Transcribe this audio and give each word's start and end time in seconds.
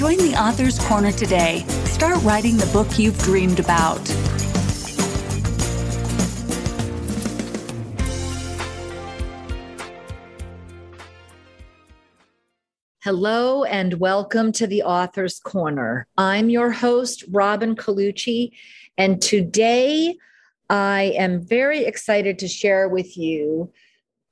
Join 0.00 0.16
the 0.16 0.34
Author's 0.34 0.78
Corner 0.78 1.12
today. 1.12 1.58
Start 1.84 2.22
writing 2.22 2.56
the 2.56 2.64
book 2.72 2.98
you've 2.98 3.18
dreamed 3.18 3.60
about. 3.60 4.00
Hello 13.04 13.64
and 13.64 14.00
welcome 14.00 14.52
to 14.52 14.66
the 14.66 14.82
Author's 14.84 15.38
Corner. 15.38 16.06
I'm 16.16 16.48
your 16.48 16.70
host, 16.70 17.24
Robin 17.30 17.76
Colucci, 17.76 18.52
and 18.96 19.20
today 19.20 20.16
I 20.70 21.12
am 21.18 21.42
very 21.42 21.84
excited 21.84 22.38
to 22.38 22.48
share 22.48 22.88
with 22.88 23.18
you 23.18 23.70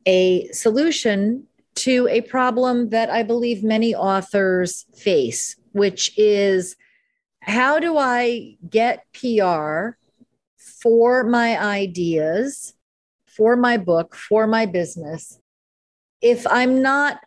a 0.07 0.49
solution 0.49 1.47
to 1.75 2.09
a 2.11 2.23
problem 2.23 2.89
that 2.89 3.09
I 3.09 3.23
believe 3.23 3.63
many 3.63 3.95
authors 3.95 4.87
face, 4.97 5.55
which 5.73 6.17
is 6.17 6.77
how 7.41 7.79
do 7.79 7.97
I 7.97 8.57
get 8.69 9.05
PR 9.13 9.91
for 10.83 11.25
my 11.25 11.59
ideas, 11.61 12.75
for 13.27 13.57
my 13.57 13.77
book, 13.77 14.15
for 14.15 14.47
my 14.47 14.67
business, 14.67 15.39
if 16.21 16.47
I'm 16.47 16.83
not 16.83 17.21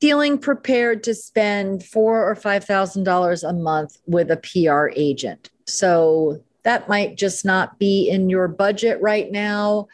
feeling 0.00 0.38
prepared 0.38 1.02
to 1.02 1.14
spend 1.14 1.84
four 1.84 2.28
or 2.28 2.34
five 2.34 2.64
thousand 2.64 3.04
dollars 3.04 3.42
a 3.42 3.52
month 3.52 3.98
with 4.06 4.30
a 4.30 4.36
PR 4.36 4.88
agent. 4.94 5.50
So 5.66 6.42
that 6.62 6.88
might 6.88 7.16
just 7.16 7.44
not 7.44 7.78
be 7.78 8.08
in 8.08 8.30
your 8.30 8.48
budget 8.48 9.00
right 9.00 9.30
now, 9.30 9.88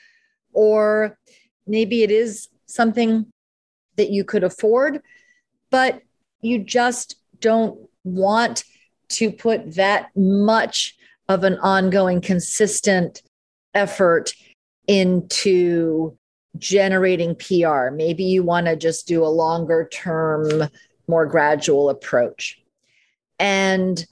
or 0.53 1.19
maybe 1.67 2.03
it 2.03 2.11
is 2.11 2.49
something 2.67 3.27
that 3.97 4.11
you 4.11 4.25
could 4.25 4.45
afford, 4.45 5.01
but 5.71 6.03
you 6.41 6.59
just 6.59 7.17
don't 7.41 7.79
want 8.05 8.65
to 9.09 9.33
put 9.33 9.75
that 9.75 10.11
much 10.17 10.95
of 11.29 11.45
an 11.45 11.59
ongoing, 11.59 12.21
consistent 12.21 13.23
effort 13.75 14.33
into 14.87 16.17
generating 16.59 17.35
PR. 17.35 17.91
Maybe 17.91 18.25
you 18.25 18.43
want 18.43 18.67
to 18.67 18.77
just 18.77 19.07
do 19.07 19.25
a 19.25 19.27
longer 19.27 19.89
term, 19.93 20.69
more 21.09 21.27
gradual 21.27 21.91
approach. 21.91 22.61
And 23.39 24.05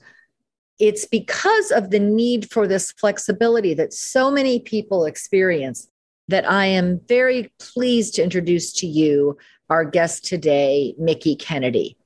it's 0.79 1.05
because 1.05 1.71
of 1.71 1.91
the 1.91 1.99
need 1.99 2.51
for 2.51 2.67
this 2.67 2.91
flexibility 2.91 3.73
that 3.75 3.93
so 3.93 4.29
many 4.29 4.59
people 4.59 5.05
experience 5.05 5.87
that 6.27 6.49
I 6.49 6.65
am 6.65 6.99
very 7.07 7.51
pleased 7.59 8.15
to 8.15 8.23
introduce 8.23 8.73
to 8.73 8.87
you 8.87 9.37
our 9.69 9.85
guest 9.85 10.25
today, 10.25 10.95
Mickie 10.97 11.35
Kennedy. 11.35 11.97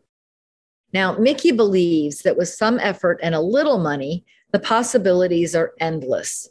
Now, 0.93 1.17
Mickie 1.17 1.51
believes 1.51 2.21
that 2.21 2.37
with 2.37 2.49
some 2.49 2.79
effort 2.79 3.19
and 3.21 3.35
a 3.35 3.41
little 3.41 3.79
money, 3.79 4.23
the 4.51 4.59
possibilities 4.59 5.55
are 5.55 5.73
endless. 5.79 6.47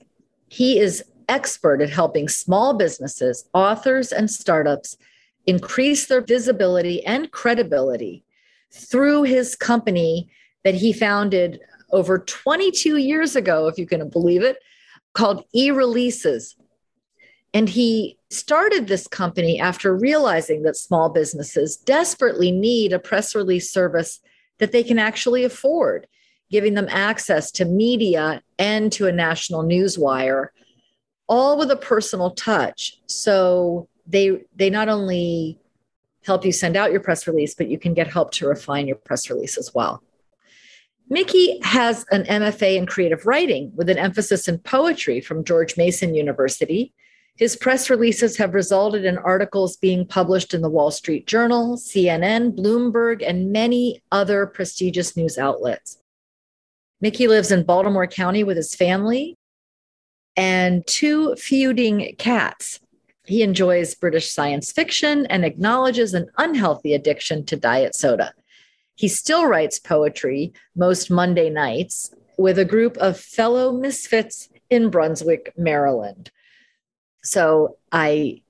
He 0.49 0.79
is 0.79 1.03
expert 1.29 1.81
at 1.81 1.91
helping 1.91 2.29
small 2.29 2.75
businesses, 2.75 3.49
authors, 3.55 4.13
and 4.13 4.31
startups 4.31 4.97
increase 5.47 6.07
their 6.07 6.21
visibility 6.21 7.05
and 7.07 7.31
credibility 7.31 8.25
through 8.73 9.23
his 9.23 9.55
company 9.55 10.29
that 10.65 10.75
he 10.75 10.93
founded 10.93 11.61
over 11.91 12.19
22 12.19 12.97
years 12.97 13.37
ago, 13.37 13.69
if 13.69 13.79
you 13.79 13.87
can 13.87 14.09
believe 14.09 14.43
it, 14.43 14.59
called 15.15 15.45
e 15.55 15.71
releases. 15.71 16.57
And 17.55 17.69
he 17.69 18.16
started 18.31 18.87
this 18.87 19.07
company 19.07 19.61
after 19.61 19.97
realizing 19.97 20.63
that 20.63 20.77
small 20.77 21.09
businesses 21.09 21.77
desperately 21.77 22.51
need 22.51 22.93
a 22.93 22.99
press 22.99 23.35
release 23.35 23.71
service 23.71 24.21
that 24.59 24.73
they 24.73 24.83
can 24.83 24.99
actually 24.99 25.45
afford, 25.45 26.07
giving 26.51 26.75
them 26.75 26.89
access 26.89 27.51
to 27.53 27.65
media 27.65 28.43
and 28.59 28.93
to 28.93 29.07
a 29.07 29.13
national 29.13 29.63
news 29.63 29.99
wire 29.99 30.53
all 31.29 31.59
with 31.59 31.71
a 31.71 31.77
personal 31.77 32.31
touch. 32.31 32.99
So 33.07 33.89
they 34.07 34.45
they 34.55 34.71
not 34.71 34.89
only 34.89 35.59
help 36.25 36.45
you 36.45 36.53
send 36.53 36.77
out 36.77 36.93
your 36.93 37.01
press 37.01 37.27
release, 37.27 37.55
but 37.55 37.69
you 37.69 37.79
can 37.79 37.95
get 37.95 38.09
help 38.09 38.33
to 38.33 38.49
refine 38.49 38.87
your 38.87 38.97
press 38.97 39.31
release 39.31 39.57
as 39.57 39.73
well. 39.75 40.03
Mickie 41.09 41.61
has 41.63 42.05
an 42.11 42.25
MFA 42.25 42.77
in 42.77 42.87
creative 42.87 43.27
writing 43.27 43.71
with 43.77 43.89
an 43.89 43.99
emphasis 43.99 44.49
in 44.49 44.59
poetry 44.59 45.21
from 45.21 45.45
George 45.45 45.77
Mason 45.77 46.15
University. 46.15 46.93
His 47.37 47.55
press 47.55 47.91
releases 47.91 48.39
have 48.39 48.55
resulted 48.55 49.05
in 49.05 49.19
articles 49.19 49.77
being 49.77 50.07
published 50.07 50.55
in 50.55 50.63
the 50.63 50.71
Wall 50.71 50.91
Street 50.91 51.27
Journal, 51.27 51.77
CNN, 51.77 52.57
Bloomberg, 52.57 53.23
and 53.27 53.53
many 53.53 54.03
other 54.11 54.47
prestigious 54.47 55.17
news 55.17 55.37
outlets. 55.37 55.99
Mickie 57.03 57.29
lives 57.29 57.51
in 57.51 57.65
Baltimore 57.65 58.07
County 58.07 58.43
with 58.43 58.57
his 58.57 58.75
family 58.75 59.37
and 60.35 60.87
two 60.87 61.37
feuding 61.37 62.15
cats. 62.19 62.81
He 63.27 63.43
enjoys 63.43 63.95
British 63.95 64.31
science 64.31 64.73
fiction 64.73 65.27
and 65.27 65.45
acknowledges 65.45 66.15
an 66.15 66.31
unhealthy 66.39 66.95
addiction 66.95 67.45
to 67.47 67.57
diet 67.57 67.95
soda. 67.95 68.33
He 68.95 69.09
still 69.09 69.47
writes 69.47 69.79
poetry 69.79 70.55
most 70.75 71.11
Monday 71.11 71.51
nights 71.51 72.15
with 72.39 72.59
a 72.59 72.65
group 72.65 72.97
of 72.97 73.21
fellow 73.21 73.73
misfits 73.73 74.49
in 74.71 74.89
Brunswick, 74.89 75.53
Maryland. 75.59 76.31
So 77.27 77.77
I 77.91 78.41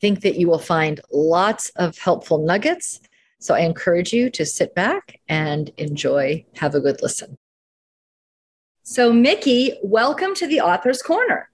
think 0.00 0.22
that 0.22 0.36
you 0.36 0.48
will 0.48 0.58
find 0.58 1.00
lots 1.12 1.70
of 1.76 1.96
helpful 1.96 2.44
nuggets. 2.44 3.00
So 3.38 3.54
I 3.54 3.60
encourage 3.60 4.12
you 4.12 4.30
to 4.30 4.44
sit 4.44 4.74
back 4.74 5.20
and 5.28 5.70
enjoy. 5.78 6.44
Have 6.56 6.74
a 6.74 6.80
good 6.80 7.00
listen. 7.02 7.38
So, 8.82 9.12
Mickie, 9.12 9.74
welcome 9.82 10.34
to 10.34 10.48
the 10.48 10.60
Author's 10.60 11.02
Corner. 11.02 11.48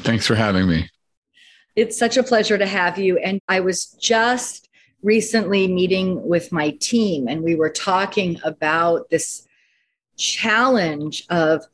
Thanks 0.00 0.26
for 0.26 0.36
having 0.36 0.68
me. 0.68 0.88
It's 1.74 1.98
such 1.98 2.16
a 2.16 2.22
pleasure 2.22 2.56
to 2.56 2.66
have 2.66 2.98
you. 2.98 3.18
And 3.18 3.40
I 3.48 3.60
was 3.60 3.86
just 4.00 4.68
recently 5.02 5.66
meeting 5.66 6.24
with 6.26 6.52
my 6.52 6.70
team, 6.80 7.26
and 7.26 7.42
we 7.42 7.56
were 7.56 7.70
talking 7.70 8.40
about 8.44 9.10
this 9.10 9.46
challenge 10.16 11.24
of 11.30 11.64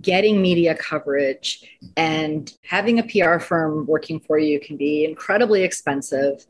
getting 0.00 0.40
media 0.40 0.74
coverage 0.74 1.78
and 1.96 2.52
having 2.62 2.98
a 2.98 3.02
PR 3.02 3.38
firm 3.38 3.86
working 3.86 4.20
for 4.20 4.38
you 4.38 4.58
can 4.60 4.76
be 4.76 5.04
incredibly 5.04 5.62
expensive. 5.62 6.46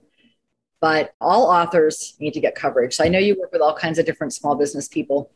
But 0.80 1.14
all 1.20 1.44
authors 1.47 2.14
need 2.19 2.34
to 2.34 2.41
get 2.41 2.54
coverage. 2.54 2.97
So 2.97 3.04
I 3.04 3.08
know 3.08 3.19
you 3.19 3.38
work 3.38 3.52
with 3.52 3.62
all 3.62 3.75
kinds 3.75 3.98
of 3.98 4.06
different 4.06 4.32
small 4.32 4.56
business 4.56 4.88
people, 4.88 5.31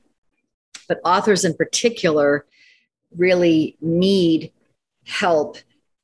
but 0.89 1.01
authors 1.05 1.45
in 1.45 1.55
particular 1.55 2.47
really 3.17 3.77
need 3.81 4.53
help 5.05 5.57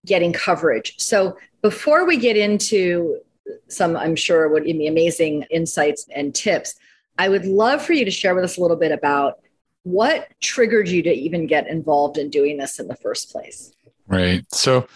getting 0.06 0.32
coverage. 0.32 0.94
So 0.98 1.36
before 1.60 2.06
we 2.06 2.16
get 2.16 2.36
into 2.36 3.20
some, 3.68 3.96
I'm 3.96 4.16
sure, 4.16 4.48
would 4.48 4.64
be 4.64 4.86
amazing 4.86 5.44
insights 5.50 6.06
and 6.14 6.34
tips, 6.34 6.74
I 7.18 7.28
would 7.28 7.44
love 7.44 7.82
for 7.82 7.92
you 7.92 8.04
to 8.04 8.10
share 8.10 8.34
with 8.34 8.44
us 8.44 8.56
a 8.56 8.60
little 8.60 8.77
bit 8.77 8.92
about 8.92 9.41
what 9.84 10.28
triggered 10.40 10.88
you 10.88 11.02
to 11.02 11.12
even 11.12 11.46
get 11.46 11.66
involved 11.66 12.18
in 12.18 12.30
doing 12.30 12.56
this 12.56 12.78
in 12.78 12.88
the 12.88 12.96
first 12.96 13.30
place. 13.32 13.72
Right. 14.06 14.44
So 14.52 14.86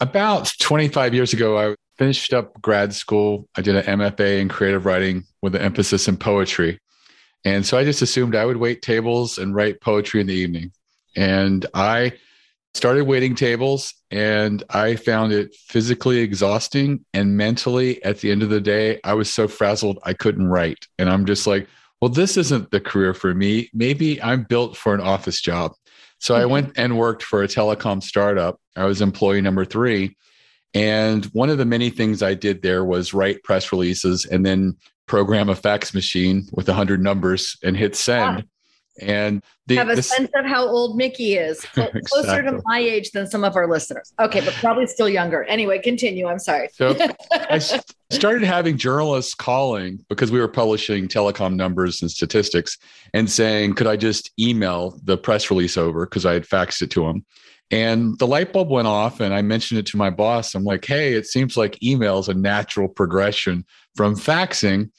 about 0.00 0.52
25 0.58 1.14
years 1.14 1.32
ago, 1.32 1.58
I 1.58 1.74
finished 1.96 2.34
up 2.34 2.60
grad 2.60 2.94
school. 2.94 3.48
I 3.56 3.62
did 3.62 3.76
an 3.76 4.00
MFA 4.00 4.40
in 4.40 4.48
creative 4.48 4.84
writing 4.84 5.24
with 5.42 5.54
an 5.54 5.62
emphasis 5.62 6.08
in 6.08 6.16
poetry. 6.16 6.80
And 7.44 7.64
so 7.64 7.78
I 7.78 7.84
just 7.84 8.02
assumed 8.02 8.34
I 8.34 8.44
would 8.44 8.56
wait 8.56 8.82
tables 8.82 9.38
and 9.38 9.54
write 9.54 9.80
poetry 9.80 10.20
in 10.20 10.26
the 10.26 10.34
evening. 10.34 10.72
And 11.14 11.64
I 11.72 12.14
started 12.74 13.04
waiting 13.04 13.34
tables 13.34 13.94
and 14.10 14.62
I 14.68 14.96
found 14.96 15.32
it 15.32 15.54
physically 15.54 16.18
exhausting 16.18 17.04
and 17.14 17.36
mentally 17.36 18.04
at 18.04 18.18
the 18.18 18.30
end 18.30 18.42
of 18.42 18.50
the 18.50 18.60
day, 18.60 19.00
I 19.02 19.14
was 19.14 19.32
so 19.32 19.48
frazzled 19.48 19.98
I 20.02 20.12
couldn't 20.12 20.48
write. 20.48 20.86
And 20.98 21.08
I'm 21.08 21.24
just 21.24 21.46
like, 21.46 21.68
well, 22.06 22.12
this 22.12 22.36
isn't 22.36 22.70
the 22.70 22.78
career 22.78 23.14
for 23.14 23.34
me. 23.34 23.68
Maybe 23.74 24.22
I'm 24.22 24.44
built 24.44 24.76
for 24.76 24.94
an 24.94 25.00
office 25.00 25.40
job. 25.40 25.72
So 26.20 26.34
mm-hmm. 26.34 26.42
I 26.42 26.46
went 26.46 26.72
and 26.76 26.96
worked 26.96 27.24
for 27.24 27.42
a 27.42 27.48
telecom 27.48 28.00
startup. 28.00 28.60
I 28.76 28.84
was 28.84 29.02
employee 29.02 29.40
number 29.40 29.64
three. 29.64 30.16
And 30.72 31.24
one 31.26 31.50
of 31.50 31.58
the 31.58 31.64
many 31.64 31.90
things 31.90 32.22
I 32.22 32.34
did 32.34 32.62
there 32.62 32.84
was 32.84 33.12
write 33.12 33.42
press 33.42 33.72
releases 33.72 34.24
and 34.24 34.46
then 34.46 34.76
program 35.06 35.48
a 35.48 35.56
fax 35.56 35.94
machine 35.94 36.46
with 36.52 36.68
100 36.68 37.02
numbers 37.02 37.56
and 37.64 37.76
hit 37.76 37.96
send. 37.96 38.44
And 39.00 39.42
the, 39.66 39.76
have 39.76 39.88
a 39.88 39.96
this, 39.96 40.08
sense 40.08 40.30
of 40.34 40.46
how 40.46 40.66
old 40.66 40.96
Mickie 40.96 41.34
is. 41.34 41.60
Closer 41.74 41.98
exactly. 41.98 42.52
to 42.52 42.62
my 42.64 42.78
age 42.78 43.10
than 43.10 43.26
some 43.26 43.44
of 43.44 43.56
our 43.56 43.68
listeners. 43.68 44.12
Okay, 44.20 44.40
but 44.40 44.54
probably 44.54 44.86
still 44.86 45.08
younger. 45.08 45.44
Anyway, 45.44 45.78
continue. 45.78 46.26
I'm 46.26 46.38
sorry. 46.38 46.68
So 46.72 46.96
I 47.32 47.58
started 48.10 48.42
having 48.42 48.78
journalists 48.78 49.34
calling 49.34 50.04
because 50.08 50.30
we 50.30 50.40
were 50.40 50.48
publishing 50.48 51.08
telecom 51.08 51.54
numbers 51.54 52.02
and 52.02 52.10
statistics 52.10 52.78
and 53.12 53.30
saying, 53.30 53.74
could 53.74 53.86
I 53.86 53.96
just 53.96 54.30
email 54.38 54.98
the 55.04 55.18
press 55.18 55.50
release 55.50 55.76
over? 55.76 56.06
Because 56.06 56.24
I 56.24 56.34
had 56.34 56.44
faxed 56.44 56.82
it 56.82 56.90
to 56.92 57.04
them. 57.04 57.24
And 57.70 58.16
the 58.18 58.28
light 58.28 58.52
bulb 58.52 58.70
went 58.70 58.86
off, 58.86 59.18
and 59.18 59.34
I 59.34 59.42
mentioned 59.42 59.80
it 59.80 59.86
to 59.86 59.96
my 59.96 60.08
boss. 60.08 60.54
I'm 60.54 60.62
like, 60.62 60.84
hey, 60.84 61.14
it 61.14 61.26
seems 61.26 61.56
like 61.56 61.82
email 61.82 62.20
is 62.20 62.28
a 62.28 62.34
natural 62.34 62.86
progression 62.86 63.64
from 63.96 64.14
faxing. 64.14 64.90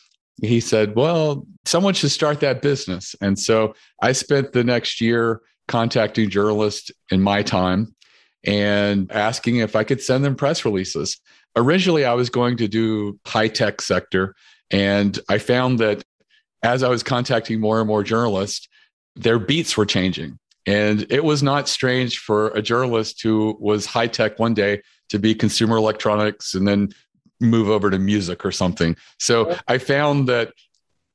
He 0.42 0.60
said, 0.60 0.96
well, 0.96 1.48
someone 1.66 1.94
should 1.94 2.12
start 2.12 2.40
that 2.42 2.62
business. 2.62 3.16
And 3.22 3.40
so 3.40 3.74
I 4.02 4.12
spent 4.12 4.54
the 4.54 4.64
next 4.64 5.02
year 5.02 5.42
contacting 5.68 6.30
journalists 6.30 6.92
in 7.12 7.22
my 7.22 7.42
time 7.42 7.96
and 8.46 9.12
asking 9.12 9.58
if 9.58 9.76
I 9.76 9.84
could 9.84 10.02
send 10.02 10.24
them 10.24 10.36
press 10.36 10.64
releases. 10.64 11.20
Originally, 11.56 12.06
I 12.06 12.14
was 12.14 12.30
going 12.30 12.58
to 12.58 12.68
do 12.68 13.20
high 13.26 13.48
tech 13.48 13.82
sector, 13.82 14.36
and 14.70 15.20
I 15.28 15.40
found 15.40 15.80
that 15.80 16.04
as 16.64 16.84
I 16.84 16.90
was 16.90 17.04
contacting 17.04 17.60
more 17.60 17.80
and 17.80 17.88
more 17.88 18.04
journalists, 18.04 18.68
their 19.16 19.40
beats 19.40 19.76
were 19.76 19.86
changing. 19.86 20.38
And 20.66 21.06
it 21.10 21.24
was 21.24 21.42
not 21.42 21.68
strange 21.68 22.20
for 22.20 22.50
a 22.50 22.62
journalist 22.62 23.22
who 23.24 23.58
was 23.60 23.86
high 23.86 24.08
tech 24.08 24.38
one 24.38 24.54
day 24.54 24.82
to 25.10 25.18
be 25.18 25.34
consumer 25.34 25.78
electronics 25.78 26.54
and 26.54 26.68
then 26.68 26.90
move 27.40 27.70
over 27.70 27.90
to 27.90 28.00
music 28.00 28.46
or 28.46 28.52
something. 28.52 28.96
So 29.20 29.58
I 29.68 29.78
found 29.78 30.28
that 30.30 30.54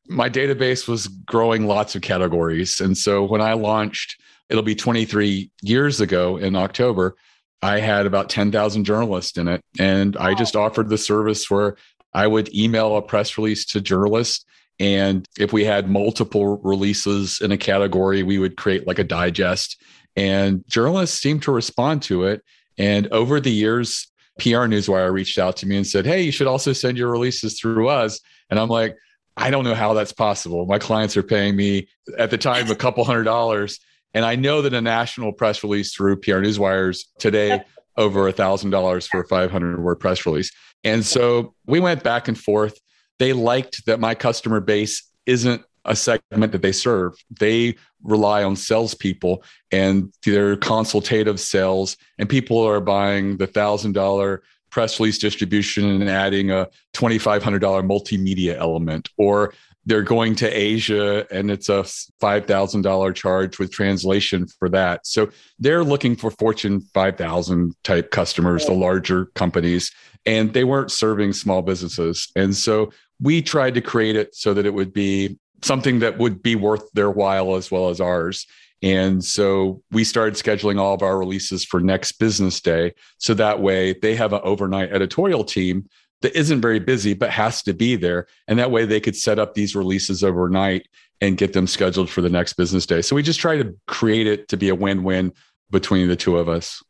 my 0.09 0.29
database 0.29 0.89
was 0.89 1.07
growing 1.07 1.67
lots 1.67 1.95
of 1.95 2.03
categories. 2.03 2.81
And 2.81 2.97
so 2.97 3.25
when 3.25 3.41
I 3.41 3.55
launched, 3.55 4.21
it'll 4.49 4.63
be 4.63 4.75
23 4.75 5.51
years 5.63 6.01
ago 6.01 6.37
in 6.37 6.57
October, 6.57 7.17
I 7.63 7.79
had 7.79 8.07
about 8.07 8.29
10,000 8.29 8.85
journalists 8.85 9.39
in 9.39 9.49
it. 9.49 9.63
And 9.79 10.17
I 10.17 10.35
just 10.35 10.57
offered 10.57 10.89
the 10.89 10.99
service 10.99 11.49
where 11.51 11.77
I 12.13 12.27
would 12.27 12.55
email 12.55 12.97
a 12.97 13.03
press 13.03 13.39
release 13.39 13.65
to 13.67 13.81
journalists 13.81 14.45
and 14.83 15.29
if 15.39 15.53
we 15.53 15.65
had 15.65 15.89
multiple 15.89 16.59
releases 16.59 17.41
in 17.41 17.53
a 17.53 17.57
category, 17.57 18.25
we 18.25 18.39
would 18.39 18.57
create 18.57 18.85
like 18.85 18.99
a 18.99 19.05
digest. 19.05 19.81
And 20.17 20.65
journalists 20.69 21.21
seemed 21.21 21.43
to 21.43 21.53
respond 21.53 22.03
to 22.03 22.25
it. 22.25 22.43
And 22.79 23.07
over 23.09 23.39
the 23.39 23.53
years, 23.53 24.11
PR 24.39 24.67
Newswire 24.67 25.13
reached 25.13 25.39
out 25.39 25.57
to 25.59 25.67
me 25.67 25.77
and 25.77 25.87
said, 25.87 26.07
Hey, 26.07 26.23
you 26.23 26.33
should 26.33 26.47
also 26.47 26.73
send 26.73 26.99
your 26.99 27.11
releases 27.11 27.59
through 27.59 27.89
us. 27.89 28.21
And 28.51 28.59
I'm 28.59 28.69
like, 28.69 28.97
I 29.37 29.51
don't 29.51 29.65
know 29.65 29.75
how 29.75 29.95
that's 29.95 30.13
possible. 30.13 30.67
My 30.67 30.79
clients 30.79 31.17
are 31.17 31.23
paying 31.23 31.57
me 31.57 31.89
at 32.19 32.31
the 32.31 32.39
time 32.39 32.71
a 32.71 32.75
couple 32.75 33.05
hundred 33.05 33.25
dollars. 33.25 33.81
And 34.15 34.25
I 34.25 34.37
know 34.37 34.63
that 34.63 34.75
a 34.75 34.81
national 34.81 35.33
press 35.33 35.63
release 35.63 35.95
through 35.95 36.17
PR 36.17 36.33
Newswires 36.33 37.05
today 37.19 37.63
over 37.97 38.29
a 38.29 38.33
thousand 38.33 38.71
dollars 38.71 39.07
for 39.07 39.21
a 39.21 39.27
500 39.27 39.83
word 39.83 39.97
press 39.97 40.27
release. 40.27 40.51
And 40.85 41.05
so 41.05 41.55
we 41.67 41.81
went 41.81 42.03
back 42.03 42.29
and 42.29 42.39
forth 42.39 42.79
they 43.23 43.33
liked 43.33 43.87
that 43.87 44.01
my 44.01 44.17
customer 44.17 44.59
base 44.59 45.09
isn't 45.27 45.63
a 45.85 45.97
segment 45.97 46.53
that 46.53 46.63
they 46.63 46.73
serve. 46.73 47.15
They 47.39 47.77
rely 48.03 48.45
on 48.45 48.57
salespeople 48.57 49.45
and 49.71 50.13
their 50.25 50.57
consultative 50.57 51.41
sales, 51.41 51.97
and 52.19 52.29
people 52.29 52.61
are 52.61 52.81
buying 52.81 53.37
the 53.37 53.47
thousand 53.47 53.93
dollar 53.93 54.43
press 54.71 54.99
release 54.99 55.19
distribution 55.19 55.85
and 55.85 56.09
adding 56.09 56.51
a 56.51 56.69
twenty 56.93 57.19
five 57.19 57.43
hundred 57.43 57.61
dollar 57.61 57.83
multimedia 57.83 58.57
element, 58.57 59.09
or 59.19 59.53
they're 59.85 60.03
going 60.03 60.35
to 60.37 60.49
Asia 60.49 61.27
and 61.35 61.51
it's 61.51 61.69
a 61.69 61.83
$5,000 61.83 63.15
charge 63.15 63.59
with 63.59 63.73
translation 63.73 64.47
for 64.47 64.69
that. 64.69 65.07
So 65.07 65.31
they're 65.59 65.85
looking 65.85 66.15
for 66.15 66.31
Fortune 66.31 66.81
5000 66.95 67.75
type 67.83 68.11
customers, 68.11 68.67
the 68.67 68.75
larger 68.75 69.27
companies, 69.35 69.91
and 70.25 70.53
they 70.53 70.65
weren't 70.65 70.93
serving 70.93 71.33
small 71.33 71.63
businesses. 71.63 72.31
And 72.37 72.55
so 72.55 72.93
we 73.21 73.43
tried 73.43 73.75
to 73.75 73.81
create 73.81 74.17
it 74.17 74.35
so 74.35 74.55
that 74.55 74.67
it 74.67 74.75
would 74.75 74.93
be 74.93 75.39
something 75.63 76.01
that 76.01 76.19
would 76.19 76.43
be 76.43 76.57
worth 76.57 76.91
their 76.93 77.11
while 77.11 77.55
as 77.55 77.71
well 77.71 77.89
as 77.89 78.01
ours. 78.01 78.47
And 78.83 79.25
so 79.25 79.83
we 79.93 80.03
started 80.03 80.35
scheduling 80.35 80.81
all 80.81 80.95
of 80.95 81.03
our 81.03 81.17
releases 81.17 81.65
for 81.65 81.81
next 81.81 82.13
business 82.13 82.61
day. 82.61 82.95
So 83.19 83.33
that 83.35 83.61
way 83.61 83.93
they 83.93 84.17
have 84.17 84.33
an 84.33 84.41
overnight 84.43 84.93
editorial 84.93 85.45
team 85.45 85.89
that 86.23 86.37
isn't 86.37 86.61
very 86.61 86.81
busy, 86.81 87.15
but 87.15 87.31
has 87.31 87.63
to 87.63 87.75
be 87.75 87.97
there. 87.97 88.27
And 88.49 88.59
that 88.59 88.71
way 88.71 88.85
they 88.85 89.01
could 89.01 89.17
set 89.17 89.39
up 89.39 89.55
these 89.55 89.77
releases 89.77 90.25
overnight 90.25 90.89
and 91.21 91.37
get 91.37 91.53
them 91.53 91.69
scheduled 91.69 92.11
for 92.11 92.21
the 92.21 92.29
next 92.29 92.55
business 92.55 92.85
day. 92.85 93.03
So 93.03 93.15
we 93.15 93.23
just 93.23 93.39
try 93.39 93.57
to 93.57 93.77
create 93.87 94.27
it 94.27 94.49
to 94.49 94.57
be 94.57 94.69
a 94.69 94.75
win 94.75 95.05
win 95.05 95.33
between 95.71 96.09
the 96.09 96.17
two 96.17 96.37
of 96.37 96.49
us. 96.49 96.83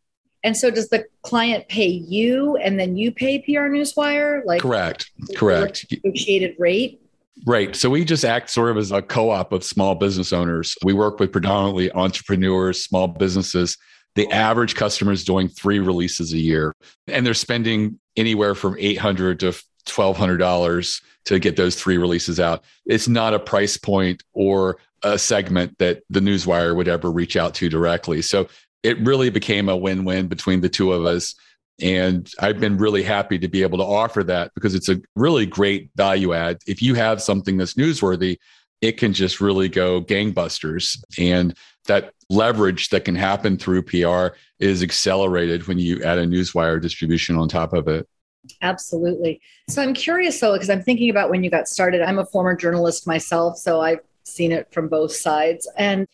And 0.45 0.57
so 0.57 0.71
does 0.71 0.89
the 0.89 1.05
client 1.23 1.69
pay 1.69 1.87
you 1.87 2.57
and 2.57 2.81
then 2.81 2.97
you 2.97 3.13
pay 3.13 3.39
PR 3.41 3.69
Newswire? 3.69 4.45
Like 4.45 4.63
correct. 4.63 5.11
Correct. 5.37 5.87
Negotiated 5.91 6.57
rate? 6.59 7.02
Right. 7.45 7.75
So 7.75 7.91
we 7.91 8.05
just 8.05 8.25
act 8.25 8.51
sort 8.51 8.71
of 8.71 8.77
as 8.77 8.93
a 8.93 9.03
co-op 9.03 9.53
of 9.53 9.65
small 9.65 9.95
business 9.97 10.33
owners. 10.33 10.77
We 10.85 10.93
work 10.93 11.19
with 11.19 11.33
predominantly 11.33 11.91
entrepreneurs, 11.93 12.85
small 12.85 13.09
businesses. 13.09 13.77
The 14.15 14.31
average 14.31 14.75
customer 14.77 15.13
is 15.13 15.25
doing 15.25 15.49
three 15.49 15.81
releases 15.81 16.33
a 16.33 16.39
year 16.39 16.75
and 17.09 17.27
they're 17.27 17.35
spending 17.35 17.99
anywhere 18.17 18.55
from 18.55 18.77
800 18.79 19.41
to 19.41 19.55
$1200 19.87 21.03
to 21.25 21.39
get 21.39 21.57
those 21.57 21.75
three 21.75 21.99
releases 21.99 22.39
out. 22.39 22.63
It's 22.87 23.09
not 23.09 23.35
a 23.35 23.39
price 23.39 23.77
point 23.77 24.23
or 24.33 24.79
a 25.03 25.19
segment 25.19 25.79
that 25.79 26.03
the 26.11 26.21
newswire 26.21 26.77
would 26.77 26.89
ever 26.89 27.11
reach 27.11 27.37
out 27.37 27.55
to 27.55 27.69
directly. 27.69 28.23
So 28.23 28.49
it 28.83 28.99
really 29.01 29.31
became 29.31 29.69
a 29.69 29.77
win 29.77 30.05
win 30.05 30.29
between 30.29 30.61
the 30.61 30.69
two 30.69 30.93
of 30.93 31.05
us. 31.05 31.35
And 31.81 32.31
I've 32.39 32.61
been 32.61 32.77
really 32.77 33.03
happy 33.03 33.39
to 33.39 33.49
be 33.49 33.63
able 33.63 33.79
to 33.79 33.85
offer 33.85 34.23
that 34.25 34.53
because 34.55 34.75
it's 34.75 34.89
a 34.89 35.01
really 35.17 35.47
great 35.47 35.91
value 35.97 36.33
add. 36.33 36.59
If 36.67 36.83
you 36.83 36.95
have 36.95 37.23
something 37.23 37.57
that's 37.57 37.75
newsworthy, 37.75 38.39
it 38.81 38.99
can 38.99 39.13
just 39.13 39.41
really 39.41 39.69
go 39.69 40.03
gangbusters. 40.03 41.03
And 41.19 41.57
that 41.87 42.13
leverage 42.29 42.91
that 42.91 43.05
can 43.05 43.15
happen 43.15 43.57
through 43.57 43.83
PR 43.83 44.37
is 44.59 44.83
accelerated 44.83 45.67
when 45.67 45.79
you 45.79 46.03
add 46.03 46.19
a 46.19 46.27
newswire 46.27 46.81
distribution 46.81 47.37
on 47.37 47.49
top 47.49 47.73
of 47.73 47.89
it. 47.89 48.07
Absolutely. 48.61 49.41
So 49.69 49.83
I'm 49.83 49.95
curious 49.95 50.39
though, 50.41 50.53
because 50.53 50.71
I'm 50.71 50.83
thinking 50.83 51.11
about 51.11 51.31
when 51.31 51.45
you 51.45 51.51
got 51.51 51.69
started. 51.69 52.03
I'm 52.03 52.19
a 52.19 52.27
former 52.27 52.57
journalist 52.57 53.07
myself, 53.07 53.57
so 53.57 53.81
I've 53.81 54.01
seen 54.25 54.53
it 54.53 54.69
from 54.73 54.89
both 54.89 55.13
sides. 55.13 55.69
And 55.77 56.07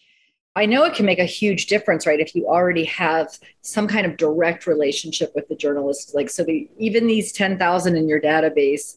I 0.58 0.66
know 0.66 0.82
it 0.82 0.94
can 0.94 1.06
make 1.06 1.20
a 1.20 1.24
huge 1.24 1.66
difference, 1.66 2.04
right? 2.04 2.18
If 2.18 2.34
you 2.34 2.48
already 2.48 2.84
have 2.86 3.38
some 3.62 3.86
kind 3.86 4.04
of 4.04 4.16
direct 4.16 4.66
relationship 4.66 5.32
with 5.36 5.46
the 5.46 5.54
journalist, 5.54 6.16
like 6.16 6.28
so, 6.28 6.42
the, 6.42 6.68
even 6.78 7.06
these 7.06 7.30
10,000 7.30 7.96
in 7.96 8.08
your 8.08 8.20
database 8.20 8.96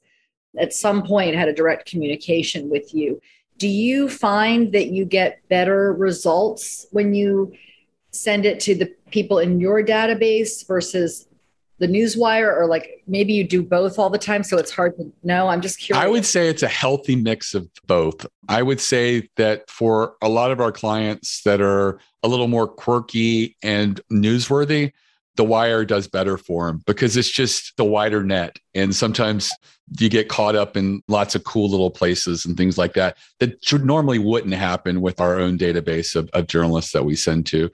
at 0.57 0.73
some 0.73 1.03
point 1.03 1.35
had 1.35 1.49
a 1.49 1.53
direct 1.53 1.87
communication 1.87 2.67
with 2.67 2.95
you. 2.95 3.21
Do 3.59 3.67
you 3.67 4.09
find 4.09 4.71
that 4.71 4.87
you 4.87 5.05
get 5.05 5.47
better 5.49 5.93
results 5.93 6.87
when 6.89 7.13
you 7.13 7.53
send 8.09 8.47
it 8.47 8.59
to 8.61 8.73
the 8.73 8.87
people 9.11 9.37
in 9.37 9.59
your 9.59 9.83
database 9.83 10.67
versus 10.67 11.27
the 11.81 11.87
newswire 11.87 12.55
or 12.55 12.67
like 12.67 13.03
maybe 13.07 13.33
you 13.33 13.43
do 13.43 13.63
both 13.63 13.97
all 13.97 14.09
the 14.09 14.17
time 14.17 14.43
so 14.43 14.57
it's 14.57 14.71
hard 14.71 14.95
to 14.97 15.11
know. 15.23 15.47
I'm 15.47 15.61
just 15.61 15.79
curious 15.79 16.05
i 16.05 16.07
would 16.07 16.25
say 16.25 16.47
it's 16.47 16.63
a 16.63 16.67
healthy 16.67 17.15
mix 17.15 17.53
of 17.53 17.67
both. 17.87 18.25
I 18.47 18.61
would 18.61 18.79
say 18.79 19.29
that 19.35 19.69
for 19.69 20.13
a 20.21 20.29
lot 20.29 20.51
of 20.51 20.61
our 20.61 20.71
clients 20.71 21.41
that 21.43 21.59
are 21.59 21.99
a 22.23 22.27
little 22.27 22.47
more 22.47 22.67
quirky 22.67 23.57
and 23.63 23.99
newsworthy 24.11 24.93
the 25.37 25.43
wire 25.43 25.85
does 25.85 26.07
better 26.07 26.37
for 26.37 26.67
them 26.67 26.83
because 26.85 27.15
it's 27.15 27.31
just 27.31 27.75
the 27.77 27.85
wider 27.85 28.23
net. 28.23 28.59
And 28.75 28.93
sometimes 28.93 29.49
you 29.97 30.09
get 30.09 30.29
caught 30.29 30.55
up 30.55 30.75
in 30.75 31.01
lots 31.07 31.35
of 31.35 31.43
cool 31.45 31.69
little 31.69 31.89
places 31.89 32.45
and 32.45 32.55
things 32.57 32.77
like 32.77 32.93
that 32.93 33.17
that 33.39 33.63
should 33.63 33.85
normally 33.85 34.19
wouldn't 34.19 34.53
happen 34.53 35.01
with 35.01 35.19
our 35.19 35.39
own 35.39 35.57
database 35.57 36.15
of, 36.15 36.29
of 36.33 36.47
journalists 36.47 36.91
that 36.91 37.05
we 37.05 37.15
send 37.15 37.45
to 37.47 37.71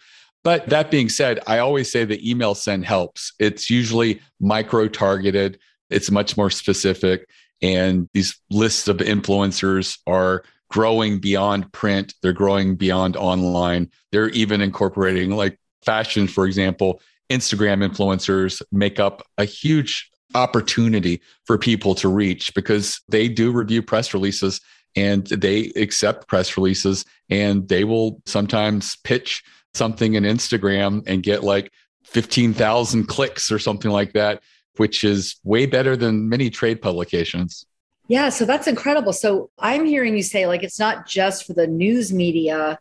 but 0.47 0.65
that 0.69 0.89
being 0.89 1.09
said, 1.09 1.41
I 1.45 1.59
always 1.59 1.91
say 1.91 2.05
the 2.05 2.23
email 2.31 2.55
send 2.55 2.85
helps. 2.85 3.33
It's 3.37 3.69
usually 3.69 4.21
micro 4.39 4.87
targeted, 4.87 5.59
it's 5.89 6.09
much 6.09 6.37
more 6.37 6.49
specific. 6.49 7.27
And 7.61 8.07
these 8.13 8.39
lists 8.49 8.87
of 8.87 8.95
influencers 8.99 9.99
are 10.07 10.45
growing 10.69 11.19
beyond 11.19 11.73
print, 11.73 12.13
they're 12.21 12.31
growing 12.31 12.77
beyond 12.77 13.17
online. 13.17 13.91
They're 14.13 14.29
even 14.29 14.61
incorporating, 14.61 15.31
like 15.31 15.59
fashion, 15.83 16.29
for 16.29 16.45
example, 16.45 17.01
Instagram 17.29 17.85
influencers 17.85 18.61
make 18.71 19.01
up 19.01 19.23
a 19.37 19.43
huge 19.43 20.09
opportunity 20.33 21.21
for 21.43 21.57
people 21.57 21.93
to 21.95 22.07
reach 22.07 22.53
because 22.53 23.01
they 23.09 23.27
do 23.27 23.51
review 23.51 23.81
press 23.81 24.13
releases 24.13 24.61
and 24.95 25.27
they 25.27 25.73
accept 25.75 26.29
press 26.29 26.55
releases 26.55 27.03
and 27.29 27.67
they 27.67 27.83
will 27.83 28.21
sometimes 28.25 28.95
pitch 29.03 29.43
something 29.77 30.15
in 30.15 30.23
Instagram 30.23 31.03
and 31.07 31.23
get 31.23 31.43
like 31.43 31.71
15,000 32.05 33.05
clicks 33.05 33.51
or 33.51 33.59
something 33.59 33.91
like 33.91 34.13
that, 34.13 34.41
which 34.77 35.03
is 35.03 35.37
way 35.43 35.65
better 35.65 35.95
than 35.95 36.27
many 36.27 36.49
trade 36.49 36.81
publications. 36.81 37.65
Yeah, 38.07 38.29
so 38.29 38.45
that's 38.45 38.67
incredible. 38.67 39.13
So 39.13 39.49
I'm 39.59 39.85
hearing 39.85 40.15
you 40.15 40.23
say 40.23 40.47
like 40.47 40.63
it's 40.63 40.79
not 40.79 41.07
just 41.07 41.45
for 41.45 41.53
the 41.53 41.67
news 41.67 42.13
media 42.13 42.79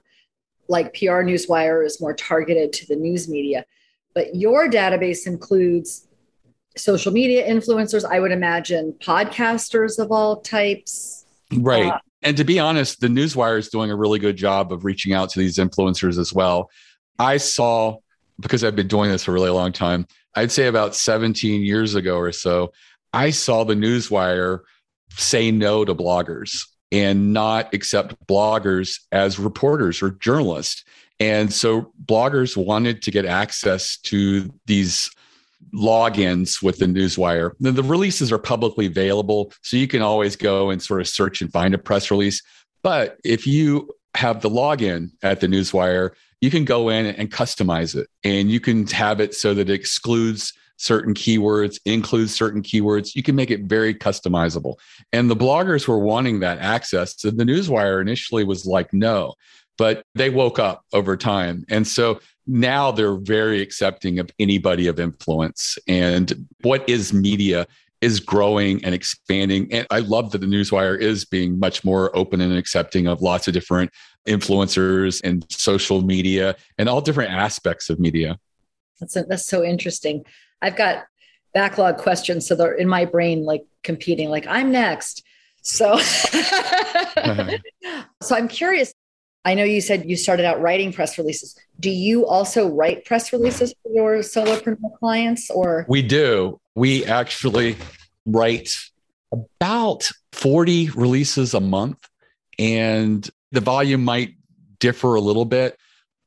like 0.69 0.95
PR 0.95 1.23
Newswire 1.23 1.85
is 1.85 2.01
more 2.01 2.15
targeted 2.15 2.73
to 2.75 2.87
the 2.87 2.97
news 2.97 3.29
media. 3.29 3.65
But 4.15 4.35
your 4.35 4.69
database 4.69 5.27
includes 5.27 6.09
social 6.77 7.13
media 7.13 7.49
influencers, 7.49 8.05
I 8.05 8.21
would 8.21 8.33
imagine 8.33 8.95
podcasters 9.01 9.99
of 9.99 10.13
all 10.13 10.41
types. 10.41 11.25
Right. 11.53 11.87
Uh, 11.87 11.99
and 12.23 12.37
to 12.37 12.45
be 12.45 12.59
honest, 12.59 13.01
the 13.01 13.09
Newswire 13.09 13.59
is 13.59 13.69
doing 13.69 13.91
a 13.91 13.97
really 13.97 14.19
good 14.19 14.37
job 14.37 14.73
of 14.73 14.85
reaching 14.85 15.13
out 15.13 15.31
to 15.31 15.39
these 15.39 15.57
influencers 15.59 16.19
as 16.19 16.33
well. 16.33 16.71
I 17.19 17.37
saw, 17.37 17.99
because 18.41 18.65
I've 18.65 18.77
been 18.77 18.89
doing 18.89 19.11
this 19.11 19.25
for 19.25 19.33
a 19.33 19.35
really 19.35 19.51
long 19.51 19.73
time, 19.73 20.07
I'd 20.35 20.53
say 20.53 20.67
about 20.67 20.95
17 20.95 21.63
years 21.63 21.95
ago 21.95 22.17
or 22.17 22.33
so, 22.33 22.73
I 23.13 23.31
saw 23.31 23.65
the 23.65 23.75
Newswire 23.75 24.61
say 25.11 25.51
no 25.51 25.85
to 25.85 25.95
bloggers 25.95 26.67
and 26.93 27.33
not 27.33 27.73
accept 27.73 28.27
bloggers 28.27 29.01
as 29.13 29.39
reporters 29.39 30.03
or 30.03 30.11
journalists. 30.11 30.85
And 31.19 31.53
so 31.53 31.93
bloggers 32.05 32.57
wanted 32.57 33.03
to 33.03 33.11
get 33.11 33.25
access 33.25 33.97
to 33.99 34.53
these 34.67 35.11
logins 35.75 36.63
with 36.63 36.79
the 36.79 36.87
newswire. 36.87 37.53
The, 37.61 37.73
the 37.73 37.83
releases 37.83 38.33
are 38.33 38.39
publicly 38.39 38.87
available, 38.87 39.53
so 39.63 39.77
you 39.77 39.89
can 39.89 40.03
always 40.03 40.37
go 40.37 40.71
and 40.71 40.83
sort 40.83 41.01
of 41.01 41.09
search 41.09 41.41
and 41.41 41.53
find 41.53 41.75
a 41.75 41.79
press 41.79 42.11
release. 42.11 42.43
But 42.83 43.19
if 43.25 43.47
you 43.47 43.91
have 44.15 44.41
the 44.41 44.51
login 44.51 45.11
at 45.23 45.41
the 45.41 45.47
newswire, 45.47 46.11
you 46.41 46.51
can 46.51 46.65
go 46.65 46.89
in 46.89 47.07
and 47.07 47.31
customize 47.31 47.97
it 47.97 48.09
and 48.23 48.51
you 48.51 48.61
can 48.61 48.87
have 48.89 49.21
it 49.21 49.35
so 49.35 49.55
that 49.55 49.71
it 49.71 49.75
excludes 49.75 50.53
certain 50.77 51.15
keywords, 51.15 51.79
includes 51.87 52.35
certain 52.35 52.63
keywords. 52.63 53.15
You 53.15 53.23
can 53.23 53.35
make 53.35 53.51
it 53.51 53.63
very 53.63 53.95
customizable. 53.95 54.75
And 55.13 55.31
the 55.31 55.37
bloggers 55.37 55.89
were 55.89 55.99
wanting 55.99 56.41
that 56.41 56.59
access. 56.59 57.15
So 57.19 57.31
the 57.31 57.45
newswire 57.45 58.01
initially 58.01 58.45
was 58.45 58.67
like, 58.67 58.93
no, 58.93 59.35
but 59.79 60.05
they 60.15 60.31
woke 60.31 60.59
up 60.59 60.85
over 60.93 61.17
time. 61.17 61.65
And 61.71 61.87
so 61.87 62.21
now 62.47 62.91
they're 62.91 63.17
very 63.17 63.61
accepting 63.61 64.19
of 64.19 64.31
anybody 64.39 64.87
of 64.87 65.01
influence. 65.01 65.79
And 65.89 66.47
what 66.63 66.89
is 66.89 67.13
media 67.13 67.67
is 68.01 68.21
growing 68.21 68.85
and 68.85 68.95
expanding. 68.95 69.73
And 69.73 69.87
I 69.91 70.01
love 70.01 70.31
that 70.33 70.39
the 70.39 70.47
Newswire 70.47 70.99
is 70.99 71.25
being 71.25 71.59
much 71.59 71.85
more 71.85 72.17
open 72.17 72.41
and 72.41 72.57
accepting 72.57 73.07
of 73.07 73.23
lots 73.23 73.49
of 73.49 73.55
different 73.55 73.91
influencers 74.29 75.21
and 75.25 75.47
social 75.51 76.03
media 76.03 76.57
and 76.79 76.89
all 76.89 77.01
different 77.01 77.33
aspects 77.33 77.89
of 77.89 77.99
media. 77.99 78.39
That's, 79.01 79.17
a, 79.17 79.23
that's 79.23 79.47
so 79.47 79.65
interesting. 79.65 80.25
I've 80.61 80.77
got 80.77 81.07
backlog 81.55 81.97
questions. 81.97 82.47
So 82.47 82.55
they're 82.55 82.75
in 82.75 82.89
my 82.89 83.07
brain, 83.07 83.45
like 83.45 83.65
competing, 83.83 84.29
like 84.29 84.47
I'm 84.47 84.71
next. 84.71 85.23
So, 85.63 85.97
so 88.23 88.37
I'm 88.37 88.49
curious 88.49 88.93
I 89.47 89.55
know 89.55 89.63
you 89.63 89.81
said 89.81 90.11
you 90.11 90.17
started 90.17 90.45
out 90.45 90.61
writing 90.61 90.93
press 90.93 91.17
releases. 91.19 91.55
Do 91.79 91.89
you 91.89 92.27
also 92.27 92.69
write 92.69 93.05
press 93.05 93.33
releases 93.33 93.73
for 93.81 93.93
your 93.93 94.19
solopreneur 94.19 94.99
clients 94.99 95.51
or? 95.51 95.87
We 95.89 96.03
do. 96.03 96.61
We 96.75 97.05
actually 97.05 97.77
write 98.27 98.71
about 99.31 100.11
40 100.33 100.91
releases 100.91 101.55
a 101.55 101.61
month 101.61 102.09
and 102.59 103.31
the 103.53 103.61
volume 103.61 104.05
might 104.05 104.35
differ 104.81 105.15
a 105.15 105.21
little 105.21 105.45
bit, 105.45 105.79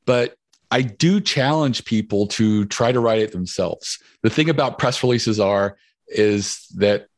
but 0.06 0.34
I 0.70 0.80
do 0.80 1.20
challenge 1.20 1.84
people 1.84 2.26
to 2.28 2.64
try 2.66 2.90
to 2.90 3.00
write 3.00 3.18
it 3.18 3.32
themselves. 3.32 3.98
The 4.22 4.30
thing 4.30 4.48
about 4.48 4.78
press 4.78 5.02
releases 5.02 5.38
are 5.38 5.76
is 6.08 6.66
that 6.76 7.08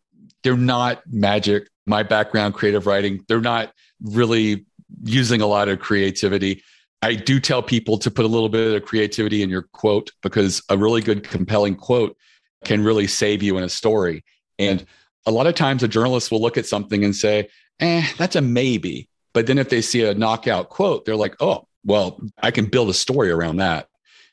they're 0.42 0.56
not 0.56 1.02
magic. 1.06 1.68
My 1.86 2.02
background 2.02 2.54
creative 2.54 2.88
writing, 2.88 3.24
they're 3.28 3.40
not 3.40 3.72
really 4.02 4.66
using 5.04 5.40
a 5.40 5.46
lot 5.46 5.68
of 5.68 5.80
creativity. 5.80 6.62
I 7.02 7.14
do 7.14 7.40
tell 7.40 7.62
people 7.62 7.98
to 7.98 8.10
put 8.10 8.24
a 8.24 8.28
little 8.28 8.48
bit 8.48 8.74
of 8.74 8.84
creativity 8.84 9.42
in 9.42 9.50
your 9.50 9.62
quote 9.62 10.10
because 10.22 10.62
a 10.68 10.78
really 10.78 11.00
good, 11.00 11.24
compelling 11.28 11.74
quote 11.74 12.16
can 12.64 12.84
really 12.84 13.06
save 13.06 13.42
you 13.42 13.58
in 13.58 13.64
a 13.64 13.68
story. 13.68 14.24
And 14.58 14.86
a 15.26 15.30
lot 15.30 15.46
of 15.46 15.54
times 15.54 15.82
a 15.82 15.88
journalist 15.88 16.30
will 16.30 16.40
look 16.40 16.56
at 16.56 16.66
something 16.66 17.04
and 17.04 17.14
say, 17.14 17.48
eh, 17.80 18.06
that's 18.18 18.36
a 18.36 18.40
maybe. 18.40 19.08
But 19.34 19.46
then 19.46 19.58
if 19.58 19.68
they 19.68 19.80
see 19.80 20.04
a 20.04 20.14
knockout 20.14 20.68
quote, 20.68 21.04
they're 21.04 21.16
like, 21.16 21.36
oh, 21.40 21.66
well, 21.84 22.20
I 22.40 22.50
can 22.50 22.66
build 22.66 22.90
a 22.90 22.94
story 22.94 23.30
around 23.30 23.56
that. 23.56 23.88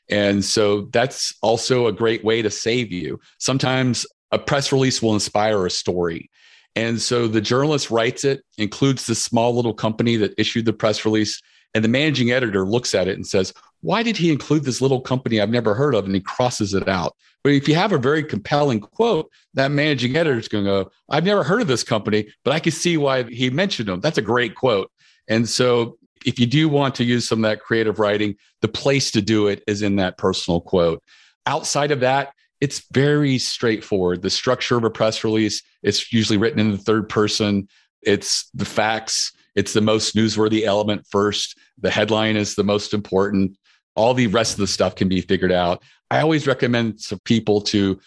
And 0.08 0.44
so 0.44 0.82
that's 0.92 1.34
also 1.40 1.86
a 1.86 1.92
great 1.92 2.24
way 2.24 2.42
to 2.42 2.50
save 2.50 2.92
you. 2.92 3.20
Sometimes 3.38 4.06
a 4.32 4.38
press 4.38 4.72
release 4.72 5.00
will 5.00 5.14
inspire 5.14 5.64
a 5.66 5.70
story. 5.70 6.30
And 6.76 7.00
so 7.00 7.26
the 7.26 7.40
journalist 7.40 7.90
writes 7.90 8.24
it, 8.24 8.44
includes 8.58 9.06
the 9.06 9.14
small 9.14 9.54
little 9.54 9.74
company 9.74 10.16
that 10.16 10.34
issued 10.38 10.66
the 10.66 10.72
press 10.72 11.04
release, 11.04 11.40
and 11.74 11.84
the 11.84 11.88
managing 11.88 12.30
editor 12.30 12.64
looks 12.64 12.94
at 12.94 13.08
it 13.08 13.16
and 13.16 13.26
says, 13.26 13.52
Why 13.80 14.02
did 14.02 14.16
he 14.16 14.30
include 14.32 14.64
this 14.64 14.80
little 14.80 15.00
company 15.00 15.40
I've 15.40 15.50
never 15.50 15.74
heard 15.74 15.94
of? 15.94 16.04
And 16.04 16.14
he 16.14 16.20
crosses 16.20 16.74
it 16.74 16.88
out. 16.88 17.16
But 17.42 17.52
if 17.54 17.68
you 17.68 17.74
have 17.74 17.92
a 17.92 17.98
very 17.98 18.22
compelling 18.22 18.80
quote, 18.80 19.30
that 19.54 19.70
managing 19.70 20.16
editor 20.16 20.38
is 20.38 20.48
going 20.48 20.64
to 20.64 20.70
go, 20.70 20.90
I've 21.08 21.24
never 21.24 21.42
heard 21.42 21.62
of 21.62 21.68
this 21.68 21.84
company, 21.84 22.28
but 22.44 22.52
I 22.52 22.60
can 22.60 22.72
see 22.72 22.96
why 22.96 23.24
he 23.24 23.50
mentioned 23.50 23.88
them. 23.88 24.00
That's 24.00 24.18
a 24.18 24.22
great 24.22 24.54
quote. 24.54 24.90
And 25.28 25.48
so 25.48 25.96
if 26.26 26.38
you 26.38 26.46
do 26.46 26.68
want 26.68 26.94
to 26.96 27.04
use 27.04 27.26
some 27.26 27.44
of 27.44 27.50
that 27.50 27.60
creative 27.62 27.98
writing, 27.98 28.36
the 28.60 28.68
place 28.68 29.10
to 29.12 29.22
do 29.22 29.46
it 29.46 29.62
is 29.66 29.82
in 29.82 29.96
that 29.96 30.18
personal 30.18 30.60
quote. 30.60 31.02
Outside 31.46 31.90
of 31.90 32.00
that, 32.00 32.34
it's 32.60 32.84
very 32.92 33.38
straightforward. 33.38 34.20
The 34.20 34.30
structure 34.30 34.76
of 34.76 34.84
a 34.84 34.90
press 34.90 35.24
release, 35.24 35.62
it's 35.82 36.12
usually 36.12 36.38
written 36.38 36.60
in 36.60 36.70
the 36.70 36.78
third 36.78 37.08
person. 37.08 37.68
It's 38.02 38.50
the 38.54 38.64
facts, 38.64 39.32
it's 39.54 39.72
the 39.72 39.80
most 39.80 40.14
newsworthy 40.14 40.64
element 40.64 41.06
first. 41.10 41.58
The 41.78 41.90
headline 41.90 42.36
is 42.36 42.54
the 42.54 42.64
most 42.64 42.94
important. 42.94 43.56
All 43.96 44.14
the 44.14 44.28
rest 44.28 44.52
of 44.52 44.58
the 44.58 44.66
stuff 44.66 44.94
can 44.94 45.08
be 45.08 45.20
figured 45.20 45.52
out. 45.52 45.82
I 46.10 46.20
always 46.20 46.46
recommend 46.46 46.98
to 47.04 47.18
people 47.20 47.60
to 47.62 48.00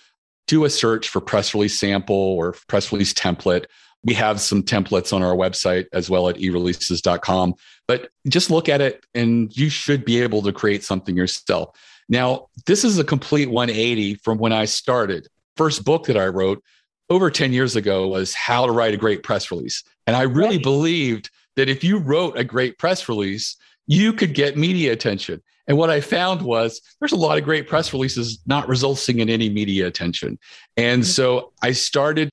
do 0.47 0.65
a 0.65 0.69
search 0.69 1.09
for 1.09 1.21
press 1.21 1.53
release 1.53 1.79
sample 1.79 2.15
or 2.15 2.55
press 2.67 2.91
release 2.91 3.13
template. 3.13 3.65
We 4.03 4.13
have 4.15 4.41
some 4.41 4.63
templates 4.63 5.13
on 5.13 5.23
our 5.23 5.35
website 5.35 5.85
as 5.93 6.09
well 6.09 6.27
at 6.27 6.35
ereleases.com, 6.35 7.55
but 7.87 8.09
just 8.27 8.51
look 8.51 8.67
at 8.67 8.81
it 8.81 9.05
and 9.13 9.55
you 9.55 9.69
should 9.69 10.03
be 10.03 10.21
able 10.21 10.41
to 10.41 10.51
create 10.51 10.83
something 10.83 11.15
yourself. 11.15 11.77
Now, 12.09 12.47
this 12.65 12.83
is 12.83 12.99
a 12.99 13.03
complete 13.03 13.49
180 13.49 14.15
from 14.15 14.37
when 14.37 14.51
I 14.51 14.65
started. 14.65 15.27
First 15.55 15.85
book 15.85 16.05
that 16.07 16.17
I 16.17 16.27
wrote 16.27 16.61
over 17.09 17.29
10 17.29 17.53
years 17.53 17.75
ago 17.75 18.07
was 18.07 18.33
How 18.33 18.65
to 18.65 18.71
Write 18.71 18.93
a 18.93 18.97
Great 18.97 19.23
Press 19.23 19.51
Release. 19.51 19.83
And 20.07 20.15
I 20.15 20.23
really 20.23 20.57
right. 20.57 20.63
believed 20.63 21.29
that 21.55 21.69
if 21.69 21.83
you 21.83 21.97
wrote 21.97 22.37
a 22.37 22.43
great 22.43 22.77
press 22.77 23.07
release, 23.07 23.55
you 23.85 24.13
could 24.13 24.33
get 24.33 24.57
media 24.57 24.91
attention. 24.91 25.41
And 25.67 25.77
what 25.77 25.89
I 25.89 26.01
found 26.01 26.41
was 26.41 26.81
there's 26.99 27.11
a 27.11 27.17
lot 27.17 27.37
of 27.37 27.43
great 27.43 27.67
press 27.67 27.93
releases 27.93 28.39
not 28.45 28.67
resulting 28.67 29.19
in 29.19 29.29
any 29.29 29.49
media 29.49 29.87
attention. 29.87 30.39
And 30.75 31.03
mm-hmm. 31.03 31.09
so 31.09 31.53
I 31.61 31.71
started 31.71 32.29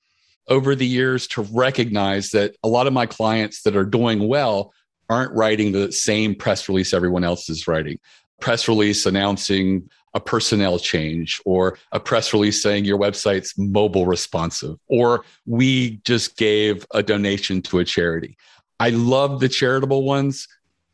over 0.47 0.75
the 0.75 0.87
years 0.87 1.27
to 1.27 1.43
recognize 1.43 2.31
that 2.31 2.55
a 2.63 2.67
lot 2.67 2.87
of 2.87 2.93
my 2.93 3.05
clients 3.05 3.61
that 3.63 3.75
are 3.75 3.85
doing 3.85 4.27
well 4.27 4.73
aren't 5.09 5.33
writing 5.33 5.71
the 5.71 5.91
same 5.91 6.35
press 6.35 6.67
release 6.67 6.93
everyone 6.93 7.23
else 7.23 7.49
is 7.49 7.67
writing 7.67 7.99
press 8.41 8.67
release 8.67 9.05
announcing 9.05 9.89
a 10.13 10.19
personnel 10.19 10.77
change 10.77 11.41
or 11.45 11.77
a 11.91 11.99
press 11.99 12.33
release 12.33 12.61
saying 12.61 12.85
your 12.85 12.97
website's 12.97 13.57
mobile 13.57 14.05
responsive 14.05 14.77
or 14.87 15.23
we 15.45 16.01
just 16.03 16.37
gave 16.37 16.85
a 16.93 17.01
donation 17.01 17.61
to 17.61 17.79
a 17.79 17.85
charity. 17.85 18.37
I 18.79 18.89
love 18.89 19.39
the 19.39 19.49
charitable 19.49 20.03
ones, 20.03 20.47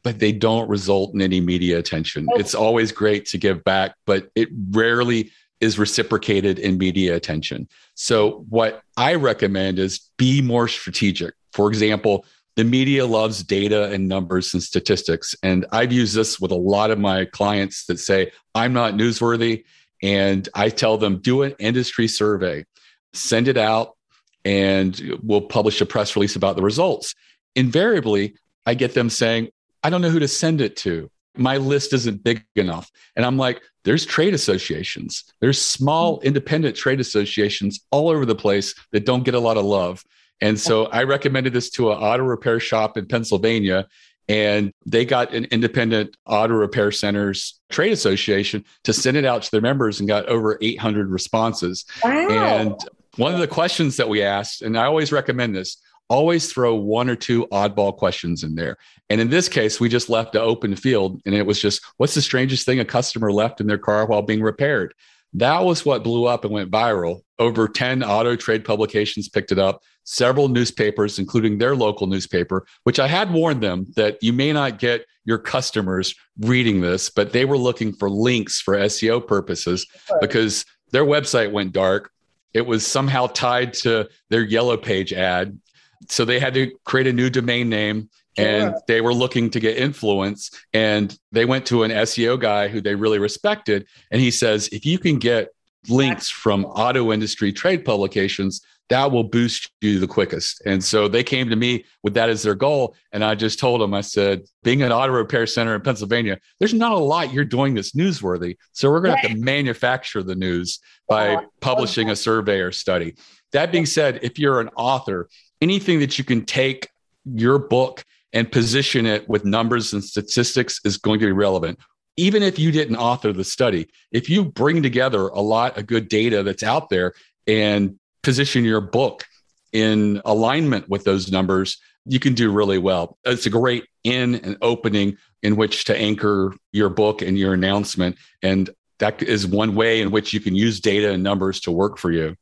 but 0.03 0.19
they 0.19 0.31
don't 0.31 0.69
result 0.69 1.13
in 1.13 1.21
any 1.21 1.41
media 1.41 1.79
attention. 1.79 2.27
It's 2.35 2.53
always 2.53 2.91
great 2.91 3.25
to 3.27 3.37
give 3.37 3.63
back, 3.63 3.95
but 4.05 4.29
it 4.35 4.49
rarely 4.71 5.31
is 5.59 5.79
reciprocated 5.79 6.59
in 6.59 6.77
media 6.77 7.15
attention. 7.15 7.67
So, 7.95 8.45
what 8.49 8.81
I 8.95 9.15
recommend 9.15 9.79
is 9.79 10.11
be 10.17 10.41
more 10.41 10.67
strategic. 10.67 11.33
For 11.53 11.69
example, 11.69 12.25
the 12.57 12.63
media 12.63 13.05
loves 13.05 13.43
data 13.43 13.83
and 13.91 14.07
numbers 14.07 14.53
and 14.55 14.63
statistics. 14.63 15.35
And 15.43 15.67
I've 15.71 15.93
used 15.93 16.15
this 16.15 16.39
with 16.39 16.51
a 16.51 16.55
lot 16.55 16.89
of 16.89 16.97
my 16.97 17.25
clients 17.25 17.85
that 17.85 17.99
say, 17.99 18.31
I'm 18.55 18.73
not 18.73 18.95
newsworthy. 18.95 19.63
And 20.01 20.49
I 20.55 20.69
tell 20.69 20.97
them, 20.97 21.19
do 21.19 21.43
an 21.43 21.53
industry 21.59 22.07
survey, 22.07 22.65
send 23.13 23.47
it 23.47 23.57
out, 23.57 23.95
and 24.43 25.19
we'll 25.21 25.41
publish 25.41 25.79
a 25.81 25.85
press 25.85 26.15
release 26.15 26.35
about 26.35 26.55
the 26.55 26.63
results. 26.63 27.13
Invariably, 27.55 28.35
I 28.65 28.73
get 28.73 28.95
them 28.95 29.11
saying, 29.11 29.49
I 29.83 29.91
don't 29.91 30.01
know 30.01 30.09
who 30.09 30.19
to 30.19 30.27
send 30.27 30.59
it 30.59 30.75
to. 30.77 31.11
My 31.35 31.57
list 31.57 31.93
isn't 31.93 32.23
big 32.23 32.43
enough. 32.55 32.89
And 33.15 33.23
I'm 33.23 33.37
like, 33.37 33.61
there's 33.83 34.05
trade 34.05 34.33
associations, 34.33 35.23
there's 35.41 35.61
small 35.61 36.19
independent 36.21 36.75
trade 36.75 36.99
associations 36.99 37.85
all 37.91 38.09
over 38.09 38.25
the 38.25 38.35
place 38.35 38.73
that 38.91 39.05
don't 39.05 39.23
get 39.23 39.35
a 39.35 39.39
lot 39.39 39.57
of 39.57 39.65
love. 39.65 40.03
And 40.41 40.59
so 40.59 40.85
I 40.85 41.03
recommended 41.03 41.53
this 41.53 41.69
to 41.71 41.91
an 41.91 41.97
auto 41.97 42.23
repair 42.23 42.59
shop 42.59 42.97
in 42.97 43.07
Pennsylvania. 43.07 43.87
And 44.29 44.73
they 44.85 45.05
got 45.05 45.33
an 45.33 45.45
independent 45.45 46.17
auto 46.25 46.53
repair 46.53 46.91
centers 46.91 47.61
trade 47.69 47.93
association 47.93 48.65
to 48.83 48.91
send 48.91 49.15
it 49.15 49.23
out 49.23 49.43
to 49.43 49.51
their 49.51 49.61
members 49.61 49.99
and 49.99 50.07
got 50.07 50.25
over 50.25 50.57
800 50.61 51.09
responses. 51.09 51.85
Wow. 52.03 52.27
And 52.29 52.75
one 53.15 53.33
of 53.33 53.39
the 53.39 53.47
questions 53.47 53.95
that 53.97 54.09
we 54.09 54.21
asked, 54.21 54.61
and 54.61 54.77
I 54.77 54.85
always 54.85 55.11
recommend 55.13 55.55
this 55.55 55.77
always 56.09 56.51
throw 56.51 56.75
one 56.75 57.09
or 57.09 57.15
two 57.15 57.47
oddball 57.47 57.95
questions 57.95 58.43
in 58.43 58.55
there. 58.55 58.77
And 59.09 59.19
in 59.19 59.29
this 59.29 59.49
case, 59.49 59.79
we 59.79 59.89
just 59.89 60.09
left 60.09 60.33
the 60.33 60.41
open 60.41 60.75
field 60.75 61.21
and 61.25 61.35
it 61.35 61.45
was 61.45 61.61
just, 61.61 61.81
what's 61.97 62.15
the 62.15 62.21
strangest 62.21 62.65
thing 62.65 62.79
a 62.79 62.85
customer 62.85 63.31
left 63.31 63.59
in 63.61 63.67
their 63.67 63.77
car 63.77 64.05
while 64.05 64.21
being 64.21 64.41
repaired? 64.41 64.93
That 65.33 65.65
was 65.65 65.85
what 65.85 66.03
blew 66.03 66.25
up 66.25 66.45
and 66.45 66.53
went 66.53 66.71
viral. 66.71 67.21
Over 67.39 67.67
10 67.67 68.03
auto 68.03 68.35
trade 68.35 68.63
publications 68.63 69.29
picked 69.29 69.51
it 69.51 69.59
up, 69.59 69.81
several 70.09 70.47
newspapers, 70.47 71.19
including 71.19 71.57
their 71.57 71.75
local 71.75 72.07
newspaper, 72.07 72.65
which 72.83 72.97
I 72.97 73.07
had 73.07 73.33
warned 73.33 73.61
them 73.61 73.87
that 73.97 74.17
you 74.23 74.31
may 74.31 74.53
not 74.53 74.79
get 74.79 75.05
your 75.25 75.37
customers 75.37 76.15
reading 76.39 76.79
this, 76.79 77.09
but 77.09 77.33
they 77.33 77.43
were 77.43 77.57
looking 77.57 77.91
for 77.91 78.09
links 78.09 78.61
for 78.61 78.77
SEO 78.77 79.27
purposes 79.27 79.85
sure. 80.07 80.17
because 80.21 80.65
their 80.91 81.03
website 81.03 81.51
went 81.51 81.73
dark. 81.73 82.09
It 82.53 82.65
was 82.65 82.87
somehow 82.87 83.27
tied 83.27 83.73
to 83.73 84.07
their 84.29 84.43
yellow 84.43 84.77
page 84.77 85.11
ad. 85.11 85.59
So 86.07 86.23
they 86.23 86.39
had 86.39 86.53
to 86.53 86.71
create 86.85 87.07
a 87.07 87.13
new 87.13 87.29
domain 87.29 87.67
name 87.67 88.09
and 88.37 88.75
they 88.87 89.01
were 89.01 89.13
looking 89.13 89.49
to 89.49 89.59
get 89.59 89.77
influence 89.77 90.51
and 90.71 91.19
they 91.33 91.43
went 91.43 91.65
to 91.65 91.83
an 91.83 91.91
SEO 91.91 92.39
guy 92.39 92.69
who 92.69 92.79
they 92.79 92.95
really 92.95 93.19
respected 93.19 93.87
and 94.11 94.21
he 94.21 94.29
says 94.29 94.69
if 94.71 94.85
you 94.85 94.99
can 94.99 95.17
get 95.17 95.49
links 95.89 96.29
from 96.29 96.63
auto 96.65 97.11
industry 97.11 97.51
trade 97.51 97.83
publications 97.83 98.61
that 98.89 99.11
will 99.11 99.23
boost 99.23 99.69
you 99.81 99.99
the 99.99 100.07
quickest. 100.07 100.61
And 100.65 100.83
so 100.83 101.07
they 101.07 101.23
came 101.23 101.49
to 101.49 101.55
me 101.55 101.85
with 102.03 102.13
that 102.13 102.29
as 102.29 102.43
their 102.43 102.55
goal. 102.55 102.95
And 103.11 103.23
I 103.23 103.35
just 103.35 103.59
told 103.59 103.81
them 103.81 103.93
I 103.93 104.01
said 104.01 104.43
being 104.63 104.81
an 104.81 104.91
auto 104.91 105.13
repair 105.13 105.45
center 105.45 105.75
in 105.75 105.81
Pennsylvania 105.81 106.39
there's 106.59 106.73
not 106.73 106.93
a 106.93 106.97
lot 106.97 107.33
you're 107.33 107.45
doing 107.45 107.73
that's 107.73 107.91
newsworthy. 107.91 108.55
So 108.71 108.89
we're 108.89 109.01
going 109.01 109.15
to 109.15 109.27
have 109.27 109.37
to 109.37 109.43
manufacture 109.43 110.23
the 110.23 110.35
news 110.35 110.79
by 111.07 111.35
oh, 111.35 111.45
publishing 111.59 112.09
a 112.09 112.15
survey 112.15 112.59
or 112.59 112.71
study. 112.71 113.15
That 113.51 113.71
being 113.71 113.85
said 113.85 114.19
if 114.23 114.39
you're 114.39 114.61
an 114.61 114.69
author 114.75 115.29
anything 115.61 115.99
that 115.99 116.17
you 116.17 116.23
can 116.23 116.45
take 116.45 116.89
your 117.25 117.59
book 117.59 118.03
and 118.33 118.51
position 118.51 119.05
it 119.05 119.27
with 119.27 119.45
numbers 119.45 119.93
and 119.93 120.03
statistics 120.03 120.79
is 120.85 120.97
going 120.97 121.19
to 121.19 121.25
be 121.25 121.31
relevant. 121.31 121.79
Even 122.17 122.43
if 122.43 122.57
you 122.57 122.71
didn't 122.71 122.95
author 122.97 123.31
the 123.31 123.43
study, 123.43 123.87
if 124.11 124.29
you 124.29 124.45
bring 124.45 124.81
together 124.81 125.27
a 125.27 125.41
lot 125.41 125.77
of 125.77 125.87
good 125.87 126.09
data 126.09 126.43
that's 126.43 126.63
out 126.63 126.89
there 126.89 127.13
and 127.45 127.97
position 128.27 128.65
your 128.65 128.81
book 128.81 129.23
in 129.71 130.21
alignment 130.25 130.89
with 130.89 131.05
those 131.05 131.31
numbers, 131.31 131.77
you 132.03 132.19
can 132.19 132.33
do 132.33 132.51
really 132.51 132.77
well. 132.77 133.17
It's 133.23 133.45
a 133.45 133.49
great 133.49 133.85
in 134.03 134.35
and 134.35 134.57
opening 134.61 135.15
in 135.43 135.55
which 135.55 135.85
to 135.85 135.97
anchor 135.97 136.53
your 136.73 136.89
book 136.89 137.21
and 137.21 137.39
your 137.39 137.53
announcement. 137.53 138.17
And 138.43 138.69
that 138.99 139.23
is 139.23 139.47
one 139.47 139.75
way 139.75 140.01
in 140.01 140.11
which 140.11 140.33
you 140.33 140.41
can 140.41 140.55
use 140.55 140.81
data 140.81 141.13
and 141.13 141.23
numbers 141.23 141.61
to 141.61 141.71
work 141.71 141.97
for 141.97 142.11
you. 142.11 142.35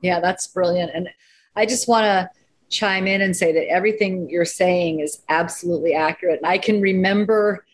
Yeah, 0.00 0.18
that's 0.18 0.48
brilliant. 0.48 0.90
And 0.92 1.08
I 1.54 1.66
just 1.66 1.86
want 1.86 2.02
to 2.02 2.28
chime 2.68 3.06
in 3.06 3.20
and 3.20 3.36
say 3.36 3.52
that 3.52 3.68
everything 3.68 4.28
you're 4.28 4.44
saying 4.44 4.98
is 4.98 5.22
absolutely 5.28 5.94
accurate. 5.94 6.38
And 6.38 6.48
I 6.48 6.58
can 6.58 6.80
remember 6.80 7.64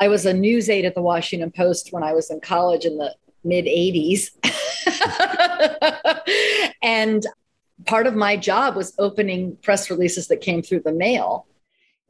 I 0.00 0.08
was 0.08 0.26
a 0.26 0.34
news 0.34 0.68
aide 0.68 0.84
at 0.84 0.96
the 0.96 1.02
Washington 1.02 1.52
Post 1.52 1.92
when 1.92 2.02
I 2.02 2.12
was 2.12 2.28
in 2.28 2.40
college 2.40 2.84
in 2.84 2.98
the 2.98 3.14
mid 3.44 3.66
80s. 3.66 4.30
and 6.82 7.26
part 7.86 8.06
of 8.06 8.14
my 8.14 8.36
job 8.36 8.76
was 8.76 8.94
opening 8.98 9.56
press 9.62 9.90
releases 9.90 10.28
that 10.28 10.40
came 10.40 10.62
through 10.62 10.80
the 10.80 10.92
mail 10.92 11.46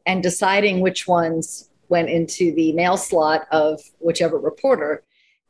and 0.06 0.22
deciding 0.22 0.80
which 0.80 1.06
ones 1.06 1.70
went 1.88 2.08
into 2.08 2.52
the 2.54 2.72
mail 2.72 2.96
slot 2.96 3.46
of 3.50 3.80
whichever 3.98 4.38
reporter. 4.38 5.02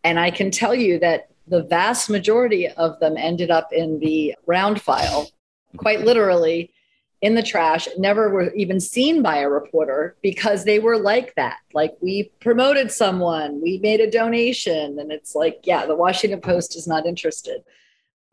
And 0.04 0.18
I 0.18 0.30
can 0.30 0.50
tell 0.50 0.74
you 0.74 0.98
that 1.00 1.28
the 1.46 1.62
vast 1.62 2.10
majority 2.10 2.68
of 2.68 2.98
them 3.00 3.16
ended 3.16 3.50
up 3.50 3.72
in 3.72 3.98
the 4.00 4.34
round 4.46 4.80
file, 4.80 5.30
quite 5.76 6.02
literally, 6.02 6.72
in 7.20 7.34
the 7.34 7.42
trash, 7.42 7.88
never 7.98 8.30
were 8.30 8.52
even 8.54 8.78
seen 8.78 9.22
by 9.22 9.38
a 9.38 9.48
reporter 9.48 10.16
because 10.22 10.64
they 10.64 10.78
were 10.78 10.96
like 10.96 11.34
that. 11.34 11.58
Like 11.74 11.96
we 12.00 12.30
promoted 12.40 12.92
someone, 12.92 13.60
we 13.60 13.78
made 13.78 14.00
a 14.00 14.10
donation, 14.10 14.98
and 15.00 15.10
it's 15.10 15.34
like, 15.34 15.60
yeah, 15.64 15.84
the 15.84 15.96
Washington 15.96 16.40
Post 16.40 16.76
is 16.76 16.86
not 16.86 17.06
interested 17.06 17.62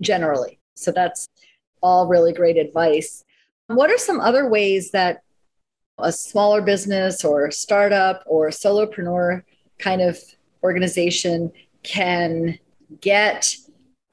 generally. 0.02 0.60
So 0.76 0.92
that's 0.92 1.28
all 1.82 2.08
really 2.08 2.34
great 2.34 2.58
advice. 2.58 3.24
What 3.68 3.90
are 3.90 3.98
some 3.98 4.20
other 4.20 4.48
ways 4.48 4.92
that 4.92 5.22
a 5.98 6.12
smaller 6.12 6.62
business 6.62 7.24
or 7.24 7.50
startup 7.52 8.24
or 8.26 8.50
solopreneur 8.50 9.44
kind 9.80 10.02
of 10.02 10.20
organization 10.64 11.52
can 11.84 12.60
get 13.02 13.56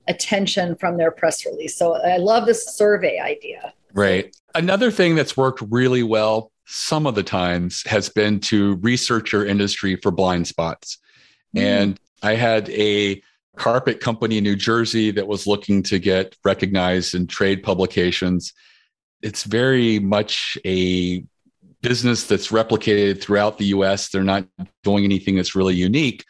attention 0.09 0.77
from 0.77 0.97
their 0.97 1.11
press 1.11 1.45
release? 1.45 1.77
So 1.77 1.95
I 1.95 2.19
love 2.19 2.47
this 2.47 2.77
survey 2.77 3.19
idea. 3.19 3.73
Right. 3.93 4.35
Another 4.55 4.91
thing 4.91 5.15
that's 5.15 5.37
worked 5.37 5.63
really 5.71 6.03
well 6.03 6.51
some 6.67 7.07
of 7.07 7.15
the 7.15 7.23
times 7.23 7.83
has 7.87 8.09
been 8.09 8.41
to 8.41 8.77
research 8.77 9.33
your 9.33 9.45
industry 9.45 9.97
for 9.97 10.11
blind 10.11 10.47
spots. 10.47 10.99
Mm. 11.55 11.61
And 11.61 12.01
I 12.23 12.35
had 12.35 12.71
a 12.71 13.23
carpet 13.57 14.01
company 14.01 14.39
in 14.39 14.45
New 14.45 14.57
Jersey 14.57 15.11
that 15.13 15.27
was 15.27 15.47
looking 15.47 15.83
to 15.85 15.99
get 15.99 16.37
recognized 16.45 17.15
in 17.15 17.27
trade 17.27 17.63
publications. 17.63 18.53
It's 19.23 19.45
very 19.45 19.99
much 19.99 20.59
a 20.65 21.25
business 21.81 22.25
that's 22.25 22.49
replicated 22.49 23.21
throughout 23.21 23.59
the 23.59 23.67
US. 23.67 24.09
They're 24.09 24.23
not 24.23 24.47
doing 24.85 25.05
anything 25.05 25.37
that's 25.37 25.55
really 25.55 25.75
unique. 25.75 26.25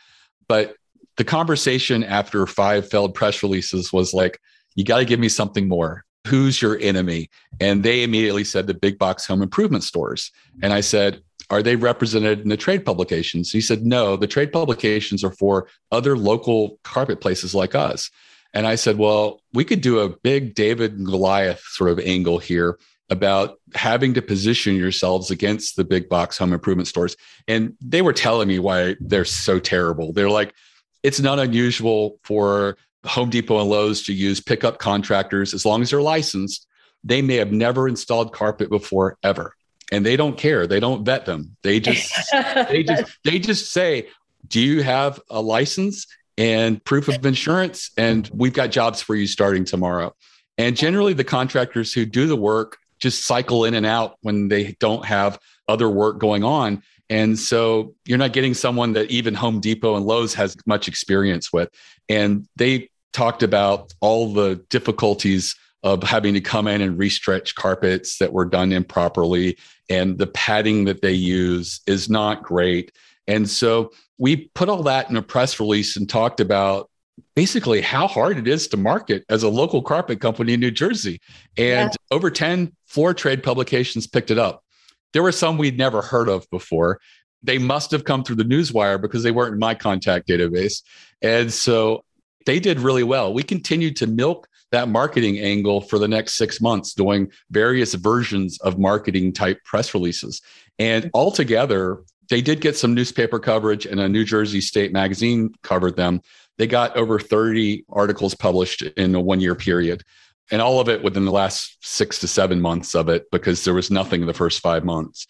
But 0.49 0.77
the 1.17 1.25
conversation 1.25 2.03
after 2.03 2.47
five 2.47 2.89
failed 2.89 3.15
press 3.15 3.43
releases 3.43 3.93
was 3.93 4.15
like, 4.15 4.39
you 4.75 4.85
got 4.85 4.99
to 4.99 5.05
give 5.05 5.21
me 5.21 5.29
something 5.29 5.69
more 5.69 6.05
who's 6.27 6.63
your 6.63 6.79
enemy? 6.79 7.29
And 7.61 7.83
they 7.83 8.03
immediately 8.03 8.45
said 8.45 8.67
the 8.67 8.75
big 8.75 8.99
box 8.99 9.27
home 9.27 9.43
improvement 9.43 9.85
stores. 9.85 10.31
And 10.63 10.73
I 10.73 10.81
said, 10.81 11.23
are 11.53 11.63
they 11.63 11.77
represented 11.77 12.41
in 12.41 12.49
the 12.49 12.57
trade 12.57 12.85
publications? 12.85 13.53
He 13.53 13.61
said, 13.61 13.85
no, 13.85 14.17
the 14.17 14.27
trade 14.27 14.53
publications 14.53 15.23
are 15.23 15.31
for 15.31 15.69
other 15.93 16.17
local 16.17 16.81
carpet 16.83 17.21
places 17.21 17.55
like 17.55 17.75
us. 17.75 18.11
And 18.55 18.67
I 18.67 18.75
said, 18.75 18.97
well, 18.97 19.43
we 19.53 19.65
could 19.65 19.83
do 19.83 19.99
a 19.99 20.09
big 20.09 20.55
David 20.55 20.97
and 20.97 21.07
Goliath 21.07 21.61
sort 21.61 21.91
of 21.91 22.01
angle 22.01 22.39
here 22.39 22.79
about 23.11 23.59
having 23.75 24.15
to 24.15 24.23
position 24.23 24.77
yourselves 24.77 25.31
against 25.31 25.77
the 25.77 25.85
big 25.85 26.09
box 26.09 26.39
home 26.39 26.55
improvement 26.55 26.89
stores. 26.89 27.17
And 27.47 27.75
they 27.83 28.01
were 28.01 28.15
telling 28.15 28.49
me 28.49 28.59
why 28.59 28.97
they're 28.99 29.27
so 29.27 29.59
terrible. 29.59 30.15
They're 30.15 30.31
like, 30.31 30.55
it's 31.03 31.21
not 31.21 31.39
unusual 31.39 32.19
for 32.25 32.79
Home 33.05 33.29
Depot 33.29 33.61
and 33.61 33.69
Lowe's 33.69 34.05
to 34.05 34.15
use 34.15 34.41
pickup 34.41 34.79
contractors 34.79 35.53
as 35.53 35.67
long 35.67 35.83
as 35.83 35.91
they're 35.91 36.01
licensed. 36.01 36.67
They 37.05 37.21
may 37.21 37.37
have 37.37 37.53
never 37.53 37.89
installed 37.89 38.33
carpet 38.33 38.71
before 38.71 39.19
ever. 39.23 39.55
And 39.93 40.05
they 40.05 40.17
don't 40.17 40.37
care. 40.37 40.67
They 40.67 40.81
don't 40.81 41.05
vet 41.05 41.27
them. 41.27 41.57
They 41.63 41.79
just 41.89 42.13
they 42.33 42.83
just 42.83 43.19
they 43.23 43.39
just 43.39 43.71
say, 43.71 44.09
"Do 44.49 44.61
you 44.61 44.83
have 44.83 45.21
a 45.31 45.41
license 45.41 46.09
and 46.37 46.83
proof 46.83 47.09
of 47.09 47.25
insurance 47.25 47.91
and 47.97 48.29
we've 48.35 48.55
got 48.55 48.71
jobs 48.73 49.01
for 49.01 49.15
you 49.15 49.29
starting 49.29 49.65
tomorrow." 49.65 50.15
And 50.59 50.77
generally 50.77 51.13
the 51.13 51.25
contractors 51.25 51.93
who 51.93 52.05
do 52.05 52.27
the 52.27 52.37
work 52.37 52.79
just 52.99 53.27
cycle 53.27 53.65
in 53.65 53.75
and 53.75 53.85
out 53.87 54.17
when 54.23 54.49
they 54.49 54.77
don't 54.81 55.05
have 55.05 55.39
other 55.69 55.89
work 55.89 56.19
going 56.19 56.45
on. 56.45 56.83
And 57.11 57.39
so 57.39 57.95
you're 58.07 58.17
not 58.17 58.33
getting 58.33 58.55
someone 58.55 58.95
that 58.95 59.11
even 59.11 59.35
Home 59.35 59.61
Depot 59.61 59.97
and 59.97 60.07
Lowe's 60.07 60.35
has 60.35 60.57
much 60.67 60.89
experience 60.89 61.53
with. 61.53 61.69
And 62.09 62.49
they 62.57 62.89
talked 63.13 63.43
about 63.43 63.93
all 64.01 64.33
the 64.33 64.65
difficulties 64.71 65.55
of 65.83 66.03
having 66.03 66.35
to 66.35 66.41
come 66.41 66.69
in 66.69 66.81
and 66.81 66.99
restretch 66.99 67.55
carpets 67.55 68.19
that 68.19 68.33
were 68.33 68.45
done 68.45 68.73
improperly 68.73 69.59
and 69.89 70.19
the 70.19 70.29
padding 70.29 70.85
that 70.85 71.03
they 71.03 71.13
use 71.13 71.81
is 71.87 72.09
not 72.09 72.43
great 72.43 72.93
and 73.27 73.49
so 73.49 73.93
we 74.19 74.49
put 74.55 74.69
all 74.69 74.83
that 74.85 75.11
in 75.11 75.17
a 75.17 75.23
press 75.23 75.59
release 75.59 75.97
and 75.97 76.09
talked 76.09 76.41
about 76.41 76.89
basically 77.35 77.81
how 77.81 78.07
hard 78.07 78.39
it 78.39 78.49
is 78.49 78.69
to 78.69 78.77
market 78.77 79.25
as 79.29 79.43
a 79.43 79.49
local 79.49 79.83
carpet 79.83 80.21
company 80.21 80.55
in 80.55 80.61
New 80.61 80.71
Jersey. 80.71 81.21
And 81.57 81.91
yeah. 81.91 82.17
over 82.17 82.31
10 82.31 82.73
floor 82.87 83.15
trade 83.15 83.43
publications 83.43 84.07
picked 84.07 84.31
it 84.31 84.39
up. 84.39 84.65
There 85.13 85.23
were 85.23 85.33
some 85.33 85.59
we'd 85.59 85.79
never 85.79 86.03
heard 86.03 86.29
of 86.29 86.49
before. 86.51 87.01
They 87.43 87.59
must 87.59 87.91
have 87.91 88.05
come 88.05 88.23
through 88.23 88.37
the 88.37 88.45
newswire 88.45 89.01
because 89.01 89.23
they 89.23 89.31
weren't 89.31 89.55
in 89.55 89.59
my 89.59 89.75
contact 89.75 90.29
database. 90.29 90.83
And 91.21 91.53
so 91.53 92.05
they 92.47 92.61
did 92.61 92.81
really 92.81 93.03
well. 93.03 93.35
We 93.35 93.43
continued 93.43 93.97
to 93.97 94.07
milk 94.07 94.49
that 94.73 94.89
marketing 94.89 95.39
angle 95.39 95.83
for 95.83 95.99
the 95.99 96.09
next 96.09 96.35
six 96.35 96.61
months, 96.61 96.95
doing 96.95 97.31
various 97.51 97.95
versions 97.95 98.59
of 98.61 98.79
marketing 98.79 99.33
type 99.33 99.63
press 99.65 99.95
releases. 99.95 100.41
And 100.79 101.11
altogether, 101.15 102.03
they 102.31 102.41
did 102.41 102.63
get 102.63 102.77
some 102.77 102.95
newspaper 102.95 103.39
coverage, 103.39 103.85
and 103.85 104.01
a 104.01 104.09
New 104.09 104.25
Jersey 104.25 104.63
State 104.63 104.93
magazine 104.93 105.55
covered 105.63 105.97
them. 105.97 106.23
They 106.57 106.67
got 106.67 106.97
over 106.97 107.19
30 107.19 107.85
articles 107.91 108.35
published 108.35 108.83
in 108.83 109.15
a 109.15 109.21
one 109.21 109.41
year 109.41 109.55
period, 109.55 110.03
and 110.51 110.63
all 110.63 110.81
of 110.81 110.89
it 110.89 111.03
within 111.03 111.27
the 111.27 111.31
last 111.31 111.77
six 111.81 112.19
to 112.21 112.27
seven 112.27 112.61
months 112.61 112.95
of 112.95 113.11
it, 113.11 113.31
because 113.31 113.65
there 113.65 113.75
was 113.75 113.91
nothing 113.91 114.23
in 114.23 114.27
the 114.27 114.35
first 114.35 114.61
five 114.61 114.85
months. 114.85 115.27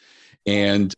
And 0.47 0.95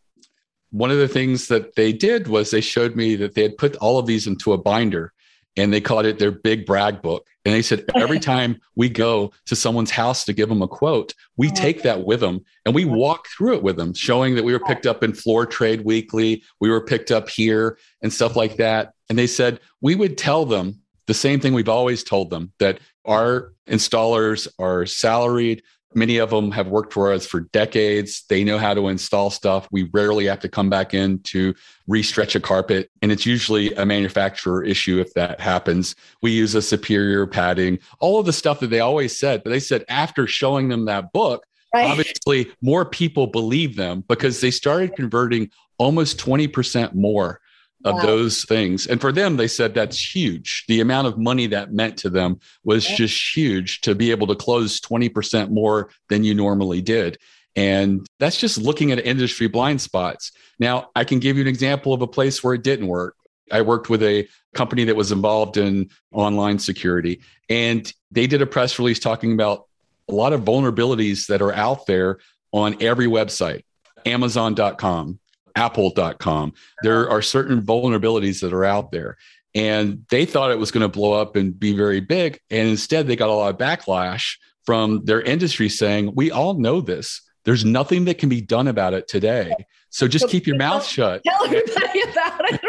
one 0.70 0.90
of 0.90 0.98
the 0.98 1.08
things 1.08 1.48
that 1.48 1.76
they 1.76 1.92
did 1.92 2.28
was 2.28 2.50
they 2.50 2.60
showed 2.60 2.94
me 2.94 3.16
that 3.16 3.34
they 3.34 3.42
had 3.42 3.56
put 3.56 3.76
all 3.76 3.98
of 3.98 4.06
these 4.06 4.26
into 4.26 4.52
a 4.52 4.58
binder 4.58 5.13
and 5.56 5.72
they 5.72 5.80
called 5.80 6.06
it 6.06 6.18
their 6.18 6.30
big 6.30 6.66
brag 6.66 7.00
book. 7.02 7.26
And 7.44 7.54
they 7.54 7.62
said 7.62 7.84
every 7.94 8.18
time 8.32 8.60
we 8.74 8.88
go 8.88 9.32
to 9.46 9.56
someone's 9.56 9.90
house 9.90 10.24
to 10.24 10.32
give 10.32 10.48
them 10.48 10.62
a 10.62 10.68
quote, 10.68 11.14
we 11.36 11.50
take 11.50 11.82
that 11.82 12.04
with 12.04 12.20
them 12.20 12.44
and 12.64 12.74
we 12.74 12.84
walk 12.84 13.28
through 13.28 13.54
it 13.54 13.62
with 13.62 13.76
them, 13.76 13.94
showing 13.94 14.34
that 14.34 14.44
we 14.44 14.52
were 14.52 14.60
picked 14.60 14.86
up 14.86 15.02
in 15.02 15.12
Floor 15.12 15.46
Trade 15.46 15.84
Weekly, 15.84 16.42
we 16.60 16.70
were 16.70 16.84
picked 16.84 17.10
up 17.10 17.28
here 17.28 17.78
and 18.02 18.12
stuff 18.12 18.36
like 18.36 18.56
that. 18.56 18.92
And 19.08 19.18
they 19.18 19.26
said 19.26 19.60
we 19.80 19.94
would 19.94 20.18
tell 20.18 20.44
them 20.44 20.80
the 21.06 21.14
same 21.14 21.40
thing 21.40 21.52
we've 21.52 21.68
always 21.68 22.02
told 22.02 22.30
them 22.30 22.52
that 22.58 22.80
our 23.04 23.52
installers 23.68 24.48
are 24.58 24.86
salaried. 24.86 25.62
Many 25.94 26.18
of 26.18 26.30
them 26.30 26.50
have 26.50 26.68
worked 26.68 26.92
for 26.92 27.12
us 27.12 27.26
for 27.26 27.40
decades. 27.40 28.24
They 28.28 28.44
know 28.44 28.58
how 28.58 28.74
to 28.74 28.88
install 28.88 29.30
stuff. 29.30 29.68
We 29.70 29.90
rarely 29.92 30.26
have 30.26 30.40
to 30.40 30.48
come 30.48 30.68
back 30.68 30.94
in 30.94 31.20
to 31.20 31.54
restretch 31.88 32.34
a 32.34 32.40
carpet. 32.40 32.90
And 33.02 33.12
it's 33.12 33.26
usually 33.26 33.72
a 33.74 33.86
manufacturer 33.86 34.64
issue 34.64 35.00
if 35.00 35.14
that 35.14 35.40
happens. 35.40 35.94
We 36.22 36.32
use 36.32 36.54
a 36.54 36.62
superior 36.62 37.26
padding, 37.26 37.78
all 38.00 38.20
of 38.20 38.26
the 38.26 38.32
stuff 38.32 38.60
that 38.60 38.70
they 38.70 38.80
always 38.80 39.18
said. 39.18 39.42
But 39.44 39.50
they 39.50 39.60
said 39.60 39.84
after 39.88 40.26
showing 40.26 40.68
them 40.68 40.86
that 40.86 41.12
book, 41.12 41.46
right. 41.74 41.90
obviously 41.90 42.52
more 42.60 42.84
people 42.84 43.26
believe 43.26 43.76
them 43.76 44.04
because 44.08 44.40
they 44.40 44.50
started 44.50 44.96
converting 44.96 45.50
almost 45.78 46.18
20% 46.18 46.94
more 46.94 47.40
of 47.84 47.96
wow. 47.96 48.02
those 48.02 48.44
things. 48.44 48.86
And 48.86 49.00
for 49.00 49.12
them, 49.12 49.36
they 49.36 49.48
said 49.48 49.74
that's 49.74 50.14
huge. 50.14 50.64
The 50.68 50.80
amount 50.80 51.06
of 51.06 51.18
money 51.18 51.46
that 51.48 51.72
meant 51.72 51.98
to 51.98 52.10
them 52.10 52.40
was 52.64 52.88
yeah. 52.88 52.96
just 52.96 53.36
huge 53.36 53.82
to 53.82 53.94
be 53.94 54.10
able 54.10 54.26
to 54.28 54.34
close 54.34 54.80
20% 54.80 55.50
more 55.50 55.90
than 56.08 56.24
you 56.24 56.34
normally 56.34 56.80
did. 56.80 57.18
And 57.56 58.06
that's 58.18 58.38
just 58.38 58.58
looking 58.58 58.90
at 58.90 59.04
industry 59.04 59.46
blind 59.46 59.80
spots. 59.80 60.32
Now, 60.58 60.90
I 60.96 61.04
can 61.04 61.20
give 61.20 61.36
you 61.36 61.42
an 61.42 61.48
example 61.48 61.92
of 61.92 62.02
a 62.02 62.06
place 62.06 62.42
where 62.42 62.54
it 62.54 62.64
didn't 62.64 62.88
work. 62.88 63.16
I 63.52 63.60
worked 63.60 63.90
with 63.90 64.02
a 64.02 64.26
company 64.54 64.84
that 64.84 64.96
was 64.96 65.12
involved 65.12 65.56
in 65.56 65.90
online 66.12 66.58
security, 66.58 67.20
and 67.50 67.92
they 68.10 68.26
did 68.26 68.40
a 68.40 68.46
press 68.46 68.78
release 68.78 68.98
talking 68.98 69.34
about 69.34 69.66
a 70.08 70.14
lot 70.14 70.32
of 70.32 70.42
vulnerabilities 70.42 71.26
that 71.26 71.42
are 71.42 71.52
out 71.52 71.86
there 71.86 72.18
on 72.52 72.82
every 72.82 73.06
website 73.06 73.62
Amazon.com, 74.06 75.18
apple.com. 75.54 76.52
There 76.82 77.08
are 77.08 77.22
certain 77.22 77.62
vulnerabilities 77.62 78.40
that 78.40 78.52
are 78.52 78.64
out 78.64 78.92
there. 78.92 79.16
And 79.54 80.04
they 80.10 80.24
thought 80.24 80.50
it 80.50 80.58
was 80.58 80.72
going 80.72 80.82
to 80.82 80.88
blow 80.88 81.12
up 81.12 81.36
and 81.36 81.58
be 81.58 81.76
very 81.76 82.00
big. 82.00 82.40
And 82.50 82.68
instead, 82.68 83.06
they 83.06 83.14
got 83.14 83.28
a 83.28 83.32
lot 83.32 83.54
of 83.54 83.58
backlash 83.58 84.36
from 84.66 85.04
their 85.04 85.20
industry 85.20 85.68
saying, 85.68 86.12
We 86.14 86.30
all 86.30 86.54
know 86.54 86.80
this. 86.80 87.20
There's 87.44 87.64
nothing 87.64 88.06
that 88.06 88.18
can 88.18 88.28
be 88.28 88.40
done 88.40 88.68
about 88.68 88.94
it 88.94 89.06
today. 89.06 89.52
So 89.90 90.08
just 90.08 90.28
keep 90.28 90.46
your 90.46 90.56
mouth 90.56 90.84
shut. 90.84 91.22
Tell 91.24 91.44
everybody 91.44 92.00
about 92.02 92.52
it. 92.52 92.60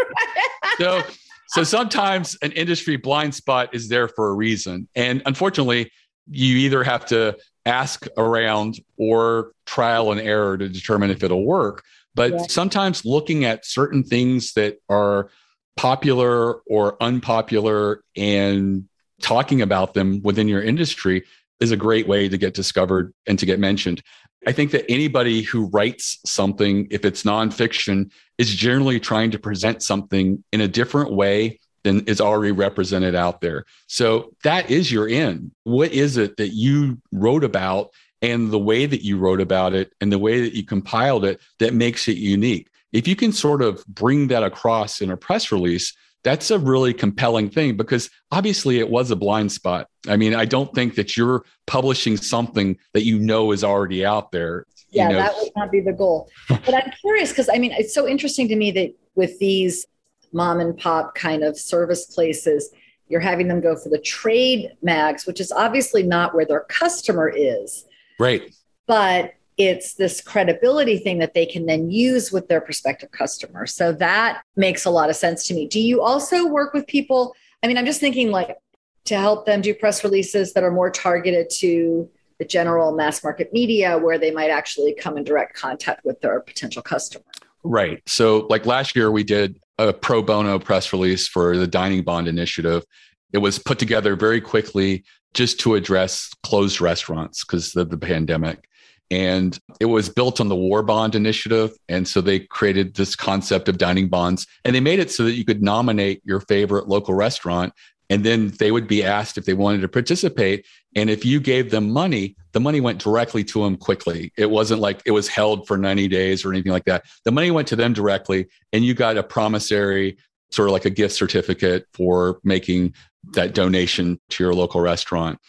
so, 0.77 1.01
so 1.47 1.63
sometimes 1.63 2.37
an 2.41 2.51
industry 2.51 2.97
blind 2.97 3.33
spot 3.33 3.73
is 3.73 3.87
there 3.87 4.07
for 4.07 4.27
a 4.27 4.33
reason. 4.33 4.87
And 4.95 5.23
unfortunately, 5.25 5.91
you 6.29 6.57
either 6.57 6.83
have 6.83 7.05
to 7.07 7.37
ask 7.65 8.05
around 8.17 8.79
or 8.97 9.53
trial 9.65 10.11
and 10.11 10.21
error 10.21 10.57
to 10.57 10.69
determine 10.69 11.09
if 11.09 11.23
it'll 11.23 11.45
work. 11.45 11.83
But 12.15 12.31
yeah. 12.33 12.43
sometimes 12.47 13.05
looking 13.05 13.45
at 13.45 13.65
certain 13.65 14.03
things 14.03 14.53
that 14.53 14.77
are 14.89 15.29
popular 15.77 16.61
or 16.67 17.01
unpopular 17.01 18.01
and 18.15 18.87
talking 19.21 19.61
about 19.61 19.93
them 19.93 20.21
within 20.23 20.47
your 20.47 20.61
industry 20.61 21.23
is 21.59 21.71
a 21.71 21.77
great 21.77 22.07
way 22.07 22.27
to 22.27 22.37
get 22.37 22.53
discovered 22.53 23.13
and 23.27 23.37
to 23.39 23.45
get 23.45 23.59
mentioned. 23.59 24.01
I 24.47 24.51
think 24.51 24.71
that 24.71 24.89
anybody 24.89 25.41
who 25.41 25.67
writes 25.67 26.19
something, 26.25 26.87
if 26.91 27.03
it's 27.03 27.23
nonfiction, 27.23 28.11
is 28.37 28.53
generally 28.53 28.99
trying 28.99 29.31
to 29.31 29.39
present 29.39 29.81
something 29.81 30.43
in 30.51 30.61
a 30.61 30.67
different 30.67 31.13
way 31.13 31.59
than 31.83 32.01
is 32.05 32.19
already 32.19 32.51
represented 32.51 33.15
out 33.15 33.41
there. 33.41 33.65
So 33.87 34.33
that 34.43 34.69
is 34.69 34.91
your 34.91 35.07
end. 35.07 35.51
What 35.63 35.91
is 35.91 36.17
it 36.17 36.37
that 36.37 36.49
you 36.49 37.01
wrote 37.11 37.43
about 37.43 37.91
and 38.21 38.51
the 38.51 38.59
way 38.59 38.85
that 38.85 39.03
you 39.03 39.17
wrote 39.17 39.41
about 39.41 39.73
it 39.73 39.93
and 40.01 40.11
the 40.11 40.19
way 40.19 40.41
that 40.41 40.55
you 40.55 40.63
compiled 40.63 41.25
it 41.25 41.41
that 41.59 41.73
makes 41.73 42.07
it 42.07 42.17
unique. 42.17 42.69
If 42.91 43.07
you 43.07 43.15
can 43.15 43.31
sort 43.31 43.61
of 43.61 43.85
bring 43.87 44.27
that 44.27 44.43
across 44.43 45.01
in 45.01 45.11
a 45.11 45.17
press 45.17 45.51
release, 45.51 45.93
that's 46.23 46.49
a 46.49 46.57
really 46.57 46.93
compelling 46.93 47.49
thing 47.49 47.77
because 47.77 48.09
obviously 48.31 48.79
it 48.79 48.89
was 48.89 49.11
a 49.11 49.15
blind 49.15 49.51
spot. 49.51 49.87
I 50.07 50.17
mean, 50.17 50.33
I 50.33 50.45
don't 50.45 50.73
think 50.73 50.95
that 50.95 51.15
you're 51.15 51.45
publishing 51.67 52.17
something 52.17 52.77
that 52.93 53.05
you 53.05 53.19
know 53.19 53.51
is 53.51 53.63
already 53.63 54.03
out 54.03 54.31
there. 54.31 54.65
Yeah, 54.89 55.09
you 55.09 55.13
know. 55.13 55.19
that 55.19 55.35
would 55.35 55.51
not 55.55 55.71
be 55.71 55.81
the 55.81 55.93
goal. 55.93 56.29
but 56.49 56.73
I'm 56.73 56.91
curious 56.99 57.29
because 57.29 57.47
I 57.47 57.59
mean, 57.59 57.73
it's 57.73 57.93
so 57.93 58.07
interesting 58.07 58.47
to 58.47 58.55
me 58.55 58.71
that 58.71 58.95
with 59.13 59.37
these 59.37 59.85
mom 60.33 60.59
and 60.59 60.75
pop 60.75 61.13
kind 61.13 61.43
of 61.43 61.59
service 61.59 62.07
places, 62.07 62.71
you're 63.07 63.19
having 63.19 63.47
them 63.47 63.61
go 63.61 63.75
for 63.75 63.89
the 63.89 63.99
trade 63.99 64.71
mags, 64.81 65.27
which 65.27 65.39
is 65.39 65.51
obviously 65.51 66.01
not 66.01 66.33
where 66.33 66.45
their 66.45 66.61
customer 66.61 67.29
is. 67.29 67.85
Right. 68.19 68.53
But 68.87 69.33
it's 69.57 69.93
this 69.93 70.21
credibility 70.21 70.97
thing 70.97 71.19
that 71.19 71.33
they 71.33 71.45
can 71.45 71.65
then 71.65 71.89
use 71.89 72.31
with 72.31 72.47
their 72.47 72.59
prospective 72.61 73.11
customers. 73.11 73.73
So 73.73 73.93
that 73.93 74.43
makes 74.55 74.85
a 74.85 74.89
lot 74.89 75.09
of 75.09 75.15
sense 75.15 75.47
to 75.47 75.53
me. 75.53 75.67
Do 75.67 75.79
you 75.79 76.01
also 76.01 76.45
work 76.45 76.73
with 76.73 76.85
people? 76.87 77.35
I 77.63 77.67
mean, 77.67 77.77
I'm 77.77 77.85
just 77.85 78.01
thinking 78.01 78.31
like 78.31 78.57
to 79.05 79.17
help 79.17 79.45
them 79.45 79.61
do 79.61 79.73
press 79.73 80.03
releases 80.03 80.53
that 80.53 80.63
are 80.63 80.71
more 80.71 80.89
targeted 80.89 81.49
to 81.49 82.09
the 82.37 82.45
general 82.45 82.93
mass 82.93 83.23
market 83.23 83.53
media 83.53 83.97
where 83.97 84.17
they 84.17 84.31
might 84.31 84.49
actually 84.49 84.93
come 84.93 85.17
in 85.17 85.23
direct 85.23 85.55
contact 85.55 86.03
with 86.03 86.19
their 86.19 86.41
potential 86.41 86.81
customer. 86.81 87.23
Right. 87.63 88.01
So, 88.05 88.45
like 88.49 88.65
last 88.65 88.95
year, 88.95 89.09
we 89.09 89.23
did 89.23 89.59
a 89.77 89.93
pro 89.93 90.21
bono 90.21 90.59
press 90.59 90.91
release 90.91 91.27
for 91.27 91.57
the 91.57 91.67
Dining 91.67 92.03
Bond 92.03 92.27
Initiative. 92.27 92.83
It 93.31 93.37
was 93.39 93.57
put 93.57 93.79
together 93.79 94.15
very 94.15 94.41
quickly 94.41 95.05
just 95.35 95.59
to 95.59 95.75
address 95.75 96.31
closed 96.41 96.81
restaurants 96.81 97.43
because 97.43 97.75
of 97.75 97.89
the 97.89 97.97
pandemic. 97.97 98.67
And 99.11 99.59
it 99.79 99.85
was 99.85 100.09
built 100.09 100.41
on 100.41 100.47
the 100.47 100.55
War 100.55 100.81
Bond 100.81 101.13
Initiative. 101.13 101.77
And 101.87 102.07
so 102.07 102.21
they 102.21 102.39
created 102.39 102.95
this 102.95 103.15
concept 103.15 103.69
of 103.69 103.77
dining 103.77 104.07
bonds 104.07 104.47
and 104.63 104.75
they 104.75 104.79
made 104.79 104.97
it 104.97 105.11
so 105.11 105.23
that 105.25 105.33
you 105.33 105.45
could 105.45 105.61
nominate 105.61 106.21
your 106.25 106.39
favorite 106.39 106.87
local 106.87 107.13
restaurant. 107.13 107.73
And 108.09 108.23
then 108.23 108.49
they 108.59 108.71
would 108.71 108.87
be 108.87 109.03
asked 109.03 109.37
if 109.37 109.45
they 109.45 109.53
wanted 109.53 109.81
to 109.81 109.87
participate. 109.87 110.65
And 110.95 111.09
if 111.09 111.25
you 111.25 111.39
gave 111.39 111.69
them 111.69 111.91
money, 111.91 112.35
the 112.53 112.59
money 112.59 112.79
went 112.79 112.99
directly 112.99 113.43
to 113.45 113.63
them 113.63 113.77
quickly. 113.77 114.31
It 114.37 114.49
wasn't 114.49 114.79
like 114.79 115.01
it 115.05 115.11
was 115.11 115.27
held 115.27 115.67
for 115.67 115.77
90 115.77 116.07
days 116.07 116.45
or 116.45 116.53
anything 116.53 116.71
like 116.71 116.85
that. 116.85 117.05
The 117.25 117.31
money 117.31 117.51
went 117.51 117.67
to 117.69 117.75
them 117.75 117.93
directly, 117.93 118.47
and 118.71 118.85
you 118.85 118.93
got 118.93 119.17
a 119.17 119.23
promissory 119.23 120.17
sort 120.51 120.69
of 120.69 120.73
like 120.73 120.85
a 120.85 120.89
gift 120.89 121.15
certificate 121.15 121.87
for 121.93 122.39
making 122.43 122.93
that 123.33 123.53
donation 123.53 124.19
to 124.29 124.43
your 124.43 124.53
local 124.53 124.81
restaurant. 124.81 125.39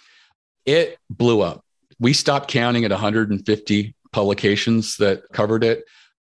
It 0.64 0.98
blew 1.10 1.40
up. 1.40 1.64
We 1.98 2.12
stopped 2.12 2.50
counting 2.50 2.84
at 2.84 2.90
150 2.90 3.94
publications 4.12 4.96
that 4.96 5.22
covered 5.32 5.64
it. 5.64 5.84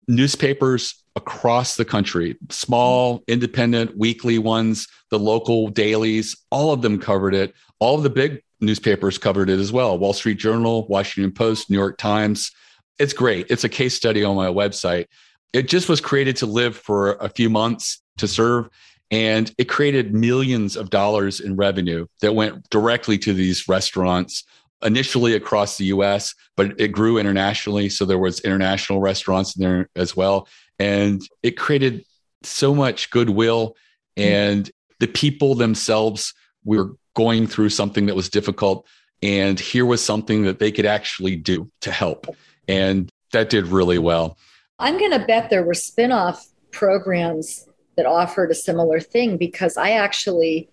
Newspapers 0.08 1.04
across 1.16 1.76
the 1.76 1.86
country, 1.86 2.36
small, 2.50 3.24
independent, 3.28 3.98
weekly 3.98 4.38
ones, 4.38 4.88
the 5.10 5.20
local 5.20 5.70
dailies, 5.70 6.36
all 6.52 6.74
of 6.74 6.82
them 6.82 7.00
covered 7.00 7.34
it. 7.34 7.54
All 7.80 7.96
of 7.96 8.04
the 8.04 8.10
big 8.10 8.44
newspapers 8.60 9.18
covered 9.18 9.50
it 9.50 9.60
as 9.60 9.72
well 9.72 9.98
Wall 9.98 10.14
Street 10.14 10.38
Journal, 10.38 10.88
Washington 10.88 11.32
Post, 11.32 11.70
New 11.70 11.78
York 11.78 11.98
Times. 11.98 12.52
It's 13.00 13.14
great. 13.14 13.48
It's 13.50 13.64
a 13.64 13.70
case 13.70 13.94
study 13.94 14.24
on 14.24 14.36
my 14.36 14.48
website. 14.48 15.08
It 15.54 15.68
just 15.68 15.90
was 15.90 16.02
created 16.02 16.38
to 16.38 16.46
live 16.46 16.76
for 16.76 17.14
a 17.14 17.30
few 17.30 17.50
months 17.50 18.02
to 18.18 18.28
serve 18.28 18.70
and 19.16 19.50
it 19.58 19.70
created 19.70 20.14
millions 20.14 20.76
of 20.76 20.90
dollars 20.90 21.40
in 21.40 21.56
revenue 21.56 22.06
that 22.20 22.36
went 22.36 22.70
directly 22.70 23.18
to 23.20 23.34
these 23.34 23.66
restaurants 23.66 24.44
initially 24.84 25.36
across 25.36 25.78
the 25.78 25.86
US, 25.86 26.36
but 26.58 26.78
it 26.82 26.90
grew 26.90 27.18
internationally. 27.18 27.88
So 27.88 28.04
there 28.04 28.20
was 28.20 28.42
international 28.42 29.00
restaurants 29.00 29.56
in 29.56 29.64
there 29.64 29.90
as 29.96 30.18
well. 30.18 30.50
And 30.80 31.22
it 31.44 31.52
created 31.52 32.04
so 32.44 32.76
much 32.76 33.10
goodwill. 33.10 33.78
Hmm. 34.18 34.24
And 34.24 34.72
the 35.00 35.08
people 35.08 35.56
themselves 35.56 36.34
were 36.66 36.92
going 37.16 37.48
through 37.48 37.70
something 37.70 38.08
that 38.08 38.18
was 38.18 38.30
difficult. 38.30 38.86
And 39.24 39.58
here 39.58 39.86
was 39.86 40.04
something 40.04 40.44
that 40.44 40.60
they 40.60 40.74
could 40.74 40.86
actually 40.86 41.38
do 41.38 41.72
to 41.82 41.92
help. 41.92 42.28
And 42.68 43.10
that 43.32 43.50
did 43.50 43.68
really 43.68 43.98
well. 43.98 44.38
I'm 44.78 45.00
going 45.00 45.12
to 45.12 45.26
bet 45.26 45.50
there 45.50 45.64
were 45.64 45.74
spin 45.74 46.12
off 46.12 46.46
programs 46.72 47.66
that 47.96 48.06
offered 48.06 48.52
a 48.52 48.56
similar 48.56 49.00
thing 49.00 49.38
because 49.38 49.78
I 49.78 49.92
actually 49.92 50.70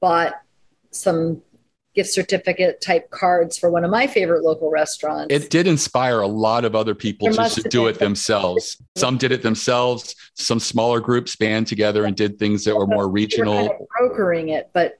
bought 0.00 0.34
some 0.90 1.42
gift 1.94 2.10
certificate 2.10 2.80
type 2.80 3.10
cards 3.10 3.58
for 3.58 3.70
one 3.70 3.84
of 3.84 3.90
my 3.90 4.06
favorite 4.06 4.42
local 4.42 4.70
restaurants. 4.70 5.32
It 5.32 5.50
did 5.50 5.66
inspire 5.66 6.20
a 6.20 6.26
lot 6.26 6.64
of 6.64 6.74
other 6.74 6.94
people 6.94 7.30
just 7.30 7.56
to 7.56 7.68
do 7.68 7.86
it 7.86 7.98
themselves. 7.98 8.80
some 8.96 9.18
did 9.18 9.30
it 9.30 9.42
themselves. 9.42 10.14
Some 10.34 10.58
smaller 10.58 11.00
groups 11.00 11.36
band 11.36 11.66
together 11.66 12.04
and 12.04 12.16
did 12.16 12.38
things 12.38 12.64
that 12.64 12.76
were 12.76 12.86
more 12.86 13.08
regional. 13.08 13.68
Kind 13.68 13.80
of 13.80 13.88
brokering 13.98 14.48
it, 14.48 14.70
but 14.72 14.98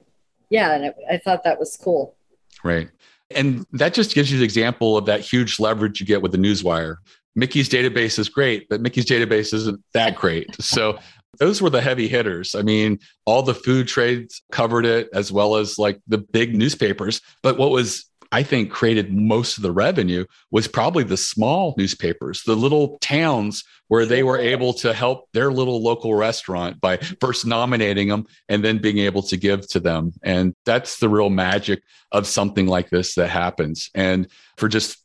yeah, 0.49 0.75
and 0.75 0.85
it, 0.85 0.95
I 1.11 1.17
thought 1.17 1.43
that 1.45 1.59
was 1.59 1.77
cool. 1.81 2.15
Right. 2.63 2.89
And 3.31 3.65
that 3.71 3.95
just 3.95 4.13
gives 4.13 4.31
you 4.31 4.37
the 4.37 4.43
example 4.43 4.95
of 4.95 5.07
that 5.07 5.21
huge 5.21 5.59
leverage 5.59 5.99
you 5.99 6.05
get 6.05 6.21
with 6.21 6.31
the 6.31 6.37
newswire. 6.37 6.97
Mickie's 7.35 7.67
database 7.67 8.19
is 8.19 8.29
great, 8.29 8.69
but 8.69 8.81
Mickie's 8.81 9.05
database 9.05 9.53
isn't 9.53 9.83
that 9.93 10.15
great. 10.15 10.61
So 10.61 10.99
those 11.39 11.61
were 11.61 11.69
the 11.69 11.81
heavy 11.81 12.07
hitters. 12.07 12.55
I 12.55 12.61
mean, 12.61 12.99
all 13.25 13.43
the 13.43 13.55
food 13.55 13.87
trades 13.87 14.41
covered 14.51 14.85
it 14.85 15.09
as 15.13 15.31
well 15.31 15.55
as 15.55 15.79
like 15.79 15.99
the 16.07 16.17
big 16.17 16.55
newspapers. 16.55 17.21
But 17.41 17.57
what 17.57 17.71
was 17.71 18.05
I 18.33 18.41
think 18.41 18.71
created 18.71 19.13
most 19.13 19.57
of 19.57 19.63
the 19.63 19.71
revenue 19.71 20.25
was 20.49 20.67
probably 20.67 21.03
the 21.03 21.17
small 21.17 21.75
newspapers, 21.77 22.41
the 22.41 22.55
little 22.55 22.97
towns 22.97 23.63
where 23.89 24.07
they 24.07 24.23
were 24.23 24.39
able 24.39 24.73
to 24.73 24.91
help 24.91 25.29
their 25.33 25.51
little 25.51 25.83
local 25.83 26.15
restaurant 26.15 26.81
by 26.81 26.97
first 27.21 27.45
nominating 27.45 28.07
them 28.07 28.25
and 28.49 28.65
then 28.65 28.79
being 28.79 28.97
able 28.97 29.21
to 29.21 29.37
give 29.37 29.67
to 29.67 29.79
them. 29.79 30.13
And 30.23 30.55
that's 30.65 30.97
the 30.97 31.09
real 31.09 31.29
magic 31.29 31.83
of 32.11 32.25
something 32.25 32.65
like 32.65 32.89
this 32.89 33.13
that 33.15 33.29
happens. 33.29 33.91
And 33.93 34.27
for 34.57 34.67
just 34.67 34.97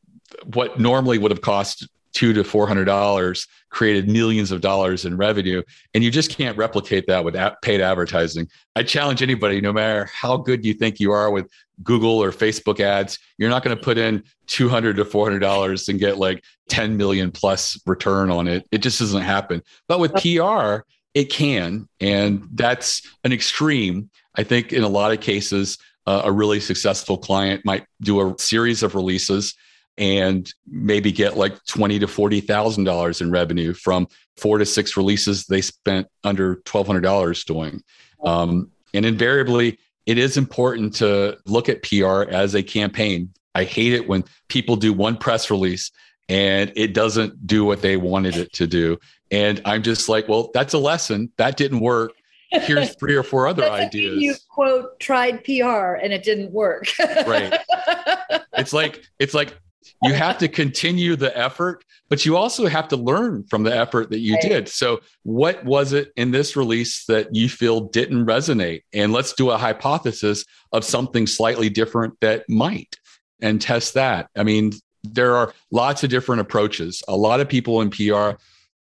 what 0.54 0.80
normally 0.80 1.18
would 1.18 1.30
have 1.30 1.42
cost 1.42 1.86
two 2.12 2.33
to 2.33 2.44
four 2.44 2.66
hundred 2.66 2.87
dollars 2.87 3.47
created 3.71 4.09
millions 4.09 4.51
of 4.51 4.61
dollars 4.61 5.05
in 5.05 5.16
revenue. 5.16 5.62
And 5.94 6.03
you 6.03 6.11
just 6.11 6.31
can't 6.31 6.57
replicate 6.57 7.07
that 7.07 7.25
with 7.25 7.37
paid 7.62 7.81
advertising. 7.81 8.49
I 8.75 8.83
challenge 8.83 9.23
anybody 9.23 9.61
no 9.61 9.73
matter 9.73 10.07
how 10.07 10.38
good 10.38 10.64
you 10.64 10.75
think 10.75 11.01
you 11.01 11.12
are 11.12 11.31
with 11.31 11.49
google 11.85 12.21
or 12.21 12.33
facebook 12.33 12.81
ads 12.81 13.21
you're 13.37 13.49
not 13.49 13.62
going 13.62 13.77
to 13.77 13.81
put 13.81 13.97
in 13.97 14.21
200 14.49 14.97
to 14.97 15.05
400 15.05 15.38
dollars 15.38 15.88
and 15.88 16.01
get 16.01 16.18
like 16.18 16.42
10 16.68 16.97
million 16.97 17.31
plus 17.31 17.81
return 17.87 18.31
on 18.31 18.49
it. 18.49 18.66
It 18.71 18.79
just 18.79 18.99
doesn't 18.99 19.23
happen. 19.23 19.62
But 19.87 20.01
with 20.01 20.12
pr 20.14 20.83
it 21.14 21.31
can. 21.31 21.88
And 22.01 22.47
that's 22.53 23.03
an 23.25 23.33
extreme. 23.33 24.11
I 24.37 24.44
think 24.44 24.73
in 24.73 24.83
a 24.83 24.88
lot 24.88 25.12
of 25.12 25.21
cases 25.21 25.79
uh, 26.07 26.23
a 26.25 26.33
really 26.33 26.61
successful 26.61 27.18
client 27.18 27.64
might 27.64 27.85
do 28.01 28.21
a 28.21 28.38
series 28.38 28.83
of 28.83 28.94
releases 28.94 29.55
and 29.98 30.52
maybe 30.66 31.12
get 31.12 31.37
like 31.37 31.64
twenty 31.66 31.98
to 31.98 32.06
forty 32.06 32.40
thousand 32.40 32.84
dollars 32.84 33.20
in 33.20 33.30
revenue 33.30 33.74
from 33.74 34.08
four 34.37 34.58
to 34.58 34.66
six 34.66 34.96
releases 34.96 35.46
they 35.46 35.61
spent 35.61 36.06
under 36.24 36.56
twelve 36.64 36.87
hundred 36.87 37.02
dollars 37.02 37.44
doing. 37.44 37.82
Um, 38.24 38.70
and 38.94 39.04
invariably, 39.04 39.78
it 40.06 40.18
is 40.18 40.37
important 40.37 40.94
to 40.96 41.37
look 41.46 41.68
at 41.68 41.82
PR 41.82 42.22
as 42.22 42.54
a 42.54 42.62
campaign. 42.62 43.30
I 43.54 43.64
hate 43.64 43.92
it 43.92 44.08
when 44.08 44.24
people 44.48 44.76
do 44.76 44.92
one 44.92 45.16
press 45.16 45.50
release 45.50 45.90
and 46.28 46.72
it 46.76 46.94
doesn't 46.94 47.46
do 47.46 47.64
what 47.64 47.82
they 47.82 47.96
wanted 47.96 48.37
it 48.37 48.52
to 48.54 48.66
do. 48.66 48.98
And 49.30 49.61
I'm 49.64 49.82
just 49.82 50.08
like, 50.08 50.28
well, 50.28 50.50
that's 50.54 50.74
a 50.74 50.78
lesson. 50.78 51.32
That 51.37 51.56
didn't 51.56 51.80
work. 51.80 52.12
Here's 52.50 52.94
three 52.96 53.14
or 53.14 53.22
four 53.22 53.46
other 53.46 53.64
ideas. 53.70 54.22
You 54.22 54.34
quote 54.48 54.98
tried 55.00 55.44
PR 55.44 55.94
and 55.94 56.12
it 56.12 56.22
didn't 56.22 56.52
work. 56.52 56.87
right. 56.98 57.58
It's 58.58 58.72
like 58.72 59.04
it's 59.20 59.34
like 59.34 59.56
you 60.03 60.12
have 60.12 60.38
to 60.38 60.48
continue 60.48 61.16
the 61.16 61.37
effort, 61.37 61.85
but 62.09 62.24
you 62.24 62.37
also 62.37 62.66
have 62.66 62.88
to 62.88 62.96
learn 62.96 63.44
from 63.44 63.62
the 63.62 63.77
effort 63.77 64.11
that 64.11 64.20
you 64.20 64.35
right. 64.35 64.42
did. 64.42 64.68
So, 64.68 65.01
what 65.22 65.64
was 65.64 65.92
it 65.92 66.12
in 66.16 66.31
this 66.31 66.57
release 66.57 67.05
that 67.07 67.35
you 67.35 67.48
feel 67.48 67.81
didn't 67.81 68.27
resonate? 68.27 68.83
And 68.92 69.12
let's 69.12 69.33
do 69.33 69.51
a 69.51 69.59
hypothesis 69.59 70.44
of 70.72 70.85
something 70.85 71.27
slightly 71.27 71.68
different 71.68 72.14
that 72.20 72.48
might 72.48 72.96
and 73.40 73.61
test 73.61 73.94
that. 73.94 74.29
I 74.37 74.42
mean, 74.42 74.72
there 75.05 75.37
are 75.37 75.53
lots 75.70 76.03
of 76.05 76.11
different 76.11 76.40
approaches. 76.40 77.03
A 77.09 77.16
lot 77.16 77.40
of 77.40 77.48
people 77.48 77.81
in 77.81 77.90
PR 77.90 78.33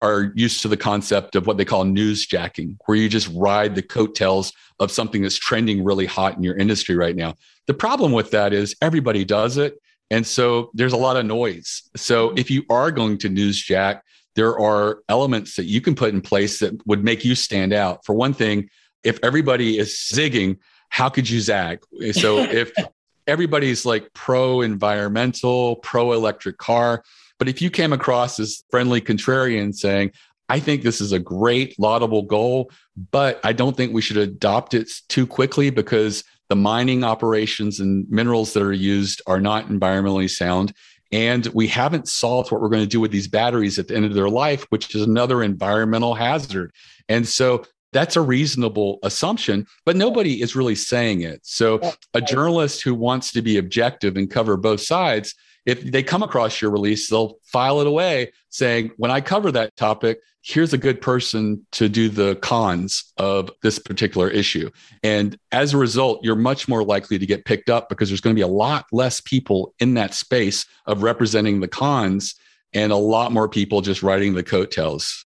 are 0.01 0.31
used 0.35 0.61
to 0.61 0.67
the 0.67 0.77
concept 0.77 1.35
of 1.35 1.47
what 1.47 1.57
they 1.57 1.65
call 1.65 1.83
newsjacking, 1.83 2.77
where 2.85 2.97
you 2.97 3.09
just 3.09 3.29
ride 3.33 3.75
the 3.75 3.81
coattails 3.81 4.53
of 4.79 4.91
something 4.91 5.21
that's 5.21 5.37
trending 5.37 5.83
really 5.83 6.05
hot 6.05 6.35
in 6.35 6.43
your 6.43 6.55
industry 6.57 6.95
right 6.95 7.15
now. 7.15 7.33
The 7.67 7.73
problem 7.73 8.11
with 8.11 8.31
that 8.31 8.53
is 8.53 8.75
everybody 8.81 9.25
does 9.25 9.57
it 9.57 9.79
and 10.11 10.25
so 10.25 10.71
there's 10.73 10.93
a 10.93 10.97
lot 10.97 11.17
of 11.17 11.25
noise. 11.25 11.83
So 11.95 12.29
mm-hmm. 12.29 12.37
if 12.37 12.51
you 12.51 12.63
are 12.69 12.91
going 12.91 13.17
to 13.19 13.29
newsjack, 13.29 14.01
there 14.35 14.59
are 14.59 14.99
elements 15.09 15.55
that 15.55 15.65
you 15.65 15.81
can 15.81 15.95
put 15.95 16.13
in 16.13 16.21
place 16.21 16.59
that 16.59 16.85
would 16.85 17.03
make 17.03 17.23
you 17.23 17.35
stand 17.35 17.73
out. 17.73 18.05
For 18.05 18.13
one 18.13 18.33
thing, 18.33 18.69
if 19.03 19.17
everybody 19.23 19.77
is 19.77 19.93
zigging, 19.95 20.57
how 20.89 21.09
could 21.09 21.29
you 21.29 21.39
zag? 21.39 21.79
So 22.11 22.39
if 22.39 22.71
everybody's 23.27 23.85
like 23.85 24.11
pro 24.13 24.61
environmental, 24.61 25.77
pro 25.77 26.11
electric 26.11 26.57
car, 26.57 27.03
but 27.37 27.49
if 27.49 27.61
you 27.61 27.69
came 27.69 27.93
across 27.93 28.39
as 28.39 28.63
friendly 28.69 29.01
contrarian 29.01 29.73
saying, 29.73 30.11
I 30.47 30.59
think 30.59 30.83
this 30.83 31.01
is 31.01 31.11
a 31.11 31.19
great 31.19 31.77
laudable 31.79 32.21
goal, 32.21 32.71
but 33.11 33.39
I 33.43 33.53
don't 33.53 33.75
think 33.75 33.93
we 33.93 34.01
should 34.01 34.17
adopt 34.17 34.73
it 34.73 34.89
too 35.09 35.25
quickly 35.25 35.69
because 35.69 36.23
the 36.49 36.55
mining 36.55 37.03
operations 37.03 37.79
and 37.79 38.09
minerals 38.09 38.53
that 38.53 38.63
are 38.63 38.73
used 38.73 39.21
are 39.27 39.39
not 39.39 39.67
environmentally 39.67 40.29
sound. 40.29 40.73
And 41.11 41.45
we 41.47 41.67
haven't 41.67 42.07
solved 42.07 42.51
what 42.51 42.61
we're 42.61 42.69
going 42.69 42.83
to 42.83 42.89
do 42.89 42.99
with 42.99 43.11
these 43.11 43.27
batteries 43.27 43.79
at 43.79 43.87
the 43.87 43.95
end 43.95 44.05
of 44.05 44.13
their 44.13 44.29
life, 44.29 44.65
which 44.69 44.93
is 44.95 45.03
another 45.03 45.43
environmental 45.43 46.13
hazard. 46.13 46.71
And 47.07 47.27
so 47.27 47.65
that's 47.93 48.17
a 48.17 48.21
reasonable 48.21 48.99
assumption, 49.03 49.65
but 49.85 49.95
nobody 49.95 50.41
is 50.41 50.55
really 50.55 50.75
saying 50.75 51.21
it. 51.21 51.39
So 51.43 51.79
a 52.13 52.21
journalist 52.21 52.83
who 52.83 52.93
wants 52.93 53.31
to 53.31 53.41
be 53.41 53.57
objective 53.57 54.17
and 54.17 54.29
cover 54.29 54.57
both 54.57 54.81
sides, 54.81 55.33
if 55.65 55.81
they 55.83 56.03
come 56.03 56.23
across 56.23 56.61
your 56.61 56.71
release, 56.71 57.09
they'll 57.09 57.39
file 57.43 57.81
it 57.81 57.87
away 57.87 58.31
saying, 58.49 58.91
when 58.97 59.11
I 59.11 59.21
cover 59.21 59.51
that 59.51 59.75
topic, 59.75 60.19
here's 60.43 60.73
a 60.73 60.77
good 60.77 61.01
person 61.01 61.65
to 61.71 61.89
do 61.89 62.07
the 62.07 62.35
cons 62.37 63.11
of 63.17 63.49
this 63.63 63.79
particular 63.79 64.29
issue. 64.29 64.69
And 65.01 65.37
as 65.51 65.73
a 65.73 65.77
result, 65.77 66.23
you're 66.23 66.35
much 66.35 66.67
more 66.67 66.83
likely 66.83 67.17
to 67.17 67.25
get 67.25 67.45
picked 67.45 67.69
up 67.69 67.89
because 67.89 68.09
there's 68.09 68.21
going 68.21 68.35
to 68.35 68.39
be 68.39 68.43
a 68.43 68.47
lot 68.47 68.85
less 68.91 69.19
people 69.19 69.73
in 69.79 69.95
that 69.95 70.13
space 70.13 70.65
of 70.85 71.01
representing 71.01 71.61
the 71.61 71.67
cons 71.67 72.35
and 72.73 72.91
a 72.91 72.97
lot 72.97 73.31
more 73.31 73.49
people 73.49 73.81
just 73.81 74.03
writing 74.03 74.35
the 74.35 74.43
coattails. 74.43 75.25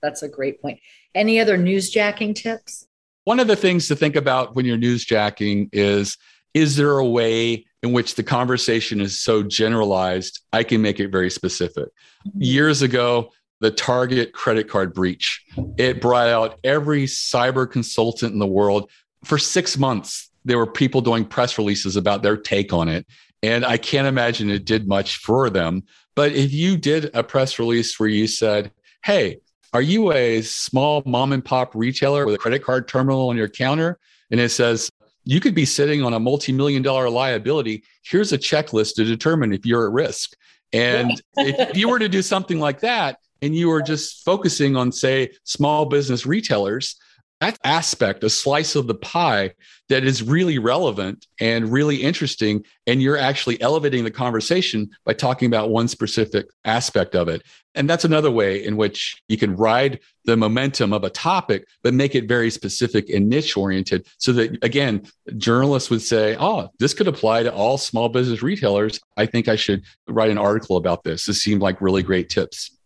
That's 0.00 0.22
a 0.22 0.28
great 0.28 0.62
point. 0.62 0.80
Any 1.14 1.38
other 1.38 1.58
newsjacking 1.58 2.34
tips? 2.34 2.86
One 3.24 3.40
of 3.40 3.48
the 3.48 3.56
things 3.56 3.88
to 3.88 3.96
think 3.96 4.16
about 4.16 4.54
when 4.54 4.64
you're 4.64 4.78
newsjacking 4.78 5.68
is 5.72 6.16
is 6.54 6.76
there 6.76 6.96
a 6.96 7.04
way 7.04 7.65
in 7.82 7.92
which 7.92 8.14
the 8.14 8.22
conversation 8.22 9.00
is 9.00 9.20
so 9.20 9.42
generalized, 9.42 10.40
I 10.52 10.62
can 10.62 10.82
make 10.82 11.00
it 11.00 11.08
very 11.08 11.30
specific? 11.30 11.88
Years 12.36 12.82
ago, 12.82 13.30
the 13.60 13.70
Target 13.70 14.32
credit 14.32 14.68
card 14.68 14.92
breach. 14.92 15.44
It 15.78 16.00
brought 16.00 16.28
out 16.28 16.58
every 16.64 17.04
cyber 17.04 17.70
consultant 17.70 18.32
in 18.32 18.38
the 18.38 18.46
world. 18.46 18.90
For 19.24 19.38
six 19.38 19.78
months, 19.78 20.30
there 20.44 20.58
were 20.58 20.66
people 20.66 21.00
doing 21.00 21.24
press 21.24 21.58
releases 21.58 21.96
about 21.96 22.22
their 22.22 22.36
take 22.36 22.72
on 22.72 22.88
it. 22.88 23.06
And 23.42 23.64
I 23.64 23.76
can't 23.76 24.06
imagine 24.06 24.50
it 24.50 24.64
did 24.64 24.88
much 24.88 25.18
for 25.18 25.50
them. 25.50 25.84
But 26.14 26.32
if 26.32 26.52
you 26.52 26.76
did 26.76 27.10
a 27.14 27.22
press 27.22 27.58
release 27.58 27.98
where 27.98 28.08
you 28.08 28.26
said, 28.26 28.72
hey, 29.04 29.38
are 29.72 29.82
you 29.82 30.12
a 30.12 30.42
small 30.42 31.02
mom 31.04 31.32
and 31.32 31.44
pop 31.44 31.74
retailer 31.74 32.24
with 32.24 32.34
a 32.34 32.38
credit 32.38 32.62
card 32.62 32.88
terminal 32.88 33.28
on 33.28 33.36
your 33.36 33.48
counter? 33.48 33.98
And 34.30 34.40
it 34.40 34.48
says, 34.50 34.90
you 35.26 35.40
could 35.40 35.54
be 35.54 35.64
sitting 35.64 36.02
on 36.02 36.14
a 36.14 36.20
multi 36.20 36.52
million 36.52 36.82
dollar 36.82 37.10
liability. 37.10 37.82
Here's 38.04 38.32
a 38.32 38.38
checklist 38.38 38.94
to 38.94 39.04
determine 39.04 39.52
if 39.52 39.66
you're 39.66 39.86
at 39.86 39.92
risk. 39.92 40.36
And 40.72 41.20
if 41.36 41.76
you 41.76 41.88
were 41.88 41.98
to 41.98 42.08
do 42.08 42.22
something 42.22 42.60
like 42.60 42.80
that, 42.80 43.18
and 43.42 43.54
you 43.54 43.68
were 43.68 43.82
just 43.82 44.24
focusing 44.24 44.76
on, 44.76 44.92
say, 44.92 45.32
small 45.44 45.86
business 45.86 46.24
retailers, 46.24 46.96
that 47.40 47.58
aspect, 47.64 48.24
a 48.24 48.30
slice 48.30 48.76
of 48.76 48.86
the 48.86 48.94
pie 48.94 49.52
that 49.88 50.04
is 50.04 50.22
really 50.22 50.58
relevant 50.58 51.26
and 51.38 51.70
really 51.70 51.96
interesting. 51.96 52.64
And 52.86 53.02
you're 53.02 53.18
actually 53.18 53.60
elevating 53.60 54.04
the 54.04 54.10
conversation 54.10 54.90
by 55.04 55.12
talking 55.12 55.46
about 55.46 55.70
one 55.70 55.86
specific 55.86 56.46
aspect 56.64 57.14
of 57.14 57.28
it. 57.28 57.42
And 57.74 57.90
that's 57.90 58.06
another 58.06 58.30
way 58.30 58.64
in 58.64 58.78
which 58.78 59.20
you 59.28 59.36
can 59.36 59.54
ride 59.54 60.00
the 60.24 60.36
momentum 60.36 60.94
of 60.94 61.04
a 61.04 61.10
topic, 61.10 61.66
but 61.82 61.92
make 61.92 62.14
it 62.14 62.26
very 62.26 62.50
specific 62.50 63.10
and 63.10 63.28
niche 63.28 63.54
oriented. 63.54 64.06
So 64.16 64.32
that, 64.32 64.64
again, 64.64 65.06
journalists 65.36 65.90
would 65.90 66.02
say, 66.02 66.36
oh, 66.40 66.70
this 66.78 66.94
could 66.94 67.06
apply 67.06 67.42
to 67.42 67.52
all 67.52 67.76
small 67.76 68.08
business 68.08 68.42
retailers. 68.42 68.98
I 69.18 69.26
think 69.26 69.46
I 69.46 69.56
should 69.56 69.82
write 70.08 70.30
an 70.30 70.38
article 70.38 70.78
about 70.78 71.04
this. 71.04 71.26
This 71.26 71.42
seemed 71.42 71.60
like 71.60 71.82
really 71.82 72.02
great 72.02 72.30
tips. 72.30 72.76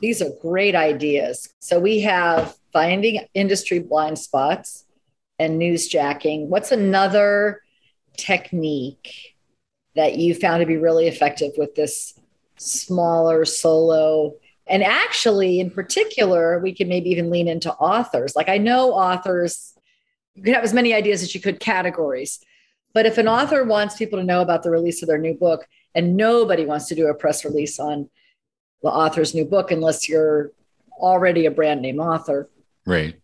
These 0.00 0.20
are 0.20 0.30
great 0.42 0.74
ideas. 0.74 1.48
So 1.60 1.80
we 1.80 2.00
have 2.00 2.54
finding 2.74 3.26
industry 3.32 3.78
blind 3.78 4.18
spots 4.18 4.84
and 5.38 5.60
newsjacking. 5.60 6.48
What's 6.48 6.72
another 6.72 7.62
technique 8.18 9.36
that 9.94 10.18
you 10.18 10.34
found 10.34 10.60
to 10.60 10.66
be 10.66 10.76
really 10.76 11.06
effective 11.06 11.52
with 11.56 11.74
this 11.74 12.18
smaller 12.58 13.44
solo? 13.44 14.34
And 14.66 14.82
actually, 14.82 15.60
in 15.60 15.70
particular, 15.70 16.58
we 16.58 16.74
can 16.74 16.88
maybe 16.88 17.10
even 17.10 17.30
lean 17.30 17.48
into 17.48 17.72
authors. 17.72 18.34
Like 18.34 18.48
I 18.48 18.58
know 18.58 18.92
authors, 18.92 19.74
you 20.34 20.42
can 20.42 20.54
have 20.54 20.64
as 20.64 20.74
many 20.74 20.92
ideas 20.92 21.22
as 21.22 21.34
you 21.34 21.40
could 21.40 21.60
categories. 21.60 22.40
But 22.92 23.06
if 23.06 23.18
an 23.18 23.28
author 23.28 23.64
wants 23.64 23.96
people 23.96 24.18
to 24.18 24.24
know 24.24 24.40
about 24.40 24.62
the 24.62 24.70
release 24.70 25.00
of 25.00 25.08
their 25.08 25.18
new 25.18 25.34
book 25.34 25.66
and 25.94 26.16
nobody 26.16 26.64
wants 26.64 26.86
to 26.88 26.94
do 26.94 27.06
a 27.06 27.14
press 27.14 27.44
release 27.44 27.78
on 27.78 28.10
the 28.82 28.88
author's 28.88 29.34
new 29.34 29.44
book 29.44 29.70
unless 29.70 30.08
you're 30.08 30.50
already 30.98 31.46
a 31.46 31.50
brand 31.50 31.82
name 31.82 32.00
author. 32.00 32.48
Right. 32.86 33.16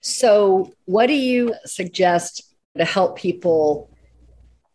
So, 0.00 0.72
what 0.86 1.06
do 1.06 1.14
you 1.14 1.54
suggest 1.64 2.54
to 2.76 2.84
help 2.84 3.18
people 3.18 3.90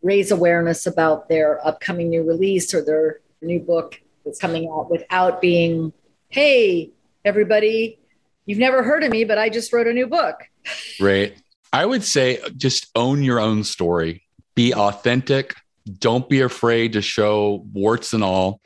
raise 0.02 0.32
awareness 0.32 0.86
about 0.86 1.30
their 1.30 1.66
upcoming 1.66 2.10
new 2.10 2.24
release 2.24 2.74
or 2.74 2.84
their 2.84 3.22
new 3.42 3.60
book 3.60 4.00
that's 4.24 4.40
coming 4.40 4.70
out 4.72 4.92
without 4.92 5.42
being, 5.42 5.94
hey, 6.30 6.92
everybody, 7.24 8.00
You've 8.46 8.60
never 8.60 8.84
heard 8.84 9.04
of 9.04 9.12
me, 9.12 9.24
but 9.24 9.38
I 9.38 9.50
just 9.50 9.74
wrote 9.74 9.88
a 9.88 9.94
new 9.94 10.08
book. 10.08 10.44
Right. 11.00 11.36
I 11.74 11.86
would 11.86 12.04
say 12.04 12.40
just 12.56 12.88
own 12.96 13.24
your 13.24 13.40
own 13.40 13.64
story, 13.64 14.24
be 14.56 14.74
authentic. 14.74 15.56
Don't 16.00 16.30
be 16.30 16.42
afraid 16.42 16.94
to 16.94 17.02
show 17.02 17.66
warts 17.74 18.14
and 18.14 18.24
all. 18.24 18.62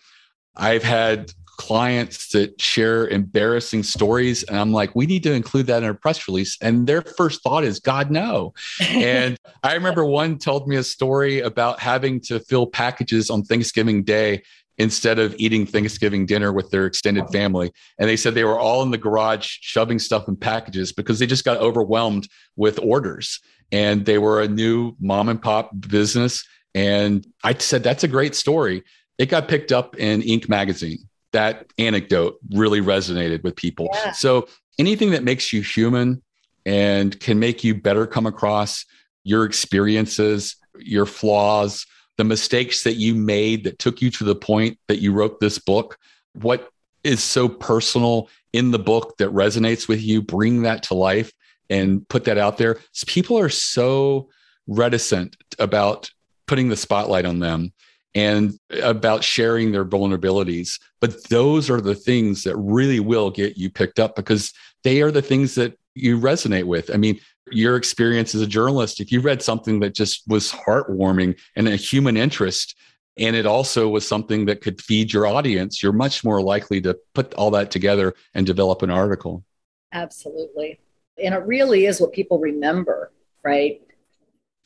I've 0.56 0.84
had 0.84 1.32
clients 1.60 2.30
that 2.30 2.60
share 2.60 3.06
embarrassing 3.10 3.84
stories. 3.84 4.44
And 4.44 4.58
i'm 4.58 4.72
like 4.72 4.96
we 4.96 5.06
need 5.06 5.24
to 5.24 5.34
include 5.34 5.68
that 5.68 5.84
in 5.84 5.90
a 5.90 5.94
press 5.94 6.26
release. 6.28 6.58
And 6.62 6.88
their 6.88 7.02
first 7.02 7.44
thought 7.44 7.66
is 7.66 7.80
god 7.80 8.10
no. 8.10 8.54
And 8.90 9.38
i 9.62 9.74
remember 9.74 10.06
one 10.06 10.40
told 10.40 10.68
me 10.70 10.78
a 10.78 10.84
story 10.84 11.42
about 11.42 11.80
having 11.80 12.22
to 12.22 12.40
fill 12.40 12.66
packages 12.66 13.30
on 13.30 13.44
thanksgiving 13.44 14.04
day 14.04 14.42
instead 14.78 15.20
of 15.20 15.36
eating 15.38 15.66
thanksgiving 15.66 16.26
dinner 16.26 16.54
with 16.54 16.72
their 16.72 16.86
extended 16.86 17.28
family. 17.30 17.74
And 18.00 18.08
they 18.08 18.16
said 18.16 18.34
they 18.34 18.46
were 18.46 18.58
all 18.58 18.82
in 18.82 18.92
the 18.92 18.98
garage 18.98 19.58
shoving 19.60 20.00
stuff 20.00 20.30
in 20.30 20.38
packages 20.38 20.94
because 20.94 21.20
they 21.20 21.28
just 21.28 21.44
got 21.44 21.58
overwhelmed 21.58 22.30
with 22.56 22.80
orders. 22.80 23.42
And 23.74 24.06
they 24.06 24.18
were 24.18 24.42
a 24.42 24.48
new 24.48 24.96
mom 25.02 25.28
and 25.28 25.42
pop 25.42 25.72
business. 25.90 26.48
And 26.74 27.28
i 27.44 27.54
said 27.54 27.84
that's 27.84 28.06
a 28.06 28.08
great 28.08 28.34
story. 28.34 28.84
It 29.18 29.26
got 29.26 29.50
picked 29.50 29.74
up 29.74 29.98
in 29.98 30.22
inc. 30.22 30.48
magazine 30.48 31.09
that 31.32 31.72
anecdote 31.78 32.40
really 32.52 32.82
resonated 32.82 33.44
with 33.44 33.56
people. 33.56 33.90
Yeah. 33.94 34.12
So 34.12 34.48
anything 34.78 35.12
that 35.12 35.24
makes 35.24 35.54
you 35.54 35.62
human 35.62 36.22
and 36.66 37.20
can 37.20 37.40
make 37.40 37.64
you 37.64 37.76
better 37.76 38.08
come 38.08 38.26
across 38.26 38.86
your 39.24 39.46
experiences, 39.46 40.56
your 40.78 41.06
flaws, 41.06 41.86
the 42.18 42.24
mistakes 42.24 42.84
that 42.84 42.96
you 42.96 43.16
made 43.16 43.64
that 43.64 43.80
took 43.80 44.02
you 44.02 44.10
to 44.12 44.24
the 44.24 44.36
point 44.36 44.78
that 44.88 45.00
you 45.00 45.14
wrote 45.14 45.40
this 45.40 45.60
book, 45.60 45.98
what 46.34 46.70
is 47.04 47.24
so 47.24 47.48
personal 47.48 48.30
in 48.52 48.72
the 48.72 48.80
book 48.80 49.18
that 49.18 49.30
resonates 49.30 49.88
with 49.88 50.02
you, 50.02 50.22
bring 50.22 50.64
that 50.64 50.84
to 50.84 50.94
life 50.94 51.32
and 51.70 52.08
put 52.10 52.26
that 52.26 52.38
out 52.38 52.58
there. 52.58 52.80
People 53.08 53.38
are 53.38 53.50
so 53.50 54.30
reticent 54.68 55.38
about 55.60 56.12
putting 56.48 56.70
the 56.70 56.76
spotlight 56.76 57.26
on 57.26 57.40
them 57.40 57.72
and 58.16 58.58
about 58.82 59.24
sharing 59.24 59.72
their 59.72 59.86
vulnerabilities. 59.86 60.80
But 61.00 61.30
those 61.30 61.70
are 61.70 61.82
the 61.82 61.96
things 61.96 62.44
that 62.44 62.56
really 62.58 63.00
will 63.00 63.30
get 63.30 63.58
you 63.58 63.70
picked 63.70 64.00
up 64.00 64.16
because 64.16 64.52
they 64.84 65.02
are 65.02 65.12
the 65.12 65.22
things 65.22 65.56
that 65.56 65.78
you 65.96 66.20
resonate 66.20 66.66
with. 66.66 66.90
I 66.94 66.98
mean, 66.98 67.20
your 67.52 67.76
experience 67.76 68.36
as 68.36 68.42
a 68.42 68.48
journalist, 68.48 69.00
if 69.00 69.12
you 69.12 69.22
read 69.22 69.42
something 69.42 69.80
that 69.82 69.96
just 69.96 70.24
was 70.28 70.52
heartwarming 70.52 71.40
and 71.56 71.68
a 71.68 71.76
human 71.76 72.18
interest, 72.18 72.76
and 73.18 73.36
it 73.36 73.46
also 73.46 73.90
was 73.90 74.08
something 74.08 74.46
that 74.46 74.62
could 74.62 74.82
feed 74.82 75.12
your 75.12 75.28
audience, 75.28 75.84
you're 75.84 75.92
much 75.92 76.24
more 76.24 76.42
likely 76.42 76.80
to 76.82 76.98
put 77.14 77.34
all 77.34 77.52
that 77.52 77.70
together 77.70 78.14
and 78.34 78.46
develop 78.46 78.82
an 78.82 78.90
article. 78.90 79.44
Absolutely. 79.92 80.80
And 81.22 81.34
it 81.34 81.46
really 81.46 81.86
is 81.86 82.00
what 82.00 82.14
people 82.14 82.40
remember, 82.40 83.12
right? 83.44 83.82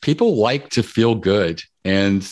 People 0.02 0.36
like 0.36 0.70
to 0.70 0.82
feel 0.82 1.14
good. 1.14 1.62
And 1.84 2.26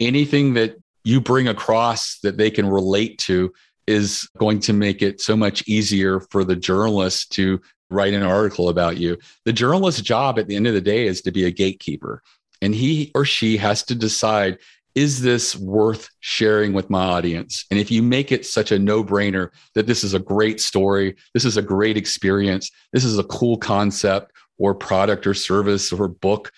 anything 0.00 0.54
that 0.54 0.76
you 1.04 1.20
bring 1.20 1.48
across 1.48 2.18
that 2.20 2.36
they 2.36 2.50
can 2.50 2.66
relate 2.66 3.18
to 3.18 3.52
is 3.86 4.28
going 4.38 4.58
to 4.60 4.72
make 4.72 5.02
it 5.02 5.20
so 5.20 5.36
much 5.36 5.66
easier 5.68 6.20
for 6.20 6.42
the 6.42 6.56
journalist 6.56 7.30
to 7.32 7.60
write 7.90 8.14
an 8.14 8.22
article 8.22 8.68
about 8.68 8.96
you. 8.96 9.16
The 9.44 9.52
journalist's 9.52 10.02
job 10.02 10.38
at 10.38 10.48
the 10.48 10.56
end 10.56 10.66
of 10.66 10.74
the 10.74 10.80
day 10.80 11.06
is 11.06 11.22
to 11.22 11.30
be 11.30 11.44
a 11.44 11.50
gatekeeper, 11.50 12.22
and 12.60 12.74
he 12.74 13.12
or 13.14 13.24
she 13.24 13.56
has 13.58 13.84
to 13.84 13.94
decide 13.94 14.58
is 14.96 15.20
this 15.20 15.54
worth 15.54 16.08
sharing 16.20 16.72
with 16.72 16.88
my 16.88 17.04
audience? 17.04 17.66
And 17.70 17.78
if 17.78 17.90
you 17.90 18.02
make 18.02 18.32
it 18.32 18.46
such 18.46 18.72
a 18.72 18.78
no 18.78 19.04
brainer 19.04 19.50
that 19.74 19.86
this 19.86 20.02
is 20.02 20.14
a 20.14 20.18
great 20.18 20.58
story, 20.58 21.16
this 21.34 21.44
is 21.44 21.58
a 21.58 21.62
great 21.62 21.98
experience, 21.98 22.70
this 22.94 23.04
is 23.04 23.18
a 23.18 23.24
cool 23.24 23.58
concept 23.58 24.32
or 24.56 24.74
product 24.74 25.26
or 25.26 25.34
service 25.34 25.92
or 25.92 26.08
book, 26.08 26.50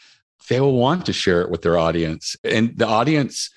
they 0.49 0.61
will 0.61 0.77
want 0.77 1.07
to 1.07 1.13
share 1.13 1.43
it 1.43 1.51
with 1.51 1.63
their 1.63 1.79
audience. 1.79 2.37
And 2.45 2.77
the 2.77 2.87
audience 2.87 3.51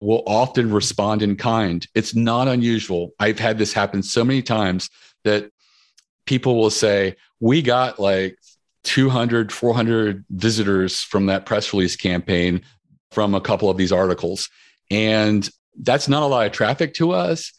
will 0.00 0.22
often 0.26 0.72
respond 0.72 1.22
in 1.22 1.36
kind. 1.36 1.86
It's 1.94 2.14
not 2.14 2.48
unusual. 2.48 3.10
I've 3.18 3.38
had 3.38 3.58
this 3.58 3.72
happen 3.72 4.02
so 4.02 4.24
many 4.24 4.42
times 4.42 4.88
that 5.24 5.50
people 6.26 6.56
will 6.56 6.70
say, 6.70 7.16
We 7.40 7.62
got 7.62 7.98
like 7.98 8.38
200, 8.84 9.52
400 9.52 10.24
visitors 10.30 11.02
from 11.02 11.26
that 11.26 11.46
press 11.46 11.72
release 11.72 11.96
campaign 11.96 12.62
from 13.10 13.34
a 13.34 13.40
couple 13.40 13.70
of 13.70 13.76
these 13.76 13.92
articles. 13.92 14.48
And 14.90 15.48
that's 15.80 16.08
not 16.08 16.22
a 16.22 16.26
lot 16.26 16.46
of 16.46 16.52
traffic 16.52 16.94
to 16.94 17.12
us, 17.12 17.52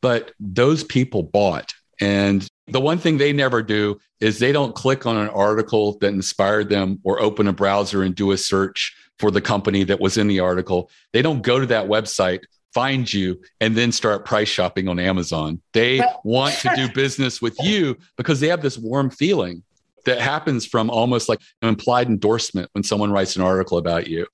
but 0.00 0.32
those 0.38 0.84
people 0.84 1.22
bought. 1.22 1.72
And 2.00 2.46
the 2.72 2.80
one 2.80 2.98
thing 2.98 3.18
they 3.18 3.32
never 3.32 3.62
do 3.62 3.98
is 4.20 4.38
they 4.38 4.52
don't 4.52 4.74
click 4.74 5.06
on 5.06 5.16
an 5.16 5.28
article 5.28 5.98
that 6.00 6.08
inspired 6.08 6.68
them 6.68 7.00
or 7.04 7.20
open 7.20 7.46
a 7.46 7.52
browser 7.52 8.02
and 8.02 8.14
do 8.14 8.32
a 8.32 8.38
search 8.38 8.94
for 9.18 9.30
the 9.30 9.40
company 9.40 9.84
that 9.84 10.00
was 10.00 10.16
in 10.16 10.26
the 10.26 10.40
article. 10.40 10.90
They 11.12 11.22
don't 11.22 11.42
go 11.42 11.60
to 11.60 11.66
that 11.66 11.86
website, 11.86 12.40
find 12.74 13.12
you, 13.12 13.40
and 13.60 13.76
then 13.76 13.92
start 13.92 14.24
price 14.24 14.48
shopping 14.48 14.88
on 14.88 14.98
Amazon. 14.98 15.60
They 15.72 16.02
want 16.24 16.54
to 16.56 16.72
do 16.74 16.88
business 16.94 17.40
with 17.40 17.56
you 17.62 17.96
because 18.16 18.40
they 18.40 18.48
have 18.48 18.62
this 18.62 18.78
warm 18.78 19.10
feeling 19.10 19.62
that 20.04 20.20
happens 20.20 20.66
from 20.66 20.90
almost 20.90 21.28
like 21.28 21.40
an 21.62 21.68
implied 21.68 22.08
endorsement 22.08 22.68
when 22.72 22.82
someone 22.82 23.12
writes 23.12 23.36
an 23.36 23.42
article 23.42 23.78
about 23.78 24.08
you. 24.08 24.26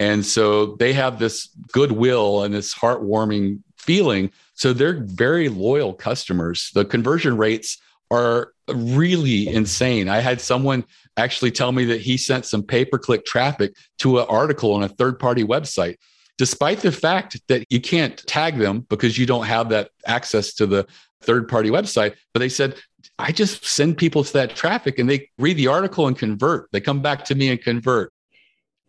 And 0.00 0.24
so 0.24 0.76
they 0.76 0.92
have 0.92 1.18
this 1.18 1.48
goodwill 1.72 2.42
and 2.42 2.52
this 2.52 2.74
heartwarming 2.74 3.60
feeling. 3.78 4.32
So 4.54 4.72
they're 4.72 5.02
very 5.04 5.48
loyal 5.48 5.92
customers. 5.92 6.70
The 6.74 6.84
conversion 6.84 7.36
rates 7.36 7.78
are 8.10 8.52
really 8.68 9.48
insane. 9.48 10.08
I 10.08 10.20
had 10.20 10.40
someone 10.40 10.84
actually 11.16 11.50
tell 11.50 11.72
me 11.72 11.84
that 11.86 12.00
he 12.00 12.16
sent 12.16 12.46
some 12.46 12.62
pay 12.62 12.84
per 12.84 12.98
click 12.98 13.24
traffic 13.24 13.74
to 13.98 14.20
an 14.20 14.26
article 14.28 14.72
on 14.72 14.82
a 14.82 14.88
third 14.88 15.18
party 15.18 15.44
website, 15.44 15.96
despite 16.38 16.78
the 16.80 16.92
fact 16.92 17.40
that 17.48 17.64
you 17.70 17.80
can't 17.80 18.16
tag 18.26 18.56
them 18.58 18.86
because 18.88 19.18
you 19.18 19.26
don't 19.26 19.46
have 19.46 19.68
that 19.70 19.90
access 20.06 20.54
to 20.54 20.66
the 20.66 20.86
third 21.22 21.48
party 21.48 21.70
website. 21.70 22.14
But 22.32 22.40
they 22.40 22.48
said, 22.48 22.76
I 23.18 23.32
just 23.32 23.64
send 23.64 23.96
people 23.96 24.24
to 24.24 24.32
that 24.34 24.56
traffic 24.56 24.98
and 24.98 25.08
they 25.08 25.30
read 25.38 25.56
the 25.56 25.68
article 25.68 26.06
and 26.06 26.18
convert. 26.18 26.70
They 26.72 26.80
come 26.80 27.02
back 27.02 27.24
to 27.26 27.34
me 27.34 27.48
and 27.50 27.60
convert. 27.60 28.12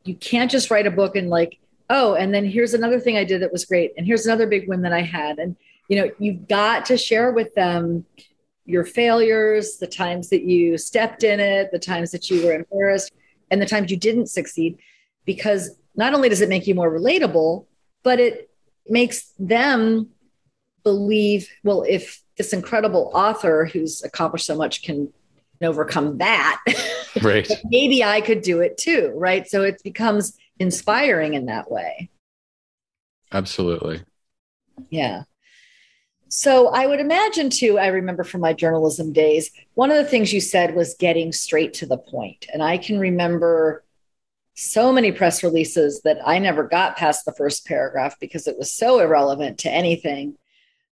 You 0.03 0.15
can't 0.15 0.51
just 0.51 0.69
write 0.69 0.85
a 0.85 0.91
book 0.91 1.15
and 1.15 1.29
like, 1.29 1.57
oh, 1.89 2.15
and 2.15 2.33
then 2.33 2.45
here's 2.45 2.73
another 2.73 2.99
thing 2.99 3.17
I 3.17 3.23
did 3.23 3.41
that 3.41 3.51
was 3.51 3.65
great. 3.65 3.93
And 3.97 4.05
here's 4.05 4.25
another 4.25 4.47
big 4.47 4.67
win 4.67 4.81
that 4.81 4.93
I 4.93 5.01
had. 5.01 5.39
And, 5.39 5.55
you 5.87 5.97
know, 5.97 6.11
you've 6.19 6.47
got 6.47 6.85
to 6.85 6.97
share 6.97 7.31
with 7.31 7.53
them 7.55 8.05
your 8.65 8.83
failures, 8.83 9.77
the 9.77 9.87
times 9.87 10.29
that 10.29 10.43
you 10.43 10.77
stepped 10.77 11.23
in 11.23 11.39
it, 11.39 11.71
the 11.71 11.79
times 11.79 12.11
that 12.11 12.29
you 12.29 12.45
were 12.45 12.53
embarrassed, 12.53 13.11
and 13.51 13.61
the 13.61 13.65
times 13.65 13.91
you 13.91 13.97
didn't 13.97 14.27
succeed. 14.27 14.77
Because 15.25 15.77
not 15.95 16.13
only 16.13 16.29
does 16.29 16.41
it 16.41 16.49
make 16.49 16.67
you 16.67 16.75
more 16.75 16.91
relatable, 16.91 17.65
but 18.03 18.19
it 18.19 18.49
makes 18.87 19.31
them 19.39 20.09
believe, 20.83 21.49
well, 21.63 21.83
if 21.87 22.21
this 22.37 22.53
incredible 22.53 23.11
author 23.13 23.65
who's 23.65 24.03
accomplished 24.03 24.45
so 24.45 24.55
much 24.55 24.83
can 24.83 25.11
overcome 25.61 26.17
that, 26.17 26.61
right? 27.21 27.49
maybe 27.65 28.03
I 28.03 28.21
could 28.21 28.41
do 28.41 28.61
it 28.61 28.77
too, 28.77 29.11
right? 29.15 29.47
So 29.47 29.63
it 29.63 29.81
becomes 29.83 30.37
inspiring 30.59 31.33
in 31.33 31.45
that 31.47 31.69
way. 31.69 32.09
Absolutely. 33.31 34.03
Yeah. 34.89 35.23
So 36.27 36.69
I 36.69 36.85
would 36.85 36.99
imagine 36.99 37.49
too, 37.49 37.77
I 37.77 37.87
remember 37.87 38.23
from 38.23 38.41
my 38.41 38.53
journalism 38.53 39.13
days, 39.13 39.51
one 39.75 39.91
of 39.91 39.97
the 39.97 40.09
things 40.09 40.33
you 40.33 40.41
said 40.41 40.75
was 40.75 40.95
getting 40.95 41.31
straight 41.31 41.73
to 41.75 41.85
the 41.85 41.97
point. 41.97 42.47
And 42.51 42.63
I 42.63 42.77
can 42.77 42.99
remember 42.99 43.83
so 44.55 44.91
many 44.91 45.11
press 45.11 45.43
releases 45.43 46.01
that 46.01 46.17
I 46.25 46.39
never 46.39 46.63
got 46.63 46.97
past 46.97 47.25
the 47.25 47.33
first 47.33 47.65
paragraph 47.65 48.15
because 48.19 48.47
it 48.47 48.57
was 48.57 48.71
so 48.71 48.99
irrelevant 48.99 49.59
to 49.59 49.71
anything 49.71 50.37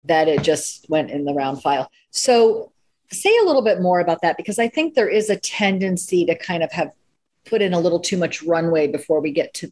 that 0.05 0.29
it 0.29 0.43
just 0.43 0.89
went 0.89 1.11
in 1.11 1.25
the 1.25 1.35
round 1.35 1.61
file. 1.61 1.91
So 2.11 2.73
say 3.11 3.37
a 3.39 3.45
little 3.45 3.63
bit 3.63 3.81
more 3.81 4.01
about 4.01 4.23
that 4.23 4.37
because 4.37 4.59
I 4.59 4.69
think 4.69 4.95
there 4.95 5.09
is 5.09 5.29
a 5.29 5.37
tendency 5.37 6.25
to 6.27 6.37
kind 6.37 6.63
of 6.63 6.71
have 6.73 6.93
put 7.49 7.63
in 7.63 7.73
a 7.73 7.81
little 7.81 8.01
too 8.01 8.17
much 8.17 8.43
runway 8.43 8.87
before 8.87 9.21
we 9.21 9.33
get 9.33 9.55
to 9.55 9.71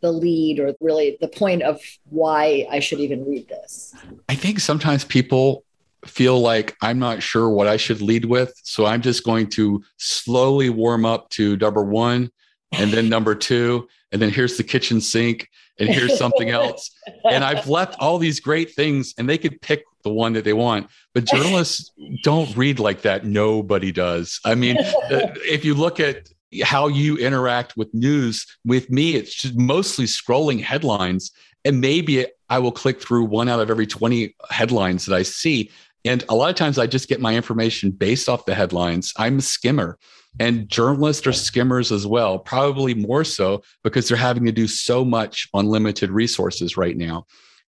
the 0.00 0.12
lead 0.12 0.58
or 0.60 0.74
really 0.80 1.16
the 1.20 1.28
point 1.28 1.62
of 1.62 1.80
why 2.10 2.66
I 2.70 2.80
should 2.80 3.00
even 3.00 3.24
read 3.24 3.48
this? 3.48 3.94
I 4.28 4.34
think 4.34 4.60
sometimes 4.60 5.04
people 5.04 5.64
feel 6.06 6.40
like 6.40 6.76
I'm 6.82 6.98
not 6.98 7.22
sure 7.22 7.48
what 7.48 7.66
I 7.66 7.76
should 7.76 8.02
lead 8.02 8.26
with. 8.26 8.52
So 8.62 8.86
I'm 8.86 9.02
just 9.02 9.24
going 9.24 9.48
to 9.50 9.82
slowly 9.96 10.70
warm 10.70 11.04
up 11.04 11.30
to 11.30 11.56
number 11.56 11.82
one 11.82 12.30
and 12.72 12.90
then 12.90 13.08
number 13.08 13.34
two. 13.34 13.88
And 14.12 14.20
then 14.20 14.30
here's 14.30 14.56
the 14.56 14.62
kitchen 14.62 15.00
sink 15.00 15.48
and 15.78 15.88
here's 15.88 16.18
something 16.18 16.50
else. 16.60 16.90
And 17.28 17.42
I've 17.42 17.68
left 17.68 17.96
all 18.00 18.18
these 18.18 18.40
great 18.40 18.74
things 18.74 19.14
and 19.18 19.28
they 19.28 19.38
could 19.38 19.60
pick 19.60 19.84
the 20.02 20.12
one 20.12 20.34
that 20.34 20.44
they 20.44 20.52
want. 20.52 20.88
But 21.14 21.24
journalists 21.24 21.90
don't 22.22 22.54
read 22.56 22.78
like 22.78 23.02
that. 23.02 23.24
Nobody 23.24 23.90
does. 23.90 24.38
I 24.44 24.54
mean, 24.54 24.76
if 25.10 25.64
you 25.64 25.74
look 25.74 25.98
at 25.98 26.28
how 26.62 26.88
you 26.88 27.16
interact 27.16 27.76
with 27.76 27.92
news. 27.94 28.46
With 28.64 28.90
me, 28.90 29.14
it's 29.14 29.34
just 29.34 29.56
mostly 29.56 30.04
scrolling 30.04 30.60
headlines. 30.60 31.30
And 31.64 31.80
maybe 31.80 32.26
I 32.48 32.58
will 32.58 32.72
click 32.72 33.00
through 33.00 33.24
one 33.24 33.48
out 33.48 33.60
of 33.60 33.70
every 33.70 33.86
20 33.86 34.34
headlines 34.50 35.06
that 35.06 35.14
I 35.14 35.22
see. 35.22 35.70
And 36.04 36.22
a 36.28 36.34
lot 36.34 36.50
of 36.50 36.56
times 36.56 36.78
I 36.78 36.86
just 36.86 37.08
get 37.08 37.20
my 37.20 37.34
information 37.34 37.90
based 37.90 38.28
off 38.28 38.44
the 38.44 38.54
headlines. 38.54 39.12
I'm 39.16 39.38
a 39.38 39.42
skimmer. 39.42 39.98
And 40.38 40.68
journalists 40.68 41.26
are 41.26 41.32
skimmers 41.32 41.92
as 41.92 42.06
well, 42.06 42.38
probably 42.38 42.92
more 42.94 43.24
so 43.24 43.62
because 43.84 44.08
they're 44.08 44.16
having 44.16 44.44
to 44.46 44.52
do 44.52 44.66
so 44.66 45.04
much 45.04 45.48
on 45.54 45.66
limited 45.66 46.10
resources 46.10 46.76
right 46.76 46.96
now. 46.96 47.26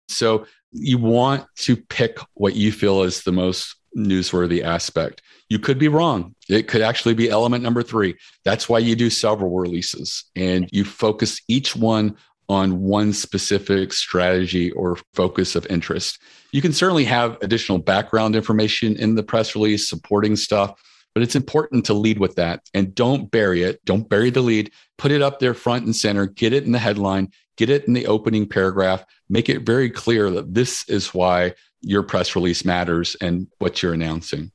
So 0.08 0.46
you 0.72 0.98
want 0.98 1.46
to 1.58 1.78
pick 1.78 2.18
what 2.34 2.56
you 2.56 2.72
feel 2.72 3.04
is 3.04 3.24
the 3.24 3.32
most 3.32 3.76
newsworthy 3.96 4.64
aspect. 4.64 5.22
You 5.50 5.60
could 5.60 5.78
be 5.78 5.88
wrong. 5.88 6.36
It 6.50 6.68
could 6.68 6.82
actually 6.82 7.14
be 7.14 7.30
element 7.30 7.64
number 7.64 7.84
three. 7.84 8.16
That's 8.44 8.68
why 8.68 8.80
you 8.80 8.96
do 8.96 9.10
several 9.10 9.58
releases 9.58 10.24
and 10.36 10.68
you 10.72 10.84
focus 10.84 11.42
each 11.48 11.76
one 11.76 12.18
on 12.48 12.82
one 12.82 13.14
specific 13.14 13.94
strategy 13.94 14.72
or 14.72 14.98
focus 15.14 15.56
of 15.56 15.66
interest. 15.68 16.20
You 16.52 16.62
can 16.62 16.74
certainly 16.74 17.06
have 17.06 17.38
additional 17.42 17.80
background 17.80 18.36
information 18.36 18.96
in 18.98 19.16
the 19.16 19.24
press 19.24 19.56
release, 19.56 19.90
supporting 19.90 20.36
stuff, 20.36 20.80
but 21.14 21.24
it's 21.24 21.36
important 21.36 21.86
to 21.86 21.94
lead 21.94 22.20
with 22.20 22.36
that 22.36 22.62
and 22.74 22.94
don't 22.94 23.32
bury 23.32 23.64
it. 23.64 23.84
Don't 23.86 24.08
bury 24.08 24.30
the 24.30 24.42
lead. 24.42 24.72
Put 24.98 25.12
it 25.12 25.22
up 25.22 25.40
there 25.40 25.54
front 25.54 25.86
and 25.86 25.96
center, 25.96 26.28
get 26.28 26.54
it 26.54 26.66
in 26.66 26.72
the 26.72 26.80
headline, 26.80 27.32
get 27.58 27.70
it 27.70 27.88
in 27.88 27.94
the 27.94 28.08
opening 28.08 28.48
paragraph, 28.48 29.04
make 29.30 29.50
it 29.50 29.66
very 29.66 29.90
clear 29.90 30.30
that 30.30 30.54
this 30.54 30.88
is 30.88 31.14
why 31.14 31.54
your 31.86 32.02
press 32.02 32.36
release 32.36 32.66
matters 32.66 33.16
and 33.22 33.48
what 33.60 33.82
you're 33.84 33.94
announcing. 33.94 34.52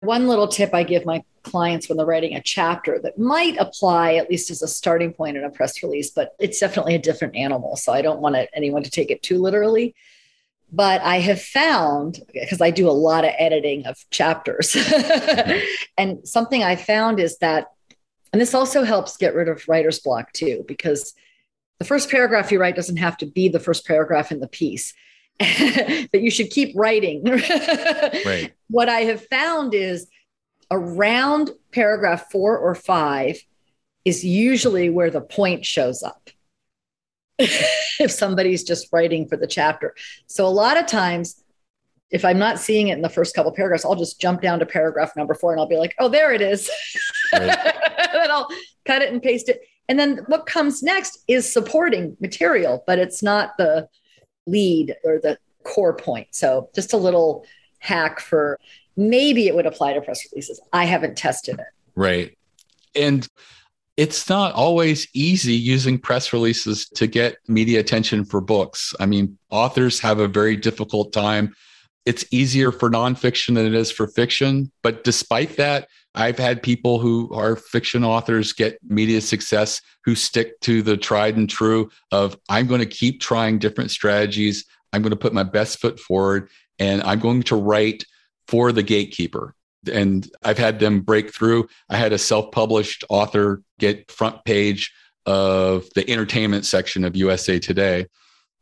One 0.00 0.28
little 0.28 0.46
tip 0.46 0.72
I 0.72 0.84
give 0.84 1.04
my 1.04 1.24
clients 1.42 1.88
when 1.88 1.98
they're 1.98 2.06
writing 2.06 2.36
a 2.36 2.42
chapter 2.42 3.00
that 3.00 3.18
might 3.18 3.56
apply 3.58 4.14
at 4.14 4.30
least 4.30 4.50
as 4.50 4.62
a 4.62 4.68
starting 4.68 5.12
point 5.12 5.36
in 5.36 5.44
a 5.44 5.50
press 5.50 5.82
release, 5.82 6.10
but 6.10 6.36
it's 6.38 6.60
definitely 6.60 6.94
a 6.94 7.00
different 7.00 7.34
animal. 7.34 7.74
So 7.76 7.92
I 7.92 8.00
don't 8.00 8.20
want 8.20 8.36
anyone 8.54 8.84
to 8.84 8.90
take 8.90 9.10
it 9.10 9.24
too 9.24 9.38
literally. 9.38 9.94
But 10.72 11.00
I 11.02 11.18
have 11.18 11.42
found, 11.42 12.20
because 12.32 12.60
I 12.60 12.70
do 12.70 12.88
a 12.88 12.92
lot 12.92 13.24
of 13.24 13.32
editing 13.38 13.86
of 13.86 13.98
chapters, 14.10 14.76
and 15.98 16.26
something 16.26 16.62
I 16.62 16.76
found 16.76 17.18
is 17.18 17.38
that, 17.38 17.72
and 18.32 18.40
this 18.40 18.54
also 18.54 18.84
helps 18.84 19.16
get 19.16 19.34
rid 19.34 19.48
of 19.48 19.68
writer's 19.68 20.00
block 20.00 20.32
too, 20.32 20.64
because 20.66 21.12
the 21.78 21.84
first 21.84 22.10
paragraph 22.10 22.52
you 22.52 22.60
write 22.60 22.76
doesn't 22.76 22.96
have 22.96 23.16
to 23.18 23.26
be 23.26 23.48
the 23.48 23.60
first 23.60 23.86
paragraph 23.86 24.32
in 24.32 24.40
the 24.40 24.48
piece. 24.48 24.94
but 25.38 26.20
you 26.20 26.30
should 26.30 26.50
keep 26.50 26.72
writing. 26.76 27.24
right. 27.24 28.52
What 28.68 28.88
I 28.88 29.00
have 29.00 29.26
found 29.26 29.74
is 29.74 30.06
around 30.70 31.50
paragraph 31.72 32.30
four 32.30 32.56
or 32.56 32.74
five 32.74 33.38
is 34.04 34.24
usually 34.24 34.90
where 34.90 35.10
the 35.10 35.20
point 35.20 35.64
shows 35.64 36.02
up. 36.02 36.30
if 37.38 38.12
somebody's 38.12 38.62
just 38.62 38.88
writing 38.92 39.26
for 39.26 39.36
the 39.36 39.46
chapter. 39.46 39.94
So 40.26 40.46
a 40.46 40.48
lot 40.48 40.76
of 40.76 40.86
times, 40.86 41.42
if 42.10 42.24
I'm 42.24 42.38
not 42.38 42.60
seeing 42.60 42.88
it 42.88 42.92
in 42.92 43.02
the 43.02 43.08
first 43.08 43.34
couple 43.34 43.50
paragraphs, 43.50 43.84
I'll 43.84 43.96
just 43.96 44.20
jump 44.20 44.40
down 44.40 44.60
to 44.60 44.66
paragraph 44.66 45.16
number 45.16 45.34
four 45.34 45.50
and 45.50 45.60
I'll 45.60 45.66
be 45.66 45.76
like, 45.76 45.96
oh, 45.98 46.08
there 46.08 46.32
it 46.32 46.40
is. 46.40 46.70
Right. 47.32 47.42
and 47.42 48.30
I'll 48.30 48.46
cut 48.84 49.02
it 49.02 49.12
and 49.12 49.20
paste 49.20 49.48
it. 49.48 49.62
And 49.88 49.98
then 49.98 50.18
what 50.26 50.46
comes 50.46 50.82
next 50.82 51.24
is 51.26 51.52
supporting 51.52 52.16
material, 52.20 52.84
but 52.86 53.00
it's 53.00 53.22
not 53.22 53.56
the 53.58 53.88
lead 54.46 54.94
or 55.04 55.18
the 55.18 55.38
core 55.64 55.94
point. 55.94 56.28
So 56.32 56.68
just 56.74 56.92
a 56.92 56.96
little 56.96 57.46
hack 57.78 58.20
for 58.20 58.58
maybe 58.96 59.46
it 59.46 59.54
would 59.54 59.66
apply 59.66 59.94
to 59.94 60.00
press 60.00 60.20
releases. 60.32 60.60
I 60.72 60.84
haven't 60.84 61.16
tested 61.16 61.58
it. 61.58 61.66
Right. 61.94 62.36
And 62.94 63.26
it's 63.96 64.28
not 64.28 64.54
always 64.54 65.06
easy 65.14 65.54
using 65.54 65.98
press 65.98 66.32
releases 66.32 66.88
to 66.90 67.06
get 67.06 67.36
media 67.46 67.80
attention 67.80 68.24
for 68.24 68.40
books. 68.40 68.94
I 68.98 69.06
mean, 69.06 69.38
authors 69.50 70.00
have 70.00 70.18
a 70.18 70.28
very 70.28 70.56
difficult 70.56 71.12
time. 71.12 71.54
It's 72.04 72.24
easier 72.30 72.72
for 72.72 72.90
nonfiction 72.90 73.54
than 73.54 73.66
it 73.66 73.74
is 73.74 73.90
for 73.90 74.06
fiction. 74.08 74.72
But 74.82 75.04
despite 75.04 75.56
that, 75.56 75.88
I've 76.14 76.38
had 76.38 76.62
people 76.62 77.00
who 77.00 77.32
are 77.32 77.56
fiction 77.56 78.04
authors 78.04 78.52
get 78.52 78.78
media 78.86 79.20
success 79.20 79.80
who 80.04 80.14
stick 80.14 80.60
to 80.60 80.80
the 80.80 80.96
tried 80.96 81.36
and 81.36 81.50
true 81.50 81.90
of 82.12 82.38
I'm 82.48 82.66
going 82.66 82.80
to 82.80 82.86
keep 82.86 83.20
trying 83.20 83.58
different 83.58 83.90
strategies. 83.90 84.64
I'm 84.92 85.02
going 85.02 85.10
to 85.10 85.16
put 85.16 85.34
my 85.34 85.42
best 85.42 85.80
foot 85.80 85.98
forward 85.98 86.50
and 86.78 87.02
I'm 87.02 87.18
going 87.18 87.42
to 87.44 87.56
write 87.56 88.04
for 88.46 88.70
the 88.70 88.82
gatekeeper. 88.82 89.54
And 89.92 90.30
I've 90.42 90.58
had 90.58 90.78
them 90.78 91.00
break 91.00 91.34
through. 91.34 91.68
I 91.90 91.96
had 91.96 92.12
a 92.12 92.18
self 92.18 92.52
published 92.52 93.04
author 93.08 93.62
get 93.78 94.10
front 94.10 94.44
page 94.44 94.92
of 95.26 95.88
the 95.94 96.08
entertainment 96.08 96.64
section 96.64 97.04
of 97.04 97.16
USA 97.16 97.58
Today. 97.58 98.06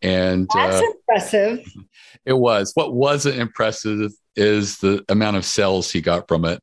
And 0.00 0.48
that's 0.52 0.82
uh, 0.82 0.84
impressive. 0.84 1.66
It 2.24 2.32
was. 2.32 2.72
What 2.74 2.94
wasn't 2.94 3.38
impressive 3.38 4.12
is 4.34 4.78
the 4.78 5.04
amount 5.08 5.36
of 5.36 5.44
sales 5.44 5.92
he 5.92 6.00
got 6.00 6.26
from 6.26 6.44
it 6.44 6.60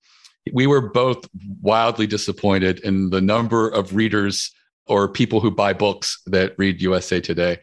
we 0.53 0.67
were 0.67 0.89
both 0.89 1.27
wildly 1.61 2.07
disappointed 2.07 2.79
in 2.79 3.09
the 3.09 3.21
number 3.21 3.69
of 3.69 3.95
readers 3.95 4.51
or 4.87 5.07
people 5.07 5.39
who 5.39 5.51
buy 5.51 5.73
books 5.73 6.21
that 6.27 6.53
read 6.57 6.81
USA 6.81 7.19
Today. 7.19 7.57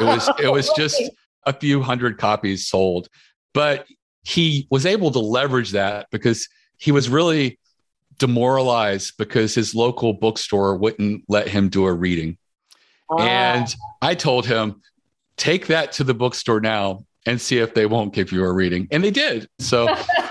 It 0.00 0.04
was 0.04 0.30
it 0.42 0.52
was 0.52 0.70
just 0.76 1.02
a 1.44 1.52
few 1.52 1.82
hundred 1.82 2.18
copies 2.18 2.66
sold, 2.66 3.08
but 3.54 3.86
he 4.24 4.66
was 4.70 4.84
able 4.84 5.10
to 5.10 5.18
leverage 5.18 5.70
that 5.72 6.06
because 6.10 6.48
he 6.76 6.92
was 6.92 7.08
really 7.08 7.58
demoralized 8.18 9.14
because 9.16 9.54
his 9.54 9.74
local 9.74 10.12
bookstore 10.12 10.76
wouldn't 10.76 11.24
let 11.28 11.48
him 11.48 11.68
do 11.68 11.86
a 11.86 11.92
reading. 11.92 12.36
Ah. 13.10 13.20
And 13.20 13.74
I 14.02 14.14
told 14.14 14.46
him, 14.46 14.82
take 15.36 15.68
that 15.68 15.92
to 15.92 16.04
the 16.04 16.14
bookstore 16.14 16.60
now 16.60 17.04
and 17.26 17.40
see 17.40 17.58
if 17.58 17.74
they 17.74 17.86
won't 17.86 18.12
give 18.12 18.32
you 18.32 18.44
a 18.44 18.52
reading. 18.52 18.88
And 18.90 19.02
they 19.02 19.10
did. 19.10 19.48
So, 19.58 19.86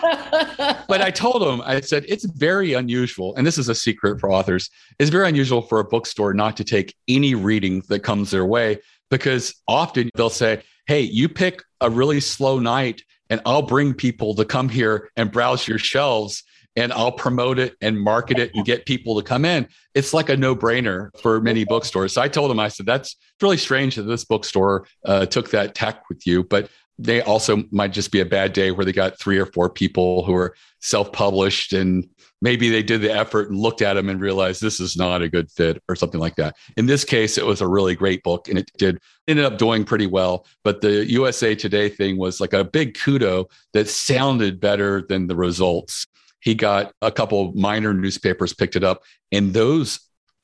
but 0.88 1.02
I 1.02 1.12
told 1.12 1.44
him, 1.44 1.62
I 1.66 1.82
said, 1.82 2.06
it's 2.08 2.26
very 2.26 2.74
unusual. 2.74 3.36
And 3.36 3.46
this 3.46 3.58
is 3.58 3.70
a 3.70 3.76
secret 3.76 4.20
for 4.20 4.32
authors. 4.32 4.70
It's 5.00 5.10
very 5.10 5.28
unusual 5.28 5.62
for 5.62 5.80
a 5.80 5.84
bookstore 5.84 6.34
not 6.34 6.58
to 6.58 6.64
take 6.64 6.96
any 7.08 7.36
reading 7.36 7.82
that 7.90 8.00
comes 8.00 8.32
their 8.32 8.46
way 8.46 8.80
because 9.10 9.56
often 9.68 10.10
they'll 10.16 10.30
say, 10.30 10.62
Hey, 10.86 11.02
you 11.02 11.28
pick 11.28 11.62
a 11.82 11.90
really 11.90 12.20
slow 12.20 12.60
night 12.60 13.04
and 13.30 13.42
I'll 13.46 13.62
bring 13.62 13.94
people 13.94 14.36
to 14.36 14.46
come 14.46 14.70
here 14.70 15.10
and 15.18 15.32
browse 15.32 15.68
your 15.68 15.80
shelves 15.80 16.44
and 16.78 16.94
I'll 16.94 17.12
promote 17.12 17.58
it 17.58 17.76
and 17.82 18.00
market 18.00 18.38
it 18.38 18.52
and 18.54 18.64
get 18.64 18.86
people 18.86 19.20
to 19.20 19.24
come 19.28 19.46
in. 19.46 19.68
It's 19.96 20.14
like 20.14 20.30
a 20.30 20.38
no 20.38 20.56
brainer 20.56 21.10
for 21.22 21.42
many 21.42 21.66
bookstores. 21.66 22.14
So 22.14 22.22
I 22.22 22.28
told 22.28 22.52
him, 22.52 22.60
I 22.60 22.68
said, 22.68 22.86
that's 22.86 23.18
really 23.42 23.58
strange 23.58 23.96
that 23.96 24.04
this 24.04 24.24
bookstore 24.24 24.88
uh, 25.04 25.26
took 25.26 25.50
that 25.50 25.74
tack 25.74 26.08
with 26.08 26.26
you. 26.28 26.44
But 26.44 26.70
they 27.00 27.22
also 27.22 27.64
might 27.72 27.94
just 27.94 28.12
be 28.12 28.20
a 28.20 28.26
bad 28.26 28.54
day 28.54 28.72
where 28.72 28.86
they 28.86 28.92
got 28.92 29.20
three 29.20 29.38
or 29.38 29.46
four 29.46 29.70
people 29.70 30.26
who 30.26 30.34
are 30.34 30.56
self-published 30.80 31.74
and 31.74 32.10
maybe 32.42 32.70
they 32.70 32.84
did 32.84 33.02
the 33.02 33.12
effort 33.12 33.50
and 33.50 33.58
looked 33.58 33.82
at 33.82 33.94
them 33.94 34.10
and 34.10 34.22
realized 34.22 34.62
this 34.62 34.80
is 34.80 34.96
not 34.96 35.22
a 35.22 35.30
good 35.30 35.50
fit 35.52 35.82
or 35.90 35.96
something 35.96 36.20
like 36.20 36.36
that. 36.36 36.56
In 36.76 36.86
this 36.86 37.04
case, 37.04 37.38
it 37.38 37.46
was 37.46 37.62
a 37.62 37.68
really 37.68 37.96
great 37.96 38.24
book 38.24 38.48
and 38.48 38.58
it 38.58 38.72
did 38.78 39.00
ended 39.28 39.46
up 39.46 39.58
doing 39.58 39.84
pretty 39.84 40.08
well. 40.08 40.46
But 40.64 40.82
the 40.82 41.06
USA 41.12 41.56
Today 41.56 41.90
thing 41.90 42.18
was 42.18 42.40
like 42.40 42.54
a 42.54 42.64
big 42.64 42.96
kudo 42.96 43.46
that 43.74 43.88
sounded 43.88 44.60
better 44.60 45.04
than 45.08 45.28
the 45.28 45.36
results. 45.36 46.08
He 46.40 46.56
got 46.56 46.94
a 47.02 47.12
couple 47.12 47.54
minor 47.54 47.94
newspapers 47.94 48.54
picked 48.54 48.76
it 48.76 48.84
up, 48.84 49.02
and 49.32 49.54
those 49.54 50.00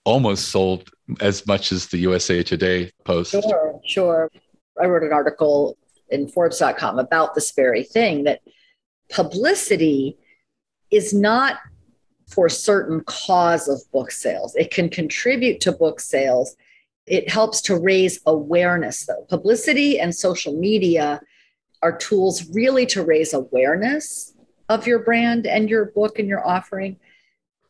almost 0.06 0.49
sold 0.49 0.89
as 1.22 1.45
much 1.47 1.72
as 1.72 1.88
the 1.88 1.99
USA 1.99 2.43
Today 2.43 2.91
post. 3.06 3.32
Sure, 3.32 3.80
sure. 3.86 4.32
I 4.82 4.88
wrote 4.88 5.04
an 5.04 5.14
article 5.14 5.78
in 6.14 6.28
Forbes.com 6.28 6.99
about 6.99 7.36
this 7.36 7.51
very 7.51 7.84
thing 7.84 8.24
that 8.24 8.41
publicity 9.09 10.18
is 10.91 11.14
not 11.14 11.57
for 12.28 12.49
certain 12.49 13.03
cause 13.05 13.68
of 13.68 13.82
book 13.91 14.11
sales. 14.11 14.55
It 14.55 14.72
can 14.72 14.89
contribute 14.89 15.59
to 15.61 15.72
book 15.72 15.99
sales. 15.99 16.55
It 17.05 17.30
helps 17.30 17.61
to 17.64 17.76
raise 17.76 18.20
awareness, 18.26 19.05
though. 19.05 19.26
Publicity 19.30 19.99
and 19.99 20.16
social 20.16 20.53
media 20.53 21.22
are 21.82 21.97
tools 21.97 22.49
really 22.49 22.86
to 22.88 23.03
raise 23.03 23.34
awareness 23.34 24.34
of 24.70 24.88
your 24.88 24.99
brand 24.99 25.45
and 25.45 25.70
your 25.70 25.86
book 25.86 26.18
and 26.18 26.30
your 26.30 26.47
offering. 26.47 26.97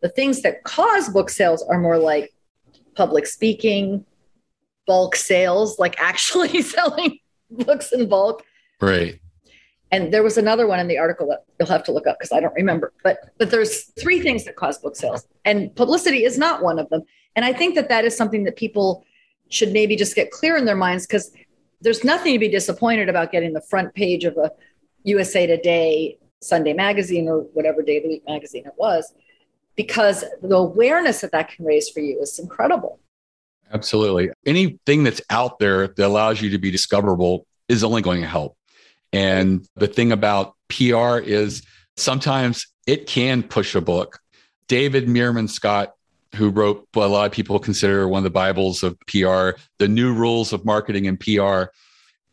The 0.02 0.10
things 0.10 0.42
that 0.44 0.64
cause 0.64 1.10
book 1.10 1.30
sales 1.30 1.64
are 1.64 1.80
more 1.80 1.98
like 1.98 2.32
public 2.96 3.26
speaking, 3.26 4.06
bulk 4.86 5.16
sales, 5.16 5.80
like 5.80 5.96
actually 6.00 6.62
selling 6.62 7.20
books 7.66 7.92
in 7.92 8.08
bulk. 8.08 8.44
Right. 8.82 9.20
And 9.92 10.12
there 10.12 10.24
was 10.24 10.38
another 10.38 10.66
one 10.66 10.80
in 10.80 10.88
the 10.88 10.98
article 10.98 11.28
that 11.28 11.44
you'll 11.60 11.70
have 11.70 11.84
to 11.84 11.92
look 11.92 12.08
up 12.08 12.18
because 12.18 12.32
I 12.32 12.40
don't 12.40 12.56
remember. 12.56 12.94
But 13.04 13.20
but 13.38 13.52
there's 13.52 13.92
three 14.00 14.20
things 14.20 14.44
that 14.46 14.56
cause 14.56 14.80
book 14.80 14.96
sales, 14.96 15.28
and 15.46 15.76
publicity 15.76 16.24
is 16.24 16.38
not 16.38 16.64
one 16.64 16.80
of 16.80 16.90
them. 16.90 17.04
And 17.36 17.46
I 17.46 17.54
think 17.54 17.76
that 17.76 17.90
that 17.90 18.04
is 18.04 18.18
something 18.18 18.44
that 18.46 18.56
people 18.56 19.06
should 19.50 19.72
maybe 19.72 19.96
just 19.96 20.16
get 20.16 20.32
clear 20.32 20.58
in 20.58 20.66
their 20.66 20.76
minds 20.76 21.06
because 21.06 21.32
there's 21.82 22.04
nothing 22.04 22.34
to 22.34 22.40
be 22.40 22.48
disappointed 22.48 23.08
about 23.08 23.32
getting 23.32 23.54
the 23.54 23.62
front 23.62 23.94
page 23.94 24.24
of 24.24 24.36
a 24.38 24.52
USA 25.04 25.46
Today 25.46 26.18
Sunday 26.42 26.74
magazine 26.74 27.28
or 27.28 27.42
whatever 27.54 27.82
day 27.82 27.98
of 27.98 28.04
the 28.04 28.10
week 28.10 28.24
magazine 28.28 28.66
it 28.66 28.74
was, 28.78 29.14
because 29.76 30.24
the 30.42 30.56
awareness 30.56 31.22
that 31.22 31.32
that 31.32 31.50
can 31.50 31.66
raise 31.66 31.90
for 31.90 32.00
you 32.00 32.20
is 32.20 32.40
incredible. 32.40 33.00
Absolutely. 33.74 34.30
Anything 34.46 35.04
that's 35.04 35.22
out 35.30 35.58
there 35.58 35.88
that 35.88 36.06
allows 36.06 36.42
you 36.42 36.52
to 36.52 36.60
be 36.60 36.70
discoverable 36.70 37.48
is 37.68 37.84
only 37.84 38.02
going 38.02 38.22
to 38.22 38.28
help. 38.28 38.56
And 39.12 39.68
the 39.76 39.88
thing 39.88 40.12
about 40.12 40.56
PR 40.70 41.18
is 41.18 41.64
sometimes 41.98 42.68
it 42.86 43.08
can 43.08 43.42
push 43.42 43.74
a 43.74 43.82
book. 43.82 44.20
David 44.68 45.08
Meerman 45.08 45.50
Scott, 45.50 45.94
who 46.36 46.50
wrote 46.50 46.88
what 46.94 47.06
a 47.06 47.08
lot 47.08 47.26
of 47.26 47.32
people 47.32 47.60
consider 47.60 48.08
one 48.08 48.20
of 48.20 48.24
the 48.24 48.30
Bibles 48.30 48.84
of 48.84 48.98
PR, 49.08 49.60
The 49.80 49.88
New 49.88 50.14
Rules 50.14 50.54
of 50.54 50.66
Marketing 50.66 51.08
and 51.08 51.20
PR. 51.20 51.66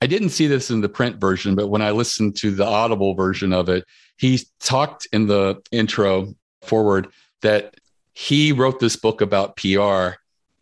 I 0.03 0.07
didn't 0.07 0.31
see 0.31 0.47
this 0.47 0.71
in 0.71 0.81
the 0.81 0.89
print 0.89 1.21
version, 1.21 1.55
but 1.55 1.69
when 1.69 1.83
I 1.83 1.91
listened 1.91 2.37
to 2.37 2.51
the 2.51 2.67
audible 2.67 3.15
version 3.15 3.53
of 3.53 3.69
it, 3.69 3.85
he 4.17 4.41
talked 4.61 5.07
in 5.13 5.27
the 5.27 5.61
intro 5.71 6.35
foreword 6.63 7.09
that 7.43 7.75
he 8.13 8.53
wrote 8.53 8.81
this 8.81 8.97
book 8.97 9.21
about 9.21 9.57
PR 9.57 10.13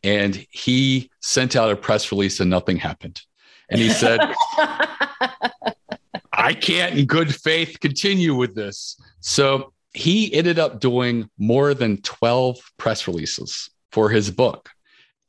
and 0.02 0.46
he 0.50 1.10
sent 1.20 1.56
out 1.56 1.70
a 1.70 1.76
press 1.76 2.10
release 2.12 2.40
and 2.40 2.50
nothing 2.50 2.76
happened. 2.76 3.20
And 3.70 3.80
he 3.80 3.90
said, 3.90 4.20
I 6.32 6.54
can't 6.54 6.98
in 6.98 7.06
good 7.06 7.34
faith 7.34 7.78
continue 7.80 8.34
with 8.34 8.54
this. 8.54 8.96
So 9.20 9.72
he 9.92 10.32
ended 10.32 10.58
up 10.58 10.80
doing 10.80 11.28
more 11.38 11.74
than 11.74 12.00
12 12.02 12.58
press 12.76 13.06
releases 13.06 13.70
for 13.92 14.08
his 14.08 14.30
book. 14.30 14.70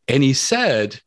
And 0.07 0.23
he 0.23 0.33
said 0.33 0.99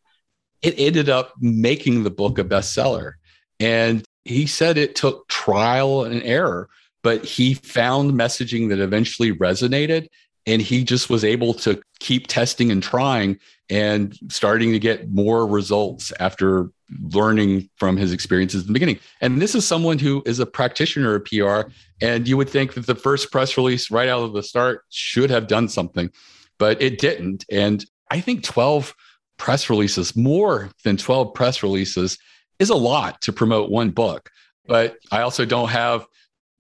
it 0.63 0.75
ended 0.79 1.09
up 1.09 1.35
making 1.41 2.03
the 2.03 2.11
book 2.11 2.39
a 2.39 2.45
bestseller. 2.45 3.15
And 3.61 4.05
he 4.25 4.47
said 4.47 4.79
it 4.79 4.95
took 4.95 5.29
trial 5.29 6.05
and 6.05 6.23
error, 6.23 6.69
but 7.03 7.25
he 7.25 7.55
found 7.55 8.13
messaging 8.13 8.69
that 8.69 8.79
eventually 8.79 9.33
resonated. 9.33 10.07
And 10.47 10.61
he 10.61 10.85
just 10.85 11.09
was 11.09 11.25
able 11.25 11.55
to 11.55 11.81
keep 12.01 12.27
testing 12.27 12.71
and 12.71 12.83
trying 12.83 13.39
and 13.71 14.19
starting 14.29 14.73
to 14.73 14.79
get 14.79 15.11
more 15.11 15.47
results 15.47 16.13
after 16.19 16.71
learning 17.01 17.71
from 17.77 17.97
his 17.97 18.13
experiences 18.13 18.63
in 18.63 18.67
the 18.67 18.73
beginning. 18.73 18.99
And 19.21 19.41
this 19.41 19.55
is 19.55 19.67
someone 19.67 19.99
who 19.99 20.23
is 20.27 20.41
a 20.41 20.47
practitioner 20.47 21.15
of 21.15 21.25
PR. 21.25 21.71
And 22.01 22.27
you 22.27 22.37
would 22.37 22.51
think 22.51 22.75
that 22.75 22.87
the 22.87 22.95
first 22.95 23.31
press 23.31 23.57
release 23.57 23.91
right 23.91 24.09
out 24.09 24.23
of 24.23 24.33
the 24.33 24.43
start 24.43 24.85
should 24.91 25.31
have 25.31 25.47
done 25.47 25.69
something, 25.69 26.11
but 26.59 26.83
it 26.83 26.99
didn't. 26.99 27.45
And 27.51 27.85
I 28.11 28.21
think 28.21 28.43
12 28.43 28.95
press 29.39 29.71
releases, 29.71 30.15
more 30.15 30.71
than 30.85 30.97
12 30.97 31.33
press 31.35 31.63
releases, 31.63 32.19
is 32.59 32.71
a 32.71 32.75
lot 32.75 33.21
to 33.23 33.33
promote 33.33 33.71
one 33.71 33.91
book. 33.91 34.31
But 34.67 34.97
I 35.11 35.23
also 35.23 35.45
don't 35.45 35.71
have 35.71 36.07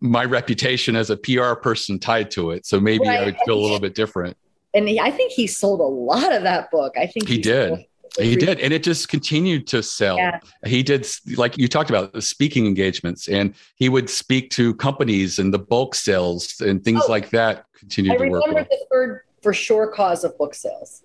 my 0.03 0.25
reputation 0.25 0.97
as 0.97 1.11
a 1.11 1.17
PR 1.17 1.55
person 1.55 1.99
tied 1.99 2.31
to 2.33 2.51
it. 2.51 2.67
So 2.67 2.81
maybe 2.81 3.07
right. 3.07 3.21
I 3.21 3.25
would 3.25 3.37
feel 3.45 3.59
a 3.59 3.63
little 3.63 3.81
bit 3.81 3.95
different. 3.95 4.37
And 4.75 4.89
he, 4.89 4.99
I 4.99 5.11
think 5.11 5.33
he 5.33 5.47
sold 5.47 5.81
a 5.81 5.85
lot 5.85 6.33
of 6.33 6.43
that 6.43 6.71
book. 6.71 6.95
I 6.99 7.07
think 7.07 7.29
he, 7.29 7.37
he 7.37 7.41
did. 7.41 7.87
He 8.19 8.37
did. 8.37 8.61
And 8.61 8.75
it 8.75 8.83
just 8.83 9.09
continued 9.09 9.67
to 9.69 9.83
sell. 9.83 10.17
Yeah. 10.17 10.41
He 10.67 10.83
did, 10.83 11.07
like 11.37 11.57
you 11.57 11.69
talked 11.69 11.89
about, 11.89 12.13
the 12.13 12.21
speaking 12.21 12.67
engagements, 12.67 13.29
and 13.29 13.55
he 13.77 13.89
would 13.89 14.11
speak 14.11 14.51
to 14.51 14.75
companies 14.75 15.39
and 15.39 15.55
the 15.55 15.59
bulk 15.59 15.95
sales 15.95 16.61
and 16.61 16.85
things 16.85 17.03
oh, 17.07 17.11
like 17.11 17.31
that 17.31 17.65
continued 17.75 18.15
I 18.15 18.17
to 18.17 18.29
work. 18.29 18.43
I 18.45 18.49
remember 18.49 18.69
the 18.69 18.87
third 18.91 19.23
for 19.41 19.55
sure 19.55 19.87
cause 19.87 20.25
of 20.25 20.37
book 20.37 20.55
sales 20.55 21.03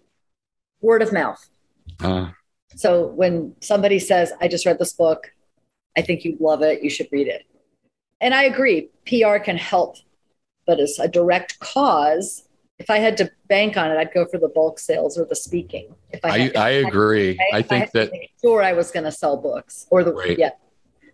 word 0.82 1.02
of 1.02 1.12
mouth. 1.12 1.44
Uh, 2.00 2.30
so 2.76 3.08
when 3.08 3.56
somebody 3.62 4.00
says, 4.00 4.32
I 4.42 4.48
just 4.48 4.66
read 4.66 4.80
this 4.80 4.94
book, 4.94 5.34
I 5.96 6.02
think 6.02 6.24
you'd 6.24 6.40
love 6.40 6.62
it, 6.62 6.84
you 6.84 6.90
should 6.90 7.08
read 7.12 7.28
it. 7.28 7.46
And 8.20 8.34
I 8.34 8.44
agree, 8.44 8.90
PR 9.06 9.38
can 9.38 9.58
help, 9.58 9.98
but 10.66 10.80
as 10.80 10.98
a 11.00 11.08
direct 11.08 11.60
cause, 11.60 12.44
if 12.80 12.90
I 12.90 12.98
had 13.00 13.18
to 13.18 13.32
bank 13.48 13.78
on 13.78 13.92
it, 13.92 13.98
I'd 13.98 14.14
go 14.14 14.26
for 14.26 14.38
the 14.38 14.50
bulk 14.50 14.80
sales 14.80 15.18
or 15.18 15.26
the 15.26 15.36
speaking. 15.36 15.96
If 16.12 16.20
I, 16.24 16.52
I, 16.56 16.60
I 16.60 16.70
agree. 16.70 17.40
I, 17.54 17.58
I 17.58 17.62
think 17.62 17.92
that 17.92 18.12
sure 18.42 18.62
I 18.62 18.74
was 18.74 18.92
going 18.92 19.06
to 19.06 19.12
sell 19.12 19.38
books 19.38 19.88
or 19.90 20.04
the 20.04 20.14
right. 20.14 20.38
yeah. 20.38 20.52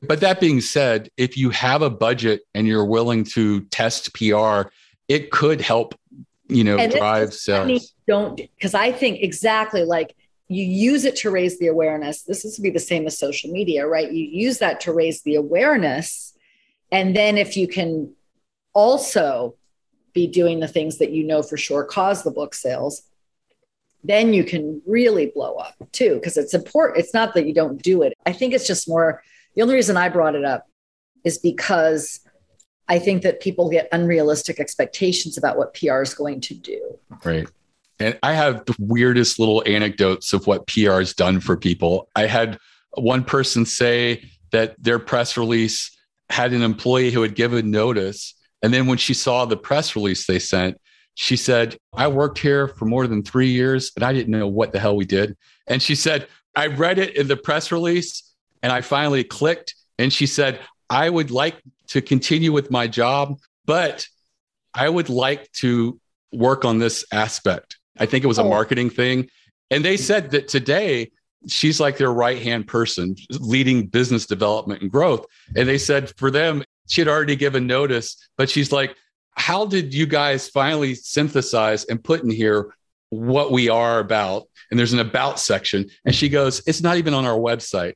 But 0.02 0.20
that 0.20 0.42
being 0.42 0.60
said, 0.60 1.10
if 1.16 1.38
you 1.38 1.50
have 1.52 1.82
a 1.82 1.90
budget 1.90 2.42
and 2.54 2.68
you're 2.68 2.86
willing 2.86 3.24
to 3.26 3.62
test 3.66 4.14
PR, 4.14 4.64
it 5.08 5.32
could 5.32 5.62
help, 5.62 5.96
you 6.50 6.66
know, 6.66 6.78
and 6.78 6.92
drive 6.92 7.34
sales. 7.34 7.94
Don't 8.08 8.36
because 8.36 8.74
I 8.74 8.92
think 8.92 9.22
exactly 9.22 9.86
like 9.86 10.16
you 10.50 10.66
use 10.66 11.06
it 11.06 11.16
to 11.18 11.32
raise 11.32 11.58
the 11.58 11.68
awareness. 11.68 12.24
This 12.24 12.44
is 12.44 12.56
to 12.58 12.62
be 12.62 12.70
the 12.70 12.80
same 12.80 13.08
as 13.08 13.18
social 13.18 13.50
media, 13.50 13.88
right? 13.88 14.12
You 14.12 14.26
use 14.26 14.60
that 14.60 14.82
to 14.82 14.94
raise 14.94 15.22
the 15.22 15.36
awareness. 15.36 16.33
And 16.94 17.16
then 17.16 17.40
if 17.40 17.58
you 17.58 17.68
can 17.68 18.14
also 18.74 19.56
be 20.14 20.28
doing 20.28 20.60
the 20.60 20.68
things 20.68 21.00
that 21.00 21.12
you 21.12 21.24
know 21.24 21.42
for 21.42 21.58
sure 21.58 21.84
cause 21.84 22.24
the 22.24 22.30
book 22.30 22.54
sales, 22.54 23.02
then 24.04 24.32
you 24.32 24.44
can 24.44 24.80
really 24.86 25.32
blow 25.34 25.56
up 25.56 25.76
too. 25.92 26.16
Because 26.16 26.38
it's 26.38 26.54
important. 26.54 27.00
It's 27.00 27.14
not 27.14 27.34
that 27.34 27.48
you 27.48 27.54
don't 27.54 27.82
do 27.82 28.04
it. 28.04 28.14
I 28.28 28.32
think 28.32 28.54
it's 28.54 28.68
just 28.68 28.88
more 28.88 29.24
the 29.56 29.64
only 29.64 29.74
reason 29.74 29.98
I 29.98 30.08
brought 30.10 30.36
it 30.36 30.46
up 30.46 30.68
is 31.24 31.40
because 31.40 32.20
I 32.88 33.00
think 33.00 33.24
that 33.24 33.40
people 33.40 33.70
get 33.70 33.88
unrealistic 33.92 34.60
expectations 34.60 35.36
about 35.36 35.58
what 35.58 35.74
PR 35.74 36.02
is 36.02 36.14
going 36.14 36.42
to 36.42 36.54
do. 36.54 37.00
Right. 37.24 37.48
And 38.00 38.20
I 38.22 38.34
have 38.34 38.66
the 38.66 38.76
weirdest 38.78 39.40
little 39.40 39.64
anecdotes 39.66 40.32
of 40.34 40.46
what 40.46 40.68
PR 40.68 41.00
has 41.00 41.14
done 41.14 41.40
for 41.40 41.58
people. 41.58 42.10
I 42.16 42.28
had 42.28 42.60
one 42.96 43.24
person 43.24 43.66
say 43.66 44.30
that 44.52 44.76
their 44.78 45.00
press 45.00 45.38
release 45.38 45.90
had 46.34 46.52
an 46.52 46.64
employee 46.64 47.12
who 47.12 47.22
had 47.22 47.36
given 47.36 47.70
notice. 47.70 48.34
And 48.64 48.74
then 48.74 48.88
when 48.88 48.98
she 48.98 49.14
saw 49.14 49.46
the 49.46 49.56
press 49.56 49.96
release 49.96 50.26
they 50.26 50.40
sent, 50.40 50.82
she 51.14 51.36
said, 51.36 51.78
I 51.94 52.08
worked 52.08 52.40
here 52.40 52.68
for 52.68 52.86
more 52.86 53.06
than 53.06 53.22
three 53.22 53.52
years 53.52 53.92
and 53.96 54.04
I 54.04 54.14
didn't 54.14 54.32
know 54.32 54.48
what 54.48 54.72
the 54.72 54.80
hell 54.80 54.96
we 54.96 55.06
did. 55.06 55.38
And 55.68 55.80
she 55.80 55.94
said, 55.94 56.28
I 56.56 56.68
read 56.68 56.98
it 56.98 57.16
in 57.16 57.28
the 57.28 57.38
press 57.38 57.72
release 57.72 58.34
and 58.64 58.72
I 58.72 58.82
finally 58.82 59.24
clicked. 59.24 59.76
And 60.00 60.12
she 60.12 60.26
said, 60.26 60.60
I 60.90 61.08
would 61.08 61.30
like 61.30 61.62
to 61.90 62.02
continue 62.02 62.52
with 62.52 62.72
my 62.72 62.88
job, 62.88 63.38
but 63.66 64.08
I 64.74 64.90
would 64.90 65.10
like 65.10 65.52
to 65.62 66.00
work 66.32 66.66
on 66.66 66.80
this 66.80 67.06
aspect. 67.12 67.78
I 68.00 68.08
think 68.08 68.24
it 68.24 68.28
was 68.28 68.40
a 68.40 68.44
oh. 68.44 68.50
marketing 68.50 68.90
thing. 68.90 69.30
And 69.70 69.86
they 69.86 69.98
said 69.98 70.32
that 70.32 70.48
today 70.48 71.12
she's 71.48 71.80
like 71.80 71.98
their 71.98 72.12
right 72.12 72.42
hand 72.42 72.68
person 72.68 73.16
leading 73.40 73.88
business 73.88 74.26
development 74.26 74.82
and 74.82 74.92
growth. 74.92 75.26
And 75.56 75.68
they 75.68 75.78
said 75.78 76.12
for 76.18 76.32
them, 76.32 76.64
she 76.88 77.02
had 77.02 77.08
already 77.08 77.36
given 77.36 77.68
notice, 77.68 78.18
but 78.38 78.50
she's 78.50 78.72
like, 78.72 78.96
how 79.36 79.66
did 79.66 79.94
you 79.94 80.06
guys 80.06 80.48
finally 80.50 80.96
synthesize 80.96 81.86
and 81.86 82.04
put 82.04 82.24
in 82.24 82.30
here 82.30 82.74
what 83.10 83.52
we 83.52 83.70
are 83.70 84.00
about? 84.00 84.44
And 84.70 84.80
there's 84.80 84.94
an 84.94 85.00
about 85.00 85.40
section. 85.40 85.90
And 86.06 86.14
she 86.14 86.30
goes, 86.30 86.62
it's 86.68 86.82
not 86.82 86.98
even 86.98 87.14
on 87.14 87.26
our 87.26 87.38
website. 87.38 87.94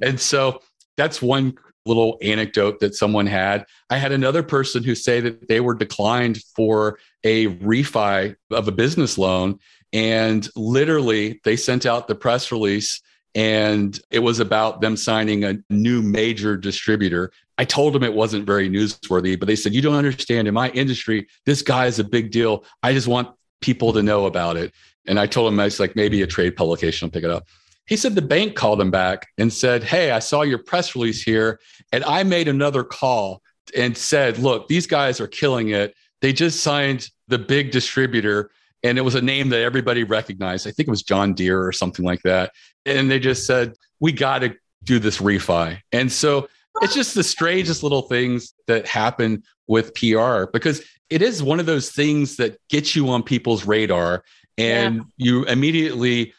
And 0.00 0.20
so 0.20 0.60
that's 0.96 1.20
one 1.20 1.58
little 1.86 2.18
anecdote 2.22 2.80
that 2.80 2.94
someone 2.94 3.26
had. 3.26 3.64
I 3.90 3.96
had 3.96 4.12
another 4.12 4.42
person 4.42 4.84
who 4.84 4.94
say 4.94 5.20
that 5.20 5.48
they 5.48 5.60
were 5.60 5.74
declined 5.74 6.42
for 6.54 6.98
a 7.24 7.48
refi 7.56 8.36
of 8.50 8.68
a 8.68 8.72
business 8.72 9.18
loan 9.18 9.58
and 9.92 10.48
literally 10.56 11.40
they 11.44 11.56
sent 11.56 11.86
out 11.86 12.08
the 12.08 12.14
press 12.14 12.52
release 12.52 13.00
and 13.34 14.00
it 14.10 14.20
was 14.20 14.40
about 14.40 14.80
them 14.80 14.96
signing 14.96 15.44
a 15.44 15.58
new 15.70 16.02
major 16.02 16.56
distributor. 16.56 17.30
I 17.58 17.64
told 17.64 17.92
them 17.92 18.02
it 18.02 18.14
wasn't 18.14 18.46
very 18.46 18.68
newsworthy, 18.68 19.38
but 19.38 19.46
they 19.46 19.56
said, 19.56 19.74
You 19.74 19.82
don't 19.82 19.94
understand. 19.94 20.48
In 20.48 20.54
my 20.54 20.70
industry, 20.70 21.26
this 21.44 21.62
guy 21.62 21.86
is 21.86 21.98
a 21.98 22.04
big 22.04 22.30
deal. 22.30 22.64
I 22.82 22.92
just 22.92 23.08
want 23.08 23.28
people 23.60 23.92
to 23.92 24.02
know 24.02 24.26
about 24.26 24.56
it. 24.56 24.72
And 25.06 25.18
I 25.18 25.26
told 25.26 25.52
him, 25.52 25.60
I 25.60 25.64
was 25.64 25.80
like, 25.80 25.96
maybe 25.96 26.22
a 26.22 26.26
trade 26.26 26.56
publication 26.56 27.06
will 27.06 27.12
pick 27.12 27.24
it 27.24 27.30
up. 27.30 27.46
He 27.86 27.96
said 27.96 28.14
the 28.14 28.22
bank 28.22 28.54
called 28.54 28.80
him 28.80 28.90
back 28.90 29.28
and 29.38 29.52
said, 29.52 29.82
Hey, 29.82 30.10
I 30.10 30.18
saw 30.18 30.42
your 30.42 30.58
press 30.58 30.94
release 30.94 31.22
here. 31.22 31.58
And 31.92 32.04
I 32.04 32.22
made 32.22 32.48
another 32.48 32.84
call 32.84 33.42
and 33.76 33.96
said, 33.96 34.38
Look, 34.38 34.68
these 34.68 34.86
guys 34.86 35.20
are 35.20 35.26
killing 35.26 35.70
it. 35.70 35.94
They 36.20 36.32
just 36.32 36.60
signed 36.60 37.08
the 37.28 37.38
big 37.38 37.70
distributor, 37.70 38.50
and 38.82 38.98
it 38.98 39.02
was 39.02 39.14
a 39.14 39.22
name 39.22 39.48
that 39.50 39.60
everybody 39.60 40.04
recognized. 40.04 40.66
I 40.66 40.70
think 40.70 40.88
it 40.88 40.90
was 40.90 41.02
John 41.02 41.34
Deere 41.34 41.62
or 41.62 41.72
something 41.72 42.04
like 42.04 42.22
that. 42.22 42.52
And 42.86 43.10
they 43.10 43.18
just 43.18 43.46
said, 43.46 43.74
We 44.00 44.12
got 44.12 44.40
to 44.40 44.54
do 44.84 44.98
this 44.98 45.18
refi. 45.18 45.80
And 45.92 46.10
so 46.10 46.48
it's 46.80 46.94
just 46.94 47.14
the 47.14 47.24
strangest 47.24 47.82
little 47.82 48.02
things 48.02 48.54
that 48.66 48.86
happen 48.86 49.42
with 49.66 49.94
PR 49.94 50.44
because 50.52 50.82
it 51.10 51.22
is 51.22 51.42
one 51.42 51.60
of 51.60 51.66
those 51.66 51.90
things 51.90 52.36
that 52.36 52.58
gets 52.68 52.94
you 52.94 53.08
on 53.08 53.22
people's 53.22 53.66
radar 53.66 54.22
and 54.56 54.96
yeah. 54.96 55.02
you 55.16 55.44
immediately 55.44 56.34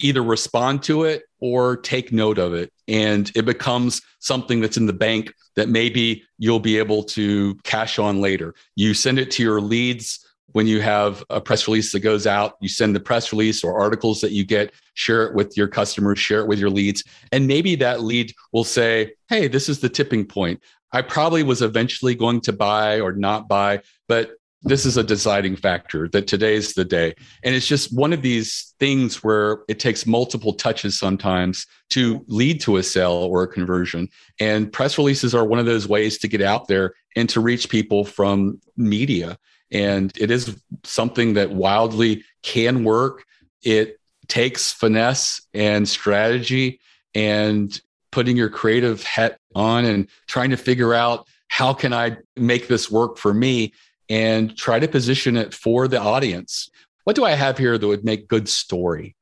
either 0.00 0.22
respond 0.22 0.82
to 0.84 1.04
it 1.04 1.24
or 1.40 1.76
take 1.76 2.12
note 2.12 2.38
of 2.38 2.54
it. 2.54 2.72
And 2.88 3.30
it 3.34 3.44
becomes 3.44 4.02
something 4.20 4.60
that's 4.60 4.76
in 4.76 4.86
the 4.86 4.92
bank 4.92 5.32
that 5.56 5.68
maybe 5.68 6.24
you'll 6.38 6.60
be 6.60 6.78
able 6.78 7.02
to 7.04 7.54
cash 7.64 7.98
on 7.98 8.20
later. 8.20 8.54
You 8.74 8.94
send 8.94 9.18
it 9.18 9.30
to 9.32 9.42
your 9.42 9.60
leads 9.60 10.26
when 10.52 10.66
you 10.66 10.80
have 10.80 11.24
a 11.30 11.40
press 11.40 11.66
release 11.66 11.92
that 11.92 12.00
goes 12.00 12.26
out, 12.26 12.56
you 12.60 12.68
send 12.68 12.94
the 12.94 13.00
press 13.00 13.32
release 13.32 13.64
or 13.64 13.80
articles 13.80 14.20
that 14.20 14.32
you 14.32 14.44
get, 14.44 14.72
share 14.94 15.26
it 15.26 15.34
with 15.34 15.56
your 15.56 15.68
customers, 15.68 16.18
share 16.18 16.40
it 16.40 16.48
with 16.48 16.58
your 16.58 16.70
leads. 16.70 17.04
And 17.32 17.46
maybe 17.46 17.74
that 17.76 18.02
lead 18.02 18.32
will 18.52 18.64
say, 18.64 19.14
Hey, 19.28 19.48
this 19.48 19.68
is 19.68 19.80
the 19.80 19.88
tipping 19.88 20.24
point. 20.24 20.60
I 20.92 21.02
probably 21.02 21.42
was 21.42 21.62
eventually 21.62 22.14
going 22.14 22.42
to 22.42 22.52
buy 22.52 23.00
or 23.00 23.12
not 23.12 23.48
buy, 23.48 23.80
but 24.08 24.32
this 24.64 24.86
is 24.86 24.96
a 24.96 25.02
deciding 25.02 25.56
factor 25.56 26.08
that 26.08 26.26
today's 26.26 26.74
the 26.74 26.84
day. 26.84 27.14
And 27.42 27.54
it's 27.54 27.66
just 27.66 27.96
one 27.96 28.12
of 28.12 28.22
these 28.22 28.74
things 28.78 29.22
where 29.22 29.62
it 29.68 29.80
takes 29.80 30.06
multiple 30.06 30.52
touches 30.52 30.98
sometimes 30.98 31.66
to 31.90 32.24
lead 32.28 32.60
to 32.62 32.76
a 32.76 32.82
sale 32.82 33.12
or 33.12 33.42
a 33.42 33.48
conversion. 33.48 34.08
And 34.38 34.72
press 34.72 34.98
releases 34.98 35.34
are 35.34 35.44
one 35.44 35.58
of 35.58 35.66
those 35.66 35.88
ways 35.88 36.18
to 36.18 36.28
get 36.28 36.42
out 36.42 36.68
there 36.68 36.94
and 37.16 37.28
to 37.30 37.40
reach 37.40 37.68
people 37.68 38.04
from 38.04 38.60
media. 38.76 39.36
And 39.72 40.12
it 40.18 40.30
is 40.30 40.56
something 40.84 41.34
that 41.34 41.50
wildly 41.50 42.24
can 42.42 42.84
work. 42.84 43.24
It 43.62 43.98
takes 44.28 44.72
finesse 44.72 45.42
and 45.54 45.88
strategy 45.88 46.80
and 47.14 47.80
putting 48.10 48.36
your 48.36 48.50
creative 48.50 49.02
hat 49.02 49.38
on 49.54 49.84
and 49.84 50.08
trying 50.26 50.50
to 50.50 50.56
figure 50.56 50.94
out 50.94 51.26
how 51.48 51.72
can 51.72 51.92
I 51.92 52.18
make 52.36 52.68
this 52.68 52.90
work 52.90 53.18
for 53.18 53.34
me 53.34 53.72
and 54.08 54.56
try 54.56 54.78
to 54.78 54.88
position 54.88 55.36
it 55.36 55.54
for 55.54 55.88
the 55.88 56.00
audience. 56.00 56.70
What 57.04 57.16
do 57.16 57.24
I 57.24 57.32
have 57.32 57.58
here 57.58 57.78
that 57.78 57.86
would 57.86 58.04
make 58.04 58.28
good 58.28 58.48
story 58.48 59.16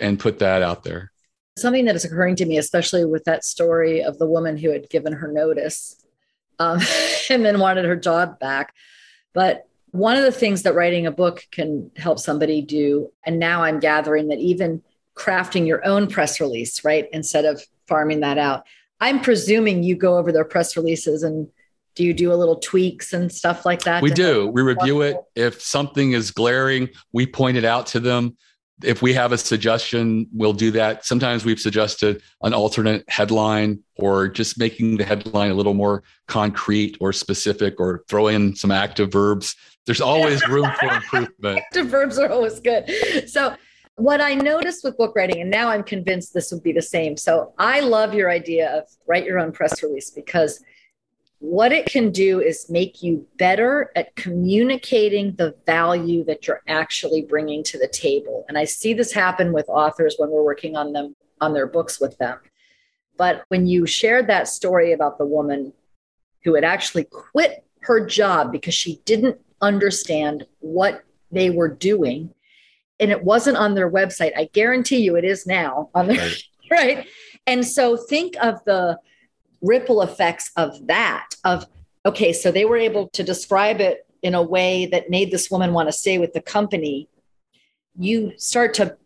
and 0.00 0.18
put 0.18 0.38
that 0.38 0.62
out 0.62 0.84
there? 0.84 1.12
Something 1.56 1.84
that 1.86 1.96
is 1.96 2.04
occurring 2.04 2.36
to 2.36 2.46
me, 2.46 2.58
especially 2.58 3.04
with 3.04 3.24
that 3.24 3.44
story 3.44 4.02
of 4.02 4.18
the 4.18 4.26
woman 4.26 4.56
who 4.56 4.70
had 4.70 4.90
given 4.90 5.12
her 5.14 5.28
notice 5.28 6.04
um, 6.58 6.80
and 7.30 7.44
then 7.44 7.58
wanted 7.58 7.84
her 7.84 7.96
job 7.96 8.38
back. 8.38 8.74
But 9.32 9.66
one 9.94 10.16
of 10.16 10.24
the 10.24 10.32
things 10.32 10.64
that 10.64 10.74
writing 10.74 11.06
a 11.06 11.12
book 11.12 11.46
can 11.52 11.88
help 11.94 12.18
somebody 12.18 12.60
do, 12.60 13.12
and 13.24 13.38
now 13.38 13.62
I'm 13.62 13.78
gathering 13.78 14.26
that 14.26 14.40
even 14.40 14.82
crafting 15.16 15.68
your 15.68 15.86
own 15.86 16.08
press 16.08 16.40
release, 16.40 16.84
right, 16.84 17.06
instead 17.12 17.44
of 17.44 17.62
farming 17.86 18.18
that 18.18 18.36
out. 18.36 18.64
I'm 18.98 19.20
presuming 19.20 19.84
you 19.84 19.94
go 19.94 20.18
over 20.18 20.32
their 20.32 20.44
press 20.44 20.76
releases 20.76 21.22
and 21.22 21.48
do 21.94 22.02
you 22.02 22.12
do 22.12 22.32
a 22.32 22.34
little 22.34 22.56
tweaks 22.56 23.12
and 23.12 23.30
stuff 23.30 23.64
like 23.64 23.84
that? 23.84 24.02
We 24.02 24.10
do. 24.10 24.48
We 24.48 24.62
review 24.62 25.02
it. 25.02 25.16
If 25.36 25.62
something 25.62 26.10
is 26.10 26.32
glaring, 26.32 26.88
we 27.12 27.24
point 27.24 27.56
it 27.56 27.64
out 27.64 27.86
to 27.88 28.00
them. 28.00 28.36
If 28.82 29.00
we 29.00 29.14
have 29.14 29.30
a 29.30 29.38
suggestion, 29.38 30.26
we'll 30.32 30.54
do 30.54 30.72
that. 30.72 31.04
Sometimes 31.04 31.44
we've 31.44 31.60
suggested 31.60 32.20
an 32.42 32.52
alternate 32.52 33.04
headline 33.08 33.84
or 33.94 34.26
just 34.26 34.58
making 34.58 34.96
the 34.96 35.04
headline 35.04 35.52
a 35.52 35.54
little 35.54 35.74
more 35.74 36.02
concrete 36.26 36.96
or 37.00 37.12
specific 37.12 37.78
or 37.78 38.02
throw 38.08 38.26
in 38.26 38.56
some 38.56 38.72
active 38.72 39.12
verbs. 39.12 39.54
There's 39.86 40.00
always 40.00 40.46
room 40.48 40.70
for 40.78 40.92
improvement. 40.92 41.58
active 41.66 41.88
verbs 41.88 42.18
are 42.18 42.30
always 42.30 42.60
good. 42.60 42.90
So, 43.28 43.54
what 43.96 44.20
I 44.20 44.34
noticed 44.34 44.82
with 44.82 44.96
book 44.96 45.14
writing, 45.14 45.40
and 45.40 45.50
now 45.50 45.68
I'm 45.68 45.84
convinced 45.84 46.34
this 46.34 46.50
would 46.50 46.62
be 46.62 46.72
the 46.72 46.82
same. 46.82 47.16
So, 47.16 47.52
I 47.58 47.80
love 47.80 48.14
your 48.14 48.30
idea 48.30 48.76
of 48.76 48.84
write 49.06 49.24
your 49.24 49.38
own 49.38 49.52
press 49.52 49.82
release 49.82 50.10
because 50.10 50.62
what 51.38 51.72
it 51.72 51.84
can 51.84 52.10
do 52.10 52.40
is 52.40 52.70
make 52.70 53.02
you 53.02 53.26
better 53.36 53.92
at 53.94 54.16
communicating 54.16 55.34
the 55.36 55.54
value 55.66 56.24
that 56.24 56.46
you're 56.46 56.62
actually 56.66 57.20
bringing 57.20 57.62
to 57.64 57.78
the 57.78 57.88
table. 57.88 58.46
And 58.48 58.56
I 58.56 58.64
see 58.64 58.94
this 58.94 59.12
happen 59.12 59.52
with 59.52 59.68
authors 59.68 60.14
when 60.16 60.30
we're 60.30 60.42
working 60.42 60.74
on 60.74 60.94
them 60.94 61.14
on 61.42 61.52
their 61.52 61.66
books 61.66 62.00
with 62.00 62.16
them. 62.16 62.38
But 63.18 63.44
when 63.48 63.66
you 63.66 63.84
shared 63.84 64.26
that 64.28 64.48
story 64.48 64.92
about 64.92 65.18
the 65.18 65.26
woman 65.26 65.74
who 66.44 66.54
had 66.54 66.64
actually 66.64 67.04
quit 67.04 67.64
her 67.80 68.06
job 68.06 68.50
because 68.50 68.74
she 68.74 69.02
didn't 69.04 69.38
understand 69.60 70.46
what 70.60 71.04
they 71.30 71.50
were 71.50 71.68
doing. 71.68 72.32
And 73.00 73.10
it 73.10 73.24
wasn't 73.24 73.56
on 73.56 73.74
their 73.74 73.90
website, 73.90 74.32
I 74.36 74.48
guarantee 74.52 74.98
you 74.98 75.16
it 75.16 75.24
is 75.24 75.46
now 75.46 75.90
on 75.94 76.06
their 76.06 76.18
right. 76.18 76.44
right? 76.70 77.06
And 77.46 77.66
so 77.66 77.96
think 77.96 78.36
of 78.40 78.64
the 78.64 78.98
ripple 79.60 80.02
effects 80.02 80.50
of 80.56 80.86
that 80.88 81.26
of 81.42 81.66
okay 82.04 82.34
so 82.34 82.52
they 82.52 82.66
were 82.66 82.76
able 82.76 83.08
to 83.08 83.22
describe 83.22 83.80
it 83.80 84.06
in 84.22 84.34
a 84.34 84.42
way 84.42 84.84
that 84.84 85.08
made 85.08 85.30
this 85.30 85.50
woman 85.50 85.72
want 85.72 85.88
to 85.88 85.92
stay 85.92 86.18
with 86.18 86.34
the 86.34 86.40
company. 86.40 87.08
You 87.98 88.32
start 88.36 88.74
to 88.74 88.96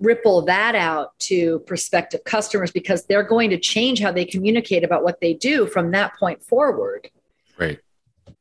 ripple 0.00 0.42
that 0.42 0.74
out 0.74 1.18
to 1.18 1.58
prospective 1.60 2.24
customers 2.24 2.70
because 2.70 3.04
they're 3.04 3.22
going 3.22 3.50
to 3.50 3.58
change 3.58 4.00
how 4.00 4.12
they 4.12 4.24
communicate 4.24 4.84
about 4.84 5.02
what 5.02 5.20
they 5.20 5.34
do 5.34 5.66
from 5.66 5.90
that 5.92 6.14
point 6.18 6.42
forward. 6.42 7.10
Right 7.58 7.78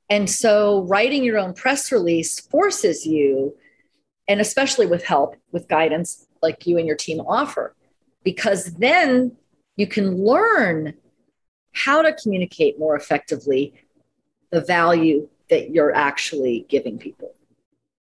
and 0.10 0.30
so 0.30 0.84
writing 0.84 1.24
your 1.24 1.38
own 1.38 1.54
press 1.54 1.92
release 1.92 2.40
forces 2.40 3.06
you 3.06 3.56
and 4.28 4.40
especially 4.40 4.86
with 4.86 5.04
help 5.04 5.36
with 5.52 5.68
guidance 5.68 6.28
like 6.42 6.66
you 6.68 6.78
and 6.78 6.88
your 6.88 6.96
team 6.96 7.20
offer 7.22 7.76
because 8.24 8.74
then 8.74 9.32
you 9.76 9.88
can 9.88 10.24
learn 10.24 10.94
how 11.74 12.02
to 12.02 12.14
communicate 12.14 12.80
more 12.80 12.96
effectively 12.96 13.74
the 14.52 14.62
value 14.62 15.28
that 15.50 15.72
you're 15.72 15.94
actually 15.94 16.66
giving 16.70 16.98
people, 16.98 17.34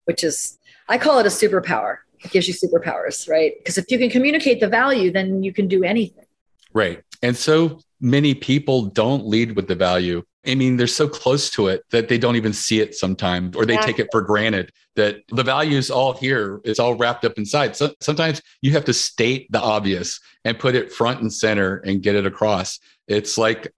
which 0.06 0.24
is, 0.24 0.60
I 0.88 0.98
call 0.98 1.20
it 1.20 1.26
a 1.26 1.30
superpower. 1.30 1.98
It 2.24 2.32
gives 2.32 2.48
you 2.48 2.54
superpowers, 2.54 3.30
right? 3.30 3.54
Because 3.58 3.78
if 3.78 3.90
you 3.90 3.98
can 3.98 4.10
communicate 4.10 4.60
the 4.60 4.68
value, 4.68 5.12
then 5.12 5.44
you 5.44 5.54
can 5.54 5.68
do 5.68 5.84
anything. 5.84 6.26
Right. 6.74 7.02
And 7.22 7.36
so 7.36 7.80
many 8.00 8.36
people 8.36 8.84
don't 8.84 9.26
lead 9.26 9.56
with 9.56 9.68
the 9.68 9.76
value. 9.76 10.24
I 10.46 10.56
mean, 10.56 10.78
they're 10.78 10.88
so 10.88 11.08
close 11.08 11.50
to 11.52 11.68
it 11.68 11.84
that 11.92 12.10
they 12.10 12.18
don't 12.18 12.36
even 12.36 12.54
see 12.54 12.82
it 12.82 12.96
sometimes, 12.96 13.56
or 13.56 13.66
they 13.66 13.78
take 13.78 14.00
it 14.00 14.10
for 14.12 14.22
granted 14.22 14.72
that 14.96 15.22
the 15.30 15.44
value 15.44 15.78
is 15.78 15.90
all 15.90 16.14
here. 16.14 16.60
It's 16.66 16.80
all 16.80 16.96
wrapped 16.96 17.24
up 17.24 17.38
inside. 17.38 17.76
So 17.76 17.94
sometimes 18.02 18.42
you 18.62 18.72
have 18.72 18.86
to 18.86 18.94
state 18.94 19.52
the 19.52 19.62
obvious 19.62 20.20
and 20.44 20.60
put 20.60 20.76
it 20.76 20.92
front 20.92 21.22
and 21.22 21.32
center 21.32 21.78
and 21.78 22.04
get 22.04 22.16
it 22.16 22.26
across. 22.26 22.80
It's 23.08 23.38
like 23.38 23.74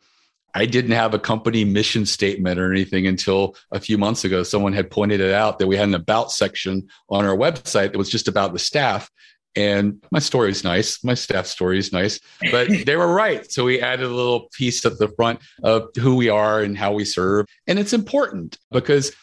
I 0.55 0.65
didn't 0.65 0.91
have 0.91 1.13
a 1.13 1.19
company 1.19 1.65
mission 1.65 2.05
statement 2.05 2.59
or 2.59 2.71
anything 2.71 3.07
until 3.07 3.55
a 3.71 3.79
few 3.79 3.97
months 3.97 4.23
ago. 4.23 4.41
Someone 4.41 4.73
had 4.73 4.89
pointed 4.89 5.19
it 5.19 5.33
out 5.33 5.59
that 5.59 5.67
we 5.67 5.75
had 5.75 5.89
an 5.89 5.95
about 5.95 6.31
section 6.31 6.87
on 7.09 7.25
our 7.25 7.35
website 7.35 7.91
that 7.91 7.97
was 7.97 8.09
just 8.09 8.27
about 8.27 8.53
the 8.53 8.59
staff. 8.59 9.11
And 9.55 10.03
my 10.11 10.19
story 10.19 10.51
is 10.51 10.63
nice. 10.63 11.03
My 11.03 11.13
staff 11.13 11.45
story 11.45 11.79
is 11.79 11.93
nice, 11.93 12.19
but 12.51 12.67
they 12.85 12.95
were 12.95 13.13
right. 13.13 13.49
So 13.51 13.65
we 13.65 13.81
added 13.81 14.05
a 14.05 14.13
little 14.13 14.49
piece 14.53 14.85
at 14.85 14.97
the 14.97 15.09
front 15.09 15.39
of 15.63 15.89
who 15.99 16.15
we 16.15 16.29
are 16.29 16.61
and 16.61 16.77
how 16.77 16.93
we 16.93 17.05
serve. 17.05 17.45
And 17.67 17.79
it's 17.79 17.93
important 17.93 18.57
because 18.71 19.13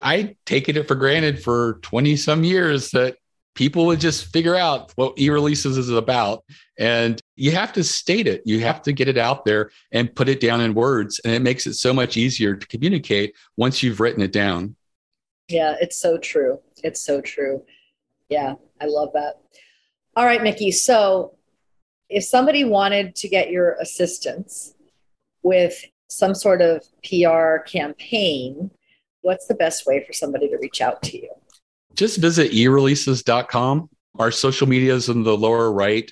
I 0.00 0.36
taken 0.46 0.76
it 0.76 0.88
for 0.88 0.94
granted 0.94 1.42
for 1.42 1.78
20 1.82 2.16
some 2.16 2.44
years 2.44 2.90
that 2.90 3.16
people 3.54 3.86
would 3.86 4.00
just 4.00 4.32
figure 4.32 4.56
out 4.56 4.92
what 4.96 5.16
eReleases 5.16 5.76
is 5.76 5.90
about 5.90 6.44
and 6.78 7.20
you 7.36 7.50
have 7.50 7.72
to 7.72 7.84
state 7.84 8.26
it 8.26 8.42
you 8.44 8.60
have 8.60 8.82
to 8.82 8.92
get 8.92 9.08
it 9.08 9.18
out 9.18 9.44
there 9.44 9.70
and 9.92 10.14
put 10.14 10.28
it 10.28 10.40
down 10.40 10.60
in 10.60 10.74
words 10.74 11.20
and 11.24 11.34
it 11.34 11.42
makes 11.42 11.66
it 11.66 11.74
so 11.74 11.92
much 11.92 12.16
easier 12.16 12.56
to 12.56 12.66
communicate 12.66 13.34
once 13.56 13.82
you've 13.82 14.00
written 14.00 14.22
it 14.22 14.32
down 14.32 14.74
yeah 15.48 15.74
it's 15.80 15.96
so 15.96 16.16
true 16.16 16.58
it's 16.82 17.02
so 17.02 17.20
true 17.20 17.62
yeah 18.28 18.54
i 18.80 18.86
love 18.86 19.10
that 19.12 19.40
all 20.16 20.24
right 20.24 20.42
Mickie 20.42 20.70
so 20.70 21.34
if 22.08 22.24
somebody 22.24 22.64
wanted 22.64 23.14
to 23.16 23.28
get 23.28 23.50
your 23.50 23.76
assistance 23.80 24.74
with 25.42 25.84
some 26.08 26.34
sort 26.34 26.60
of 26.60 26.84
pr 27.04 27.58
campaign 27.66 28.70
what's 29.22 29.46
the 29.46 29.54
best 29.54 29.86
way 29.86 30.04
for 30.04 30.12
somebody 30.12 30.48
to 30.48 30.56
reach 30.58 30.80
out 30.80 31.02
to 31.02 31.16
you 31.16 31.30
just 31.94 32.18
visit 32.18 32.52
eReleases.com. 32.52 33.90
Our 34.18 34.30
social 34.30 34.68
media 34.68 34.94
is 34.94 35.08
in 35.08 35.22
the 35.22 35.36
lower 35.36 35.72
right. 35.72 36.10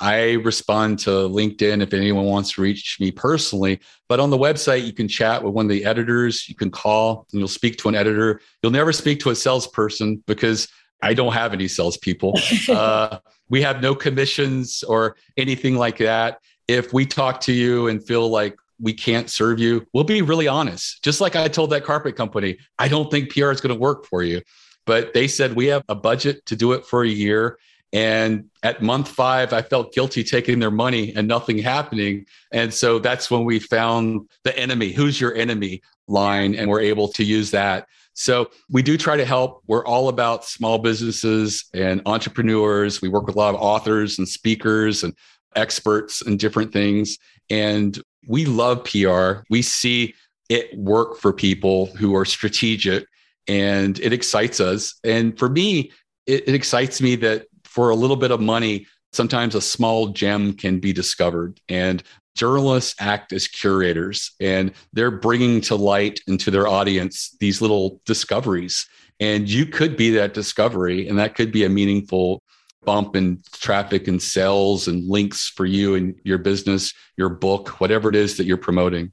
I 0.00 0.32
respond 0.32 1.00
to 1.00 1.10
LinkedIn 1.10 1.82
if 1.82 1.92
anyone 1.92 2.24
wants 2.24 2.52
to 2.52 2.62
reach 2.62 2.98
me 3.00 3.10
personally. 3.10 3.80
But 4.08 4.20
on 4.20 4.30
the 4.30 4.38
website, 4.38 4.86
you 4.86 4.92
can 4.92 5.08
chat 5.08 5.42
with 5.42 5.54
one 5.54 5.66
of 5.66 5.70
the 5.70 5.84
editors. 5.84 6.48
You 6.48 6.54
can 6.54 6.70
call 6.70 7.26
and 7.32 7.40
you'll 7.40 7.48
speak 7.48 7.78
to 7.78 7.88
an 7.88 7.96
editor. 7.96 8.40
You'll 8.62 8.72
never 8.72 8.92
speak 8.92 9.18
to 9.20 9.30
a 9.30 9.34
salesperson 9.34 10.22
because 10.26 10.68
I 11.02 11.14
don't 11.14 11.32
have 11.32 11.52
any 11.52 11.66
salespeople. 11.66 12.38
uh, 12.68 13.18
we 13.48 13.62
have 13.62 13.82
no 13.82 13.94
commissions 13.94 14.82
or 14.82 15.16
anything 15.36 15.76
like 15.76 15.98
that. 15.98 16.40
If 16.66 16.92
we 16.92 17.06
talk 17.06 17.40
to 17.42 17.52
you 17.52 17.88
and 17.88 18.04
feel 18.04 18.28
like 18.28 18.56
we 18.80 18.92
can't 18.92 19.30
serve 19.30 19.58
you, 19.58 19.86
we'll 19.92 20.04
be 20.04 20.22
really 20.22 20.48
honest. 20.48 21.02
Just 21.02 21.20
like 21.20 21.34
I 21.34 21.48
told 21.48 21.70
that 21.70 21.84
carpet 21.84 22.16
company, 22.16 22.58
I 22.78 22.88
don't 22.88 23.10
think 23.10 23.32
PR 23.32 23.50
is 23.50 23.60
going 23.60 23.74
to 23.74 23.80
work 23.80 24.06
for 24.06 24.22
you. 24.22 24.42
But 24.86 25.14
they 25.14 25.28
said 25.28 25.54
we 25.54 25.66
have 25.66 25.82
a 25.88 25.94
budget 25.94 26.46
to 26.46 26.56
do 26.56 26.72
it 26.72 26.86
for 26.86 27.02
a 27.02 27.08
year. 27.08 27.58
And 27.92 28.50
at 28.62 28.82
month 28.82 29.08
five, 29.08 29.52
I 29.52 29.62
felt 29.62 29.94
guilty 29.94 30.22
taking 30.22 30.58
their 30.58 30.70
money 30.70 31.14
and 31.14 31.26
nothing 31.26 31.58
happening. 31.58 32.26
And 32.52 32.72
so 32.72 32.98
that's 32.98 33.30
when 33.30 33.44
we 33.44 33.58
found 33.58 34.28
the 34.44 34.56
enemy 34.58 34.92
who's 34.92 35.20
your 35.20 35.34
enemy 35.34 35.82
line, 36.06 36.54
and 36.54 36.70
we're 36.70 36.80
able 36.80 37.08
to 37.08 37.24
use 37.24 37.50
that. 37.52 37.86
So 38.18 38.50
we 38.68 38.82
do 38.82 38.98
try 38.98 39.16
to 39.16 39.24
help. 39.24 39.62
We're 39.68 39.86
all 39.86 40.08
about 40.08 40.44
small 40.44 40.78
businesses 40.78 41.64
and 41.72 42.02
entrepreneurs. 42.04 43.00
We 43.00 43.08
work 43.08 43.26
with 43.26 43.36
a 43.36 43.38
lot 43.38 43.54
of 43.54 43.60
authors 43.60 44.18
and 44.18 44.28
speakers 44.28 45.04
and 45.04 45.14
experts 45.54 46.20
and 46.20 46.36
different 46.36 46.72
things. 46.72 47.16
And 47.48 47.96
we 48.26 48.44
love 48.44 48.82
PR. 48.82 49.44
We 49.50 49.62
see 49.62 50.14
it 50.48 50.76
work 50.76 51.18
for 51.18 51.32
people 51.32 51.86
who 51.94 52.16
are 52.16 52.24
strategic 52.24 53.06
and 53.46 54.00
it 54.00 54.12
excites 54.12 54.58
us. 54.58 54.98
And 55.04 55.38
for 55.38 55.48
me, 55.48 55.92
it, 56.26 56.48
it 56.48 56.54
excites 56.56 57.00
me 57.00 57.14
that 57.16 57.46
for 57.62 57.90
a 57.90 57.94
little 57.94 58.16
bit 58.16 58.32
of 58.32 58.40
money, 58.40 58.88
sometimes 59.12 59.54
a 59.54 59.60
small 59.60 60.08
gem 60.08 60.54
can 60.54 60.80
be 60.80 60.92
discovered. 60.92 61.60
And 61.68 62.02
journalists 62.38 62.94
act 63.00 63.32
as 63.32 63.48
curators 63.48 64.32
and 64.40 64.72
they're 64.92 65.10
bringing 65.10 65.60
to 65.60 65.74
light 65.74 66.20
into 66.28 66.50
their 66.52 66.68
audience 66.68 67.36
these 67.40 67.60
little 67.60 68.00
discoveries. 68.06 68.88
And 69.18 69.48
you 69.48 69.66
could 69.66 69.96
be 69.96 70.10
that 70.10 70.32
discovery, 70.32 71.08
and 71.08 71.18
that 71.18 71.34
could 71.34 71.50
be 71.50 71.64
a 71.64 71.68
meaningful 71.68 72.40
bump 72.84 73.16
in 73.16 73.42
traffic 73.52 74.06
and 74.06 74.22
sales 74.22 74.86
and 74.86 75.04
links 75.08 75.48
for 75.48 75.66
you 75.66 75.96
and 75.96 76.14
your 76.22 76.38
business, 76.38 76.94
your 77.16 77.28
book, 77.28 77.80
whatever 77.80 78.08
it 78.08 78.14
is 78.14 78.36
that 78.36 78.44
you're 78.44 78.56
promoting. 78.56 79.12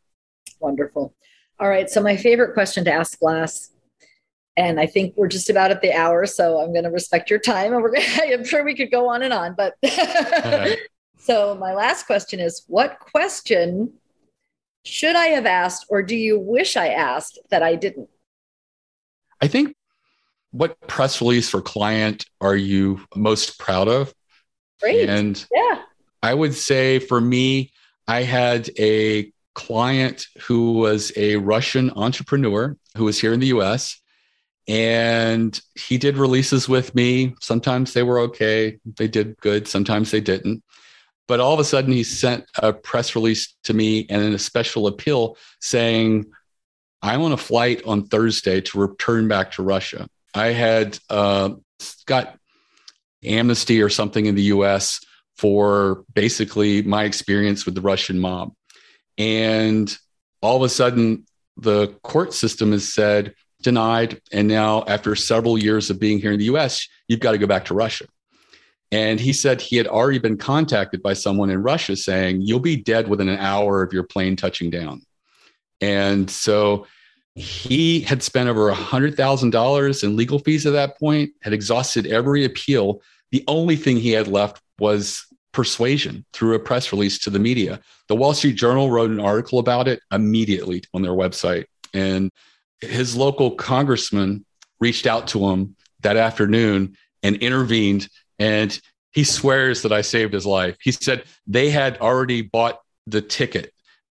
Wonderful. 0.59 1.15
All 1.59 1.67
right. 1.67 1.89
So, 1.89 2.03
my 2.03 2.17
favorite 2.17 2.53
question 2.53 2.85
to 2.85 2.93
ask 2.93 3.17
Glass, 3.17 3.71
and 4.55 4.79
I 4.79 4.85
think 4.85 5.15
we're 5.17 5.27
just 5.27 5.49
about 5.49 5.71
at 5.71 5.81
the 5.81 5.91
hour, 5.91 6.27
so 6.27 6.59
I'm 6.59 6.71
going 6.71 6.83
to 6.83 6.91
respect 6.91 7.31
your 7.31 7.39
time. 7.39 7.73
And 7.73 7.81
we're 7.81 7.93
gonna, 7.93 8.05
I'm 8.33 8.45
sure 8.45 8.63
we 8.63 8.75
could 8.75 8.91
go 8.91 9.09
on 9.09 9.23
and 9.23 9.33
on, 9.33 9.55
but 9.57 9.73
So, 11.25 11.55
my 11.55 11.73
last 11.73 12.05
question 12.05 12.39
is 12.39 12.63
what 12.67 12.99
question 12.99 13.93
should 14.83 15.15
I 15.15 15.27
have 15.29 15.47
asked, 15.47 15.87
or 15.89 16.03
do 16.03 16.15
you 16.15 16.37
wish 16.37 16.77
I 16.77 16.89
asked 16.89 17.39
that 17.49 17.63
I 17.63 17.73
didn't? 17.73 18.09
I 19.41 19.47
think 19.47 19.75
what 20.51 20.79
press 20.81 21.21
release 21.21 21.51
or 21.55 21.63
client 21.63 22.27
are 22.41 22.55
you 22.55 23.01
most 23.15 23.57
proud 23.57 23.87
of? 23.87 24.13
Great. 24.79 25.09
And 25.09 25.43
yeah, 25.51 25.81
I 26.21 26.35
would 26.35 26.53
say 26.53 26.99
for 26.99 27.19
me, 27.19 27.71
I 28.07 28.21
had 28.21 28.69
a 28.77 29.33
client 29.55 30.27
who 30.43 30.73
was 30.73 31.11
a 31.15 31.37
Russian 31.37 31.89
entrepreneur 31.95 32.77
who 32.95 33.05
was 33.05 33.19
here 33.19 33.33
in 33.33 33.39
the 33.39 33.47
US. 33.47 33.99
And 34.67 35.59
he 35.75 35.97
did 35.97 36.17
releases 36.17 36.67
with 36.67 36.93
me. 36.93 37.35
Sometimes 37.39 37.93
they 37.93 38.03
were 38.03 38.19
okay. 38.19 38.77
They 38.97 39.07
did 39.07 39.37
good. 39.37 39.67
Sometimes 39.67 40.11
they 40.11 40.21
didn't. 40.21 40.63
But 41.27 41.39
all 41.39 41.53
of 41.53 41.59
a 41.59 41.63
sudden, 41.63 41.91
he 41.91 42.03
sent 42.03 42.45
a 42.57 42.71
press 42.71 43.15
release 43.15 43.55
to 43.63 43.73
me 43.73 44.05
and 44.09 44.21
then 44.21 44.33
a 44.33 44.39
special 44.39 44.87
appeal 44.87 45.37
saying, 45.59 46.25
I'm 47.01 47.21
on 47.21 47.31
a 47.31 47.37
flight 47.37 47.81
on 47.85 48.05
Thursday 48.05 48.61
to 48.61 48.79
return 48.79 49.27
back 49.27 49.51
to 49.53 49.63
Russia. 49.63 50.07
I 50.33 50.47
had 50.47 50.99
uh, 51.09 51.51
got 52.05 52.37
amnesty 53.23 53.81
or 53.81 53.89
something 53.89 54.25
in 54.25 54.35
the 54.35 54.43
US 54.43 54.99
for 55.37 56.03
basically 56.13 56.81
my 56.83 57.03
experience 57.03 57.65
with 57.65 57.75
the 57.75 57.81
Russian 57.81 58.19
mob. 58.19 58.53
And 59.17 59.95
all 60.41 60.57
of 60.57 60.63
a 60.63 60.69
sudden, 60.69 61.25
the 61.57 61.87
court 62.03 62.33
system 62.33 62.71
has 62.71 62.91
said, 62.91 63.33
denied. 63.61 64.21
And 64.31 64.47
now, 64.47 64.83
after 64.87 65.15
several 65.15 65.57
years 65.57 65.89
of 65.89 65.99
being 65.99 66.19
here 66.19 66.31
in 66.31 66.39
the 66.39 66.45
US, 66.45 66.87
you've 67.07 67.19
got 67.19 67.31
to 67.31 67.37
go 67.37 67.47
back 67.47 67.65
to 67.65 67.73
Russia. 67.73 68.05
And 68.91 69.19
he 69.19 69.33
said 69.33 69.61
he 69.61 69.77
had 69.77 69.87
already 69.87 70.19
been 70.19 70.37
contacted 70.37 71.01
by 71.01 71.13
someone 71.13 71.49
in 71.49 71.61
Russia 71.63 71.95
saying, 71.95 72.41
You'll 72.41 72.59
be 72.59 72.77
dead 72.77 73.07
within 73.07 73.29
an 73.29 73.39
hour 73.39 73.81
of 73.81 73.93
your 73.93 74.03
plane 74.03 74.35
touching 74.35 74.69
down. 74.69 75.01
And 75.81 76.29
so 76.29 76.87
he 77.35 77.99
had 77.99 78.23
spent 78.23 78.47
over 78.47 78.71
$100,000 78.71 80.03
in 80.03 80.15
legal 80.15 80.39
fees 80.39 80.65
at 80.65 80.73
that 80.73 80.97
point, 80.97 81.31
had 81.41 81.53
exhausted 81.53 82.07
every 82.07 82.45
appeal. 82.45 83.01
The 83.31 83.43
only 83.47 83.75
thing 83.75 83.97
he 83.97 84.11
had 84.11 84.27
left 84.27 84.61
was 84.79 85.25
persuasion 85.51 86.25
through 86.33 86.55
a 86.55 86.59
press 86.59 86.91
release 86.91 87.19
to 87.19 87.29
the 87.29 87.39
media. 87.39 87.81
The 88.07 88.15
Wall 88.15 88.33
Street 88.33 88.55
Journal 88.55 88.91
wrote 88.91 89.11
an 89.11 89.19
article 89.19 89.59
about 89.59 89.87
it 89.87 89.99
immediately 90.11 90.83
on 90.93 91.01
their 91.01 91.11
website. 91.11 91.65
And 91.93 92.29
his 92.81 93.15
local 93.15 93.51
congressman 93.51 94.45
reached 94.79 95.07
out 95.07 95.27
to 95.29 95.49
him 95.49 95.75
that 96.01 96.17
afternoon 96.17 96.95
and 97.23 97.37
intervened 97.37 98.07
and 98.39 98.79
he 99.11 99.23
swears 99.23 99.81
that 99.83 99.93
I 99.93 100.01
saved 100.01 100.33
his 100.33 100.45
life. 100.45 100.77
He 100.81 100.91
said 100.91 101.23
they 101.47 101.69
had 101.69 101.97
already 101.99 102.41
bought 102.41 102.81
the 103.07 103.21
ticket 103.21 103.71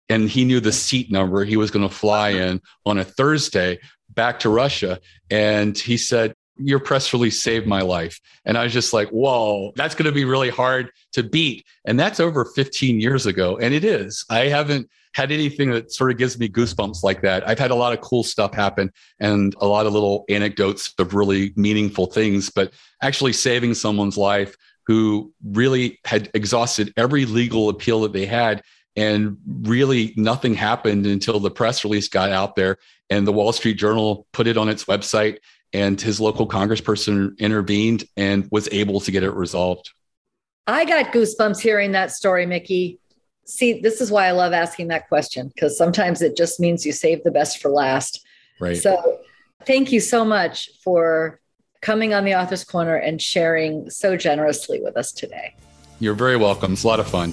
and 0.09 0.29
he 0.29 0.45
knew 0.45 0.61
the 0.61 0.73
seat 0.73 1.11
number 1.11 1.45
he 1.45 1.57
was 1.57 1.71
going 1.71 1.89
to 1.89 1.95
fly 1.95 2.29
in 2.47 2.61
on 2.87 2.99
a 2.99 3.05
Thursday 3.05 3.79
back 4.11 4.39
to 4.41 4.49
Russia. 4.49 5.01
And 5.31 5.77
he 5.77 5.97
said, 5.97 6.35
Your 6.57 6.79
press 6.79 7.13
release 7.13 7.43
saved 7.43 7.67
my 7.67 7.81
life. 7.81 8.21
And 8.45 8.57
I 8.57 8.65
was 8.65 8.73
just 8.73 8.93
like, 8.93 9.09
Whoa, 9.09 9.73
that's 9.75 9.95
going 9.95 10.07
to 10.07 10.13
be 10.13 10.25
really 10.25 10.51
hard 10.51 10.91
to 11.13 11.23
beat. 11.23 11.65
And 11.85 11.99
that's 11.99 12.21
over 12.21 12.45
15 12.45 13.01
years 13.01 13.27
ago. 13.27 13.59
And 13.59 13.75
it 13.75 13.85
is. 13.85 14.25
I 14.31 14.47
haven't 14.47 14.89
had 15.15 15.31
anything 15.31 15.71
that 15.71 15.93
sort 15.93 16.11
of 16.11 16.17
gives 16.17 16.39
me 16.39 16.49
goosebumps 16.49 17.03
like 17.03 17.23
that. 17.23 17.47
I've 17.49 17.59
had 17.59 17.71
a 17.71 17.75
lot 17.75 17.93
of 17.93 18.01
cool 18.01 18.23
stuff 18.23 18.55
happen 18.55 18.91
and 19.21 19.55
a 19.61 19.67
lot 19.67 19.87
of 19.87 19.93
little 19.93 20.25
anecdotes 20.29 20.93
of 20.99 21.15
really 21.15 21.53
meaningful 21.57 22.07
things, 22.07 22.51
but 22.51 22.73
actually 23.03 23.33
saving 23.33 23.75
someone's 23.75 24.17
life 24.17 24.57
who 24.87 25.33
really 25.45 26.01
had 26.05 26.31
exhausted 26.35 26.93
every 26.97 27.25
legal 27.27 27.69
appeal 27.69 28.01
that 28.01 28.13
they 28.13 28.27
had 28.27 28.63
and 28.97 29.37
really 29.63 30.13
nothing 30.17 30.55
happened 30.55 31.07
until 31.07 31.41
the 31.41 31.51
press 31.51 31.85
release 31.85 32.09
got 32.09 32.31
out 32.31 32.57
there 32.57 32.79
and 33.11 33.27
the 33.27 33.33
Wall 33.33 33.53
Street 33.53 33.75
Journal 33.75 34.27
put 34.33 34.47
it 34.47 34.57
on 34.57 34.69
its 34.69 34.85
website 34.85 35.39
and 35.73 36.01
his 36.01 36.21
local 36.21 36.47
congressperson 36.47 37.39
intervened 37.39 38.05
and 38.17 38.49
was 38.51 38.69
able 38.73 39.01
to 39.01 39.11
get 39.11 39.23
it 39.23 39.31
resolved. 39.31 39.91
I 40.67 40.85
got 40.85 41.13
goosebumps 41.13 41.61
hearing 41.61 41.93
that 41.93 42.13
story, 42.13 42.47
Mickie 42.47 43.01
see, 43.53 43.81
this 43.81 44.01
is 44.01 44.11
why 44.11 44.27
I 44.27 44.33
love 44.33 44.53
asking 44.53 44.89
that 44.89 45.09
question 45.09 45.49
because 45.49 45.77
sometimes 45.77 46.23
it 46.23 46.37
just 46.37 46.61
means 46.61 46.87
you 46.87 46.93
save 46.93 47.23
the 47.23 47.31
best 47.31 47.61
for 47.61 47.71
last. 47.71 48.25
Right. 48.61 48.77
So, 48.77 49.21
thank 49.67 49.93
you 49.93 50.01
so 50.01 50.25
much 50.25 50.71
for 50.83 51.41
coming 51.81 52.15
on 52.15 52.25
the 52.25 52.35
Author's 52.35 52.65
Corner 52.65 52.97
and 52.97 53.21
sharing 53.21 53.91
so 53.91 54.17
generously 54.17 54.81
with 54.81 54.97
us 54.97 55.13
today. 55.13 55.55
You're 56.01 56.15
very 56.15 56.37
welcome. 56.37 56.73
It's 56.73 56.85
a 56.85 56.89
lot 56.89 57.01
of 57.01 57.09
fun. 57.09 57.33